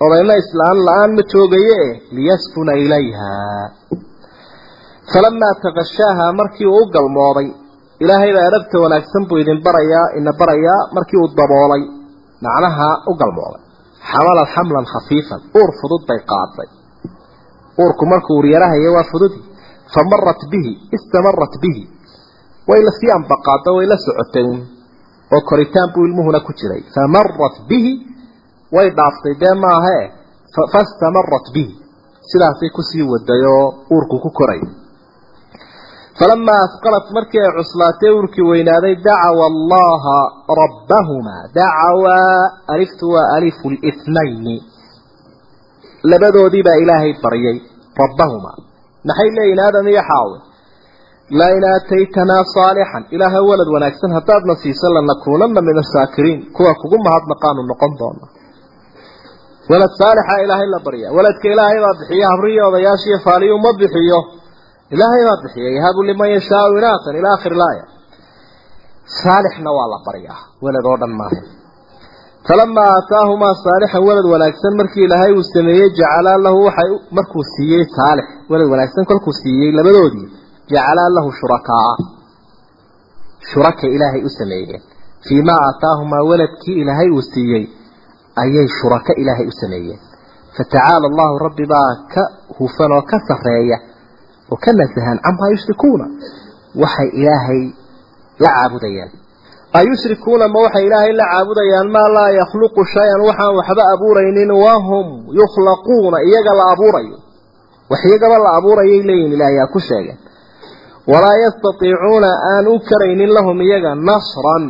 odayna 0.00 0.34
islaan 0.42 0.78
la'aan 0.86 1.10
ma 1.16 1.22
joogaye 1.32 1.80
liyaskuna 2.16 2.72
ilayha. 2.84 3.30
Falamaa 5.12 5.54
takashaaha 5.64 6.32
markii 6.40 6.66
uu 6.66 6.82
u 6.82 6.90
galmooday 6.94 7.48
ilaahay 8.02 8.32
baa 8.36 8.46
edhabta 8.50 8.76
wanaagsan 8.84 9.26
buu 9.28 9.38
idin 9.42 9.60
barayaa 9.66 10.06
ina 10.18 10.32
barayaa 10.40 10.80
markii 10.96 11.18
uu 11.22 11.28
daboolay 11.38 11.82
macnaha 12.44 12.88
u 13.10 13.14
galmooday. 13.20 13.62
Xamalan 14.10 14.48
xamlan 14.54 14.86
khafiifan 14.92 15.40
uur 15.60 15.70
fudud 15.80 16.02
bay 16.08 16.20
qaaday 16.32 16.68
uurku 17.82 18.04
markuu 18.12 18.38
uryarahaya 18.40 18.90
waa 18.96 19.06
fududi. 19.12 19.38
Famarat 19.94 20.40
bihi 20.52 20.72
istamarat 20.96 21.54
bihi. 21.62 21.82
Way 22.68 22.80
la 22.86 22.92
sii 22.98 23.10
ambaqaado 23.18 23.70
way 23.76 23.86
la 23.92 23.96
socotay 24.06 24.46
oo 25.34 25.40
koritaan 25.48 25.88
buu 25.94 26.04
ilmuhuna 26.08 26.40
ku 26.46 26.52
jiray. 26.58 26.82
Famarat 26.94 27.56
bihi 27.68 27.92
way 28.72 28.88
dhaaftay 28.98 29.34
dee 29.42 29.54
maahae 29.64 30.02
fastamarat 30.72 31.46
bihi 31.54 31.74
sidaasay 32.30 32.70
ku 32.76 32.82
sii 32.90 33.04
waday 33.12 33.42
oo 33.56 33.66
uurku 33.94 34.16
ku 34.24 34.30
koray. 34.38 34.60
Falamaa 36.18 36.60
asqalat 36.66 37.06
markii 37.16 37.42
ay 37.46 37.52
cuslaatay 37.58 38.10
uurkii 38.16 38.46
weynaaday 38.50 38.94
dacawa 39.06 39.44
allaha 39.52 40.16
rabbahumaa 40.62 41.42
dacawaa 41.58 42.38
aliftu 42.74 43.04
waa 43.14 43.26
alifu 43.36 43.70
lithnayni 43.70 44.56
labadoodii 46.10 46.62
baa 46.66 46.78
ilaahay 46.82 47.12
baryay 47.22 47.58
rabbahumaa 48.02 48.58
maxay 49.08 49.30
leeyihiin 49.36 49.60
aadam 49.66 49.86
iyo 49.92 50.02
xaawe? 50.10 50.38
Lain 51.40 51.64
aataytanaa 51.72 52.44
saalixan 52.54 53.04
ilaahay 53.14 53.44
walad 53.50 53.68
wanaagsan 53.74 54.12
haddaadna 54.18 54.54
siiso 54.62 54.88
lanakuunana 54.96 55.60
min 55.68 55.76
ashaakiriin 55.84 56.40
kuwa 56.56 56.72
kugu 56.80 56.98
mahadnaqaanu 57.06 57.62
noqon 57.70 57.92
doona 58.00 58.24
walad 59.70 59.92
saalixa 60.00 60.34
ilaahay 60.44 60.68
la 60.74 60.78
barya. 60.86 61.08
Waladka 61.16 61.46
ilaahay 61.54 61.78
baa 61.84 61.94
bixiyo 62.00 62.26
habriyo 62.32 62.62
odayaashiiyo 62.68 63.18
faaliyu 63.26 63.56
ma 63.64 63.70
bixiyo. 63.80 64.18
Ilaahay 64.94 65.22
baa 65.28 65.38
bixiya 65.44 65.70
yahabu 65.78 66.00
liman 66.08 66.30
yashaau 66.36 66.70
inaatan 66.80 67.14
ila 67.20 67.28
akhir 67.36 67.52
laaya. 67.62 67.84
Saalixna 69.22 69.70
waa 69.76 69.88
la 69.92 69.98
baryaa 70.06 70.40
walad 70.64 70.84
oo 70.90 70.96
dhan 71.02 71.12
maaha. 71.20 71.40
Falamaa 72.48 72.88
aataahumaa 72.96 73.54
saalixan 73.64 74.02
walad 74.08 74.26
wanaagsan 74.32 74.74
markii 74.80 75.04
ilaahay 75.08 75.32
uu 75.38 75.44
sameeyey 75.54 75.88
jacalaa 75.98 76.38
lahu 76.46 76.58
waxay 76.68 76.90
markuu 77.16 77.42
siiyey 77.54 77.84
saalix. 77.96 78.26
Walad 78.50 78.68
wanaagsan 78.72 79.04
kolkuu 79.10 79.32
siiyey 79.42 79.70
labadoodii 79.78 80.28
jacalaa 80.72 81.08
lahu 81.16 81.28
shurakaa. 81.40 81.92
Shuraka 83.50 83.86
ilaahay 83.96 84.22
u 84.28 84.30
sameeyeen 84.38 84.82
fii 85.28 85.42
maa 85.48 85.60
aataahumaa 85.68 86.22
waladkii 86.30 86.76
ilaahay 86.82 87.08
uu 87.16 87.22
siiyey 87.32 87.64
ayay 88.42 88.68
shuraka 88.78 89.12
ilaahay 89.20 89.46
u 89.46 89.52
sameeyeen. 89.60 90.00
Fatacaala 90.56 91.06
allahu 91.10 91.34
rabbi 91.46 91.66
baa 91.72 91.90
ka 92.14 92.22
hufan 92.58 92.92
oo 92.96 93.02
ka 93.10 93.18
sareeya 93.28 93.78
oo 94.52 94.56
ka 94.64 94.70
nasahan 94.78 95.18
camaa 95.26 95.50
yushrikuuna? 95.54 96.06
Waxay 96.82 97.08
ilaahay 97.20 97.62
la 98.42 98.48
caabudayaan. 98.56 99.10
Ayushrikuuna 99.78 100.48
ma 100.48 100.58
waxay 100.66 100.84
ilaahay 100.86 101.12
la 101.20 101.26
caabudayaan? 101.32 101.88
Maa 101.94 102.08
laa 102.16 102.30
yakhluqu 102.40 102.80
shay-an 102.94 103.20
waxaan 103.28 103.54
waxba 103.58 103.82
abuuraynin 103.94 104.50
wahum 104.64 105.06
yukhlaquuna 105.40 106.18
iyaga 106.28 106.52
la 106.60 106.64
abuurayo. 106.74 107.16
Wax 107.90 108.00
iyagaba 108.08 108.36
la 108.44 108.50
abuurayay 108.58 109.02
leeyihiin 109.08 109.32
ilaahay 109.36 109.58
aa 109.62 109.66
ku 109.74 109.80
sheegeen 109.80 110.18
walaa 111.12 111.36
yastatiicuuna 111.44 112.28
aan 112.52 112.66
u 112.68 112.80
karaynin 112.88 113.30
lahum 113.36 113.60
iyaga 113.60 113.94
nasran 114.08 114.64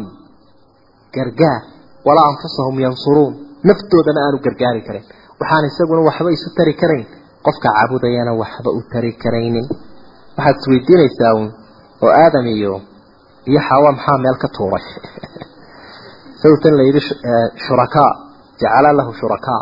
gargaar 1.15 1.63
walaa 2.07 2.27
anfusahum 2.33 2.77
yansuruun 2.85 3.35
naftoodana 3.69 4.21
aanu 4.27 4.39
gargaari 4.47 4.83
karin. 4.89 5.05
Waxaan 5.41 5.65
isaguna 5.71 6.01
waxba 6.09 6.31
isu 6.37 6.49
tari 6.59 6.75
karayn. 6.81 7.07
Qofka 7.47 7.69
caabudayana 7.77 8.33
waxba 8.43 8.71
u 8.79 8.81
tari 8.93 9.11
karaynin. 9.23 9.67
Waxaad 10.37 10.57
isweydiinaysaa 10.61 11.33
uun 11.39 11.49
oo 12.05 12.13
aadam 12.23 12.47
iyo 12.57 12.75
iyo 13.51 13.61
xawa 13.69 13.93
maxaa 13.97 14.19
meel 14.25 14.37
ka 14.43 14.49
tuuray? 14.57 14.87
Sawtan 16.43 16.75
layidhi 16.79 17.01
shurakaa 17.67 18.13
jacala 18.61 18.91
lahu 18.99 19.13
shurakaa 19.21 19.61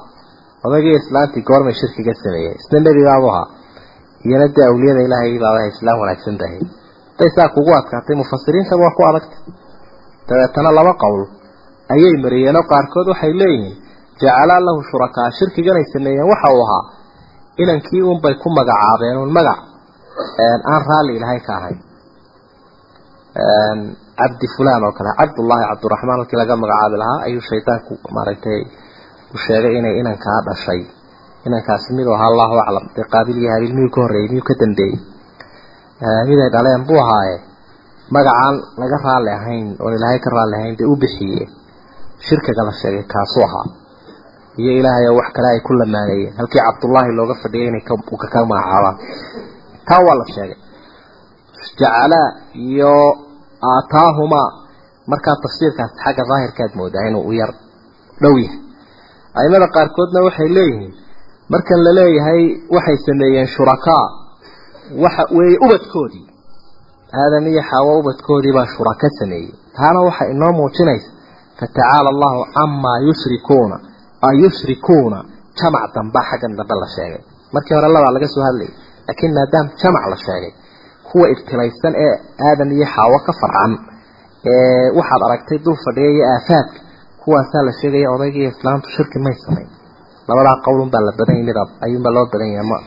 odagii 0.66 0.96
islaantii 1.02 1.46
goormay 1.48 1.74
shirkiga 1.80 2.14
sameeyey 2.22 2.54
isna 2.60 2.78
nebi 2.86 3.02
baabu 3.08 3.28
ahaa. 3.32 3.48
Iyana 4.26 4.46
dee 4.54 4.66
awliyada 4.70 5.00
ilaahay 5.06 5.38
baaba 5.44 5.66
islaam 5.74 5.98
wanaagsan 6.02 6.38
tahay 6.42 6.60
haday 7.14 7.30
saa 7.36 7.48
kugu 7.54 7.72
adkaatay 7.80 8.16
mufasiriintaba 8.22 8.82
waa 8.84 8.96
ku 8.96 9.02
adagtay. 9.10 9.40
Dabeetana 10.28 10.70
laba 10.78 10.92
qowl 11.02 11.22
ayay 11.94 12.14
mariyeenoo 12.24 12.64
qaarkood 12.72 13.06
waxay 13.12 13.32
leeyihiin 13.42 13.81
jacalaa 14.22 14.60
lahu 14.66 14.80
shurakaa 14.90 15.28
shirkiganay 15.38 15.84
sameeyeen 15.94 16.28
waxa 16.32 16.48
uu 16.56 16.62
ahaa 16.66 16.84
inankii 17.62 18.02
unbay 18.12 18.34
ku 18.42 18.48
magacaabeen 18.58 19.16
un 19.24 19.30
magac. 19.36 19.60
Aan 20.72 20.82
raalli 20.88 21.12
ilahay 21.18 21.40
ka 21.46 21.52
ahayn 21.60 21.78
cabdi 24.18 24.46
fulan 24.56 24.82
oo 24.86 24.92
kale 24.98 25.10
cabdullaahi 25.20 25.64
cabdiraxmaan 25.70 26.18
halkii 26.20 26.38
laga 26.40 26.54
magacaabi 26.62 26.96
lahaa 27.02 27.18
ayuu 27.26 27.42
shaydaanku 27.50 27.92
maaragtay 28.16 28.60
u 29.34 29.36
sheegay 29.46 29.72
inay 29.78 29.94
inankaa 30.00 30.40
dhashay. 30.46 30.80
Inankaasi 31.46 31.88
miduu 31.96 32.14
ahaa 32.16 32.28
allahu 32.32 32.54
aclam 32.64 32.84
dee 32.96 33.06
qaabil 33.12 33.36
iyo 33.42 33.74
miyuu 33.76 33.90
ka 33.94 34.00
horreeyey 34.04 34.28
miyuu 34.32 34.46
ka 34.48 34.54
dambeeyey? 34.60 34.96
Miday 36.28 36.50
dhaleen 36.54 36.82
buu 36.88 37.00
ahaaye 37.04 37.36
magacaan 38.14 38.54
laga 38.80 38.96
raalli 39.06 39.30
ahayn 39.38 39.66
oon 39.82 39.92
ilaahay 39.96 40.18
ka 40.24 40.30
raalli 40.36 40.56
ahayn 40.60 40.74
dee 40.78 40.88
u 40.92 40.96
bixiye 41.02 41.42
shirkiga 42.26 42.62
la 42.68 42.72
sheegay 42.82 43.04
kaasuu 43.12 43.44
ahaa 43.48 43.66
iyo 44.60 44.72
ilaahay 44.78 45.08
wax 45.18 45.28
kale 45.36 45.48
ay 45.54 45.60
ku 45.66 45.72
lamaaneeyeen. 45.80 46.34
Halkii 46.38 46.62
cabdullaahi 46.66 47.12
looga 47.18 47.34
fadhiyay 47.42 47.68
inay 47.70 47.84
ka 47.88 47.94
magacaabaan 48.50 48.96
taa 49.88 50.00
waa 50.06 50.16
la 50.20 50.24
sheegay. 50.34 50.58
Jacalaa 51.80 52.28
iyo 52.54 52.92
aataahumaa 53.72 54.48
markaa 55.10 55.36
tafsiirkaasi 55.44 55.94
xagga 56.04 56.24
daahirkaad 56.30 56.72
moodaa 56.78 57.06
inuu 57.08 57.24
u 57.30 57.32
yar 57.40 57.52
dhow 58.22 58.34
yahay. 58.44 58.58
Aimada 59.40 59.66
qaarkoodna 59.76 60.20
waxay 60.26 60.48
leeyihiin 60.58 60.92
markan 61.52 61.80
la 61.86 61.92
leeyahay 62.00 62.42
waxay 62.74 62.96
sameeyeen 63.06 63.48
shurakaa 63.54 64.04
waxa 65.04 65.22
weeye 65.36 65.58
ubadkoodii. 65.66 66.26
Aadam 67.20 67.44
iyo 67.52 67.62
xaawo 67.70 67.92
ubadkoodii 68.02 68.52
baa 68.56 68.66
shuraka 68.74 69.08
sameeyey. 69.18 69.50
Taana 69.76 70.00
waxay 70.08 70.28
inoo 70.34 70.52
muujinaysa 70.60 71.08
fatacaala 71.58 72.08
allahu 72.14 72.40
camaa 72.56 72.98
yushrikuuna 73.08 73.76
an 74.26 74.34
yushrikuuna 74.42 75.18
jamac 75.58 75.84
damba 75.94 76.20
xaggan 76.30 76.52
dambe 76.58 76.74
la 76.82 76.88
sheegay. 76.96 77.22
Markii 77.54 77.74
hore 77.76 77.88
labaa 77.94 78.12
laga 78.16 78.28
soo 78.34 78.42
hadlayay 78.48 78.72
laakiin 79.06 79.32
maadaama 79.38 79.70
jamac 79.82 80.04
la 80.12 80.16
sheegay 80.26 80.52
kuwa 81.08 81.26
ibtilaysan 81.34 81.94
ee 82.06 82.14
aadam 82.48 82.68
iyo 82.76 82.86
xaawo 82.94 83.18
ka 83.26 83.32
farcan 83.40 83.72
ee 84.52 84.86
waxaad 84.98 85.22
aragtay 85.26 85.58
dul 85.64 85.76
fadhiya 85.84 86.10
iyo 86.16 86.24
aafaadka 86.34 86.78
kuwaasaa 87.22 87.62
la 87.68 87.72
sheegaya 87.80 88.08
odayga 88.14 88.38
iyo 88.42 88.50
islaamtu 88.54 88.88
shirki 88.96 89.18
may 89.26 89.36
samayn. 89.44 89.68
Labadaa 90.28 90.56
qowlun 90.66 90.88
baa 90.94 91.02
la 91.08 91.12
badan 91.18 91.38
mid 91.48 91.56
ayuunbaa 91.84 92.12
loo 92.16 92.26
badan 92.32 92.48
yahay 92.54 92.66
ma 92.72 92.78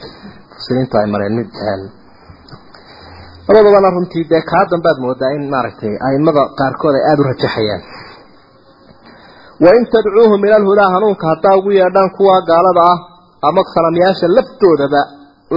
mufsiriintu 0.52 0.94
ay 1.02 1.08
mareen 1.14 1.34
mid 1.40 1.50
labadabana 3.48 3.90
runtii 3.96 4.24
dee 4.32 4.42
kaa 4.52 4.64
dambaad 4.72 4.98
moodaa 5.06 5.32
in 5.38 5.44
maaragtay 5.54 5.94
aimada 6.08 6.42
qaarkood 6.60 6.96
ay 7.00 7.04
aada 7.10 7.22
u 7.24 7.26
rajaxayaan 7.32 7.82
wain 9.64 9.84
tadcuuhum 9.94 10.40
ila 10.46 10.56
alhudaa 10.62 10.90
hanuunka 10.96 11.26
haddaa 11.32 11.56
ugu 11.60 11.72
yeedhaan 11.80 12.10
kuwa 12.18 12.42
gaalada 12.50 12.82
ah 12.94 12.98
ama 13.48 13.62
sanamyaasha 13.74 14.28
laftoodaba 14.38 15.02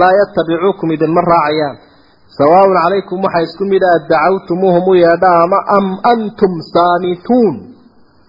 laa 0.01 0.13
yatabicuukum 0.21 0.91
idinma 0.95 1.21
raacayaan 1.31 1.75
sawaaun 2.37 2.75
calaykum 2.83 3.23
waxaa 3.25 3.41
isku 3.47 3.63
mid 3.73 3.83
a 3.83 3.93
dacawtumuuhum 4.11 4.83
u 4.87 4.95
yeedha 5.03 5.29
ama 5.43 5.59
am 5.77 5.87
antum 6.13 6.51
saamituun 6.73 7.55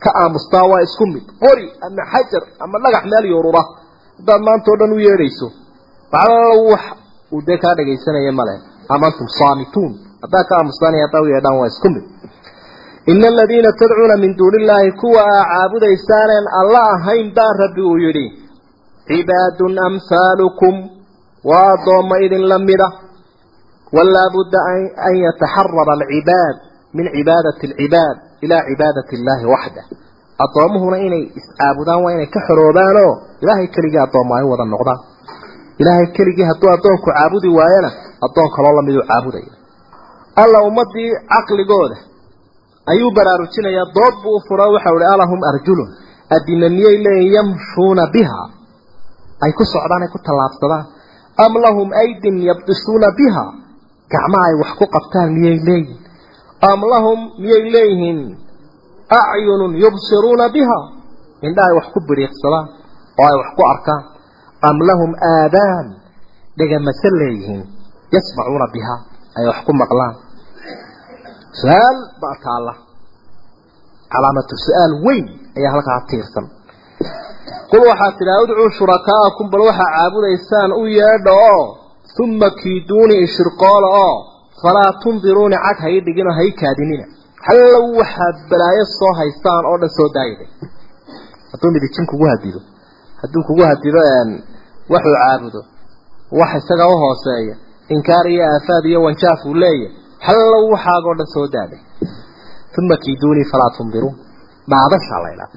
ka 0.04 0.10
aamustaa 0.22 0.64
waa 0.72 0.80
isku 0.88 1.04
mid 1.14 1.24
qori 1.44 1.66
ama 1.86 2.02
xajar 2.12 2.42
ama 2.64 2.76
dhagax 2.84 3.04
meel 3.12 3.24
yorura 3.34 3.62
haddaad 4.18 4.40
maanta 4.48 4.68
o 4.72 4.76
dhan 4.80 4.92
u 4.92 4.98
yeedhayso 5.06 5.46
waxaa 6.12 6.54
wax 6.70 6.82
uu 7.34 7.42
dee 7.48 7.58
kaa 7.64 7.74
dhagaysanaya 7.78 8.32
male 8.40 8.54
am 8.94 9.02
antum 9.08 9.26
saamituun 9.38 9.92
haddaa 10.22 10.44
ka 10.48 10.54
aamustaan 10.58 10.94
iyo 10.96 11.04
haddaa 11.06 11.22
u 11.26 11.28
yeedhaan 11.34 11.56
waa 11.60 11.68
isku 11.72 11.88
mid 11.94 12.04
ina 13.06 13.28
aladiina 13.28 13.72
tadcuuna 13.72 14.16
min 14.16 14.36
duuni 14.36 14.62
illaahi 14.62 14.92
kuwa 14.92 15.22
aa 15.34 15.44
caabudaysaanen 15.52 16.44
alla 16.60 16.80
ahayn 16.94 17.34
baa 17.34 17.52
rabbi 17.62 17.82
uu 17.90 17.96
yidhi 18.04 18.26
cibaadun 19.08 19.78
amhaalukum 19.88 20.74
waa 21.50 21.68
addoomma 21.76 22.16
idin 22.26 22.48
la 22.48 22.58
mida 22.58 22.88
walaa 23.96 24.28
budda 24.34 24.58
an 25.08 25.14
yataxarara 25.26 25.92
alcibaad 25.98 26.56
min 26.96 27.06
cibaadati 27.16 27.66
alcibaad 27.70 28.16
ilaa 28.44 28.62
cibaadati 28.68 29.12
illaahi 29.18 29.46
waxda 29.54 29.82
addoomuhuna 30.44 30.96
inay 31.06 31.24
iscaabudaan 31.40 32.04
waa 32.04 32.12
inay 32.16 32.26
ka 32.34 32.40
xoroobaanoo 32.48 33.12
ilaahay 33.42 33.66
keligii 33.76 34.02
addoomma 34.06 34.34
ay 34.40 34.44
wada 34.52 34.64
noqdaan 34.74 35.00
ilaahay 35.80 36.06
keligii 36.16 36.46
hadduu 36.50 36.70
addoonku 36.76 37.06
caabudi 37.10 37.48
waayana 37.58 37.90
addoon 38.26 38.48
kaloo 38.56 38.74
lamiduu 38.78 39.04
caabudaya 39.10 39.52
alla 40.42 40.58
ummadii 40.68 41.10
caqligooda 41.32 41.96
ayuu 42.92 43.10
baraarujinayaa 43.16 43.92
dood 43.96 44.14
buu 44.22 44.36
u 44.38 44.40
furo 44.48 44.66
waxau 44.74 44.96
ihi 45.00 45.08
alahum 45.14 45.40
arjulun 45.50 45.88
adina 46.36 46.66
miyay 46.76 46.96
leeyihiin 47.04 47.34
yamshuuna 47.36 48.04
biha? 48.14 48.40
Ay 49.44 49.52
ku 49.58 49.64
socdaan 49.64 50.02
ay 50.04 50.10
ku 50.14 50.18
tallaabsadaan. 50.26 50.84
Am 51.44 51.52
lahum 51.64 51.88
aydin 52.02 52.36
yabdisuuna 52.48 53.08
biha? 53.18 53.44
Gacma 54.12 54.38
ay 54.48 54.54
wax 54.60 54.70
ku 54.78 54.84
qabtaan 54.94 55.28
miyay 55.38 55.58
leeyihiin 55.68 55.98
am 56.70 56.80
lahum 56.92 57.18
miyay 57.42 57.62
leeyihiin? 57.74 58.20
Acyunun 59.10 59.72
yubsiruuna 59.82 60.46
biha? 60.54 60.78
Indha 61.46 61.62
ay 61.68 61.74
wax 61.78 61.86
ku 61.94 61.98
biriiqsadaan 62.08 62.66
oo 63.20 63.24
ay 63.30 63.36
wax 63.40 63.48
ku 63.56 63.62
arkaan. 63.74 64.02
Am 64.68 64.76
lahum 64.88 65.10
aadaan? 65.32 65.86
Dhegamase 66.58 67.08
leeyihiin? 67.20 67.62
Yasmacuuna 68.12 68.66
biha? 68.74 68.96
Ay 69.40 69.44
wax 69.50 69.58
ku 69.66 69.72
maqlaan 69.72 70.14
su'aal 71.52 71.98
baa 72.22 72.34
taalla. 72.44 72.74
Calaamatu 74.12 74.54
su'aal 74.66 74.92
weyn 75.06 75.26
ayaa 75.58 75.72
halkaa 75.74 76.00
tiirsan. 76.10 76.46
Qul 77.70 77.82
waxaad 77.90 78.14
tidhaha 78.18 78.42
udcuu 78.44 78.70
shurakaa'akum 78.78 79.50
bal 79.52 79.62
waxaa 79.68 79.90
caabudaysaan 79.96 80.70
u 80.80 80.82
yeedha 80.98 81.32
oo 81.52 81.64
uma 82.22 82.50
kiiduuni 82.60 83.16
ishirqoola 83.26 83.88
oo 84.06 84.16
falaa 84.62 84.90
tundiruuni 85.02 85.56
cag 85.66 85.78
ha 85.82 85.88
ii 85.94 86.00
dhiginoo 86.06 86.34
ha 86.38 86.44
kaadinina. 86.60 87.04
Hallow 87.46 87.84
waxaad 88.00 88.36
balaayo 88.50 88.84
soo 88.98 89.12
haystaan 89.20 89.64
oo 89.70 89.76
dhan 89.80 89.92
soo 89.98 90.08
daayida 90.16 90.44
hadduu 91.52 91.70
midijin 91.74 92.06
kugu 92.10 92.26
hadido 92.32 92.60
hadduu 93.22 93.42
kugu 93.48 93.62
hadido 93.70 94.00
waxuu 94.92 95.16
caabudo. 95.22 95.60
Wax 96.38 96.50
isaga 96.60 96.88
u 96.88 96.96
hooseeya. 97.02 97.54
Inkaar 97.94 98.26
iyo 98.32 98.44
aafaad 98.44 98.84
iyo 98.84 99.02
wanjaaf 99.02 99.40
uu 99.46 99.54
leeyahy 99.54 99.99
hallow 100.26 100.62
waxaagoo 100.74 101.14
dhan 101.18 101.28
soo 101.34 101.46
daaday. 101.54 101.80
Uma 102.78 102.96
kiiduunii 103.04 103.46
falaa 103.52 103.70
tundiruun 103.76 104.16
dhaadashaa 104.72 105.20
laydhaa 105.26 105.48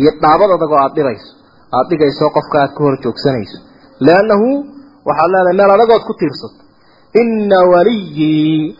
iyo 0.00 0.10
dhaabad 0.22 0.50
adagoo 0.56 0.78
aada 0.82 0.94
dhibayso 0.98 1.30
aada 1.76 1.88
dhigayso 1.90 2.24
qofka 2.36 2.56
aad 2.62 2.72
ka 2.76 2.80
hor 2.84 2.94
joogsanayso. 3.04 3.58
Liannahu 4.06 4.48
waxaad 5.08 5.30
leedahay 5.34 5.56
meel 5.60 5.72
adagood 5.76 6.02
ku 6.08 6.12
tiirsato 6.20 6.58
inna 7.22 7.58
waliyii 7.72 8.78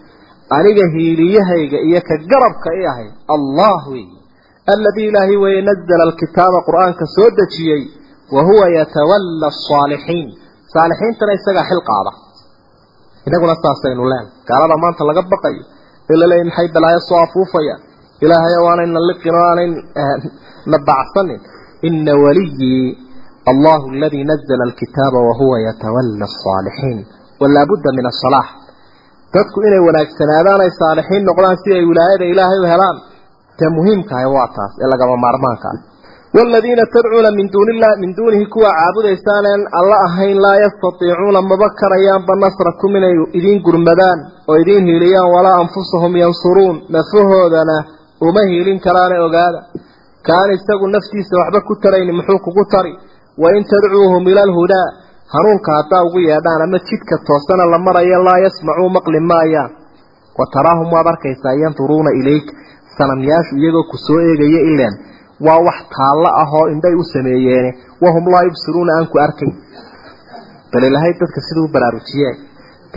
aniga 0.57 0.85
hiiliyahayga 0.95 1.79
iyo 1.89 2.01
ka 2.09 2.15
garabka 2.31 2.69
i 2.81 2.83
ahay. 2.93 3.09
Allah 3.35 3.81
weeye 3.93 4.19
aladii 4.73 5.07
ilaahay 5.11 5.37
weeye 5.45 5.63
nazala 5.69 6.03
alkitaaba 6.09 6.59
qur'aanka 6.69 7.05
soo 7.17 7.29
dejiyey 7.41 7.83
wa 8.35 8.43
huwa 8.49 8.67
yatawalla 8.79 9.47
asaalixiin 9.55 10.29
saalixiintana 10.75 11.33
isagaa 11.39 11.65
xil 11.71 11.81
qaada 11.91 12.11
inaguna 13.29 13.55
saasaynu 13.65 14.03
leen. 14.13 14.27
Gaalada 14.49 14.77
maanta 14.83 15.03
laga 15.11 15.23
baqayo 15.33 15.63
laleeyahy 16.21 16.47
maxay 16.51 16.69
balaayo 16.77 17.01
soo 17.09 17.19
afuufayaan 17.27 17.81
ilaahay 18.25 18.55
oo 18.61 18.69
aanay 18.73 18.89
na 18.97 19.01
liqin 19.11 19.35
oo 19.39 19.45
aanay 19.51 19.69
na 20.73 20.79
bacsanin. 20.89 21.41
Ina 21.89 22.13
waliyii 22.25 22.87
allahu 23.53 23.85
aladii 23.97 24.25
nazala 24.31 24.63
alkitaaba 24.69 25.19
wahuwa 25.29 25.57
yatawalla 25.69 26.25
asaalixiin 26.31 26.99
walaa 27.43 27.67
budda 27.71 27.91
min 27.99 28.07
asalaax 28.13 28.49
dadku 29.35 29.59
inay 29.69 29.83
wanaagsanaadaan 29.89 30.61
ay 30.67 30.71
saalixiin 30.81 31.23
noqdaan 31.29 31.57
si 31.63 31.69
ay 31.79 31.85
wilaayada 31.91 32.25
ilaahay 32.33 32.59
u 32.65 32.67
helaan. 32.73 32.97
Tee 33.59 33.71
muhiimkahay 33.79 34.27
waa 34.37 34.49
taas 34.57 34.73
ee 34.83 34.89
lagama 34.93 35.17
maarmaanka 35.25 35.69
ah 35.75 35.79
والذين 36.36 36.80
تدعون 36.96 37.28
من 37.38 37.46
دون 37.56 37.68
الله 37.74 37.92
من 38.04 38.12
دونه 38.20 38.40
كوا 38.54 38.70
عابديسان 38.80 39.46
الله 39.80 40.00
أهين 40.08 40.38
لا 40.46 40.54
يستطيعون 40.66 41.36
مبكريان 41.52 42.20
بنصركم 42.28 42.90
من 42.96 43.04
إذين 43.38 43.58
قرمدان 43.68 44.18
وإذين 44.50 44.84
هيليان 44.90 45.26
ولا 45.36 45.52
أنفسهم 45.64 46.12
ينصرون 46.24 46.76
نفهودنا 46.96 47.78
وما 48.24 48.42
هيلين 48.52 48.80
كران 48.86 49.12
أغادا 49.26 49.62
كان 50.28 50.48
يستقوا 50.56 50.94
نفسي 50.98 51.20
سوحبا 51.32 51.60
كترين 51.70 52.10
محوك 52.20 52.46
كتري 52.58 52.94
وإن 53.42 53.62
تدعوهم 53.72 54.24
إلى 54.32 54.42
الهدى 54.48 54.84
هنون 55.36 55.58
كاتا 55.68 56.00
ويادان 56.14 56.60
أما 56.66 56.78
تشتك 56.84 57.12
توسنا 57.28 57.64
لما 57.74 57.92
رأي 57.98 58.12
الله 58.20 58.36
يسمعوا 58.48 58.90
مقل 58.98 59.16
ما 59.30 59.38
أيام 59.46 59.70
وتراهم 60.40 60.88
وبركيسا 60.96 61.50
ينظرون 61.64 62.08
إليك 62.20 62.48
سنمياش 62.98 63.48
يجو 63.66 63.82
كسوئي 63.92 64.32
إلين 64.72 64.94
waa 65.47 65.59
wax 65.69 65.79
taallo 65.97 66.29
ah 66.43 66.49
oo 66.59 66.67
indhay 66.75 66.95
u 67.03 67.05
sameeyeen 67.15 67.67
wahum 68.05 68.25
laa 68.35 68.43
yubsiruuna 68.49 68.93
aan 68.99 69.07
ku 69.13 69.19
arkayn 69.27 69.53
bal 70.73 70.85
ilaahay 70.89 71.13
dadka 71.23 71.41
siduu 71.49 71.67
baraarujiyeen 71.75 72.37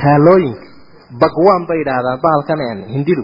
taalooyinka 0.02 0.66
bagwaan 1.22 1.64
bay 1.70 1.78
yidhaahdaan 1.82 2.20
bahalkan 2.26 2.60
hindidu 2.96 3.24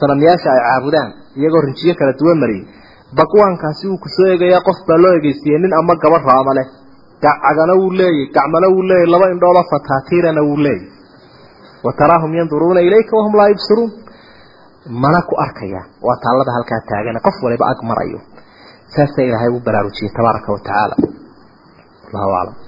sanamyaasha 0.00 0.48
ay 0.54 0.60
caabudaan 0.68 1.10
iyagoo 1.38 1.62
rinjiyo 1.66 1.94
kala 2.00 2.12
duwan 2.20 2.38
mariyay 2.42 2.64
bagwaankaasi 3.18 3.84
wuu 3.90 3.98
ku 4.04 4.08
soo 4.16 4.26
eegayaa 4.32 4.66
qof 4.68 4.78
baa 4.88 4.98
loo 5.04 5.12
egeysiiyey 5.18 5.58
nin 5.64 5.72
ama 5.80 5.94
gabadh 6.02 6.24
raama 6.30 6.52
leh. 6.58 6.66
Gacagana 7.22 7.74
wuu 7.80 7.90
leeyay 8.00 8.26
gacmana 8.36 8.68
wuu 8.74 8.82
leeyay 8.90 9.06
laba 9.14 9.26
indhoodoo 9.34 9.64
fataatiirana 9.72 10.42
wuu 10.48 10.56
leeyay. 10.66 10.88
Wa 11.84 11.92
taraahum 11.98 12.32
yanduruuna 12.38 12.80
ilayka 12.88 13.12
wahum 13.18 13.34
laa 13.40 13.48
yubsiruun 13.52 13.90
mana 14.88 15.18
ku 15.28 15.34
arkayaan 15.44 15.88
waa 16.06 16.16
taallada 16.24 16.52
halkaa 16.56 16.80
taagan 16.90 17.20
qof 17.26 17.36
waliba 17.44 17.64
ag 17.72 17.80
marayo. 17.90 18.18
Saasaa 18.94 19.24
ilaahay 19.28 19.50
u 19.56 19.60
baraarujiyey 19.66 20.12
tabaaraka 20.16 20.52
wa 20.52 20.58
tacaala. 20.66 20.96
Allahu 22.06 22.32
aclam 22.40 22.63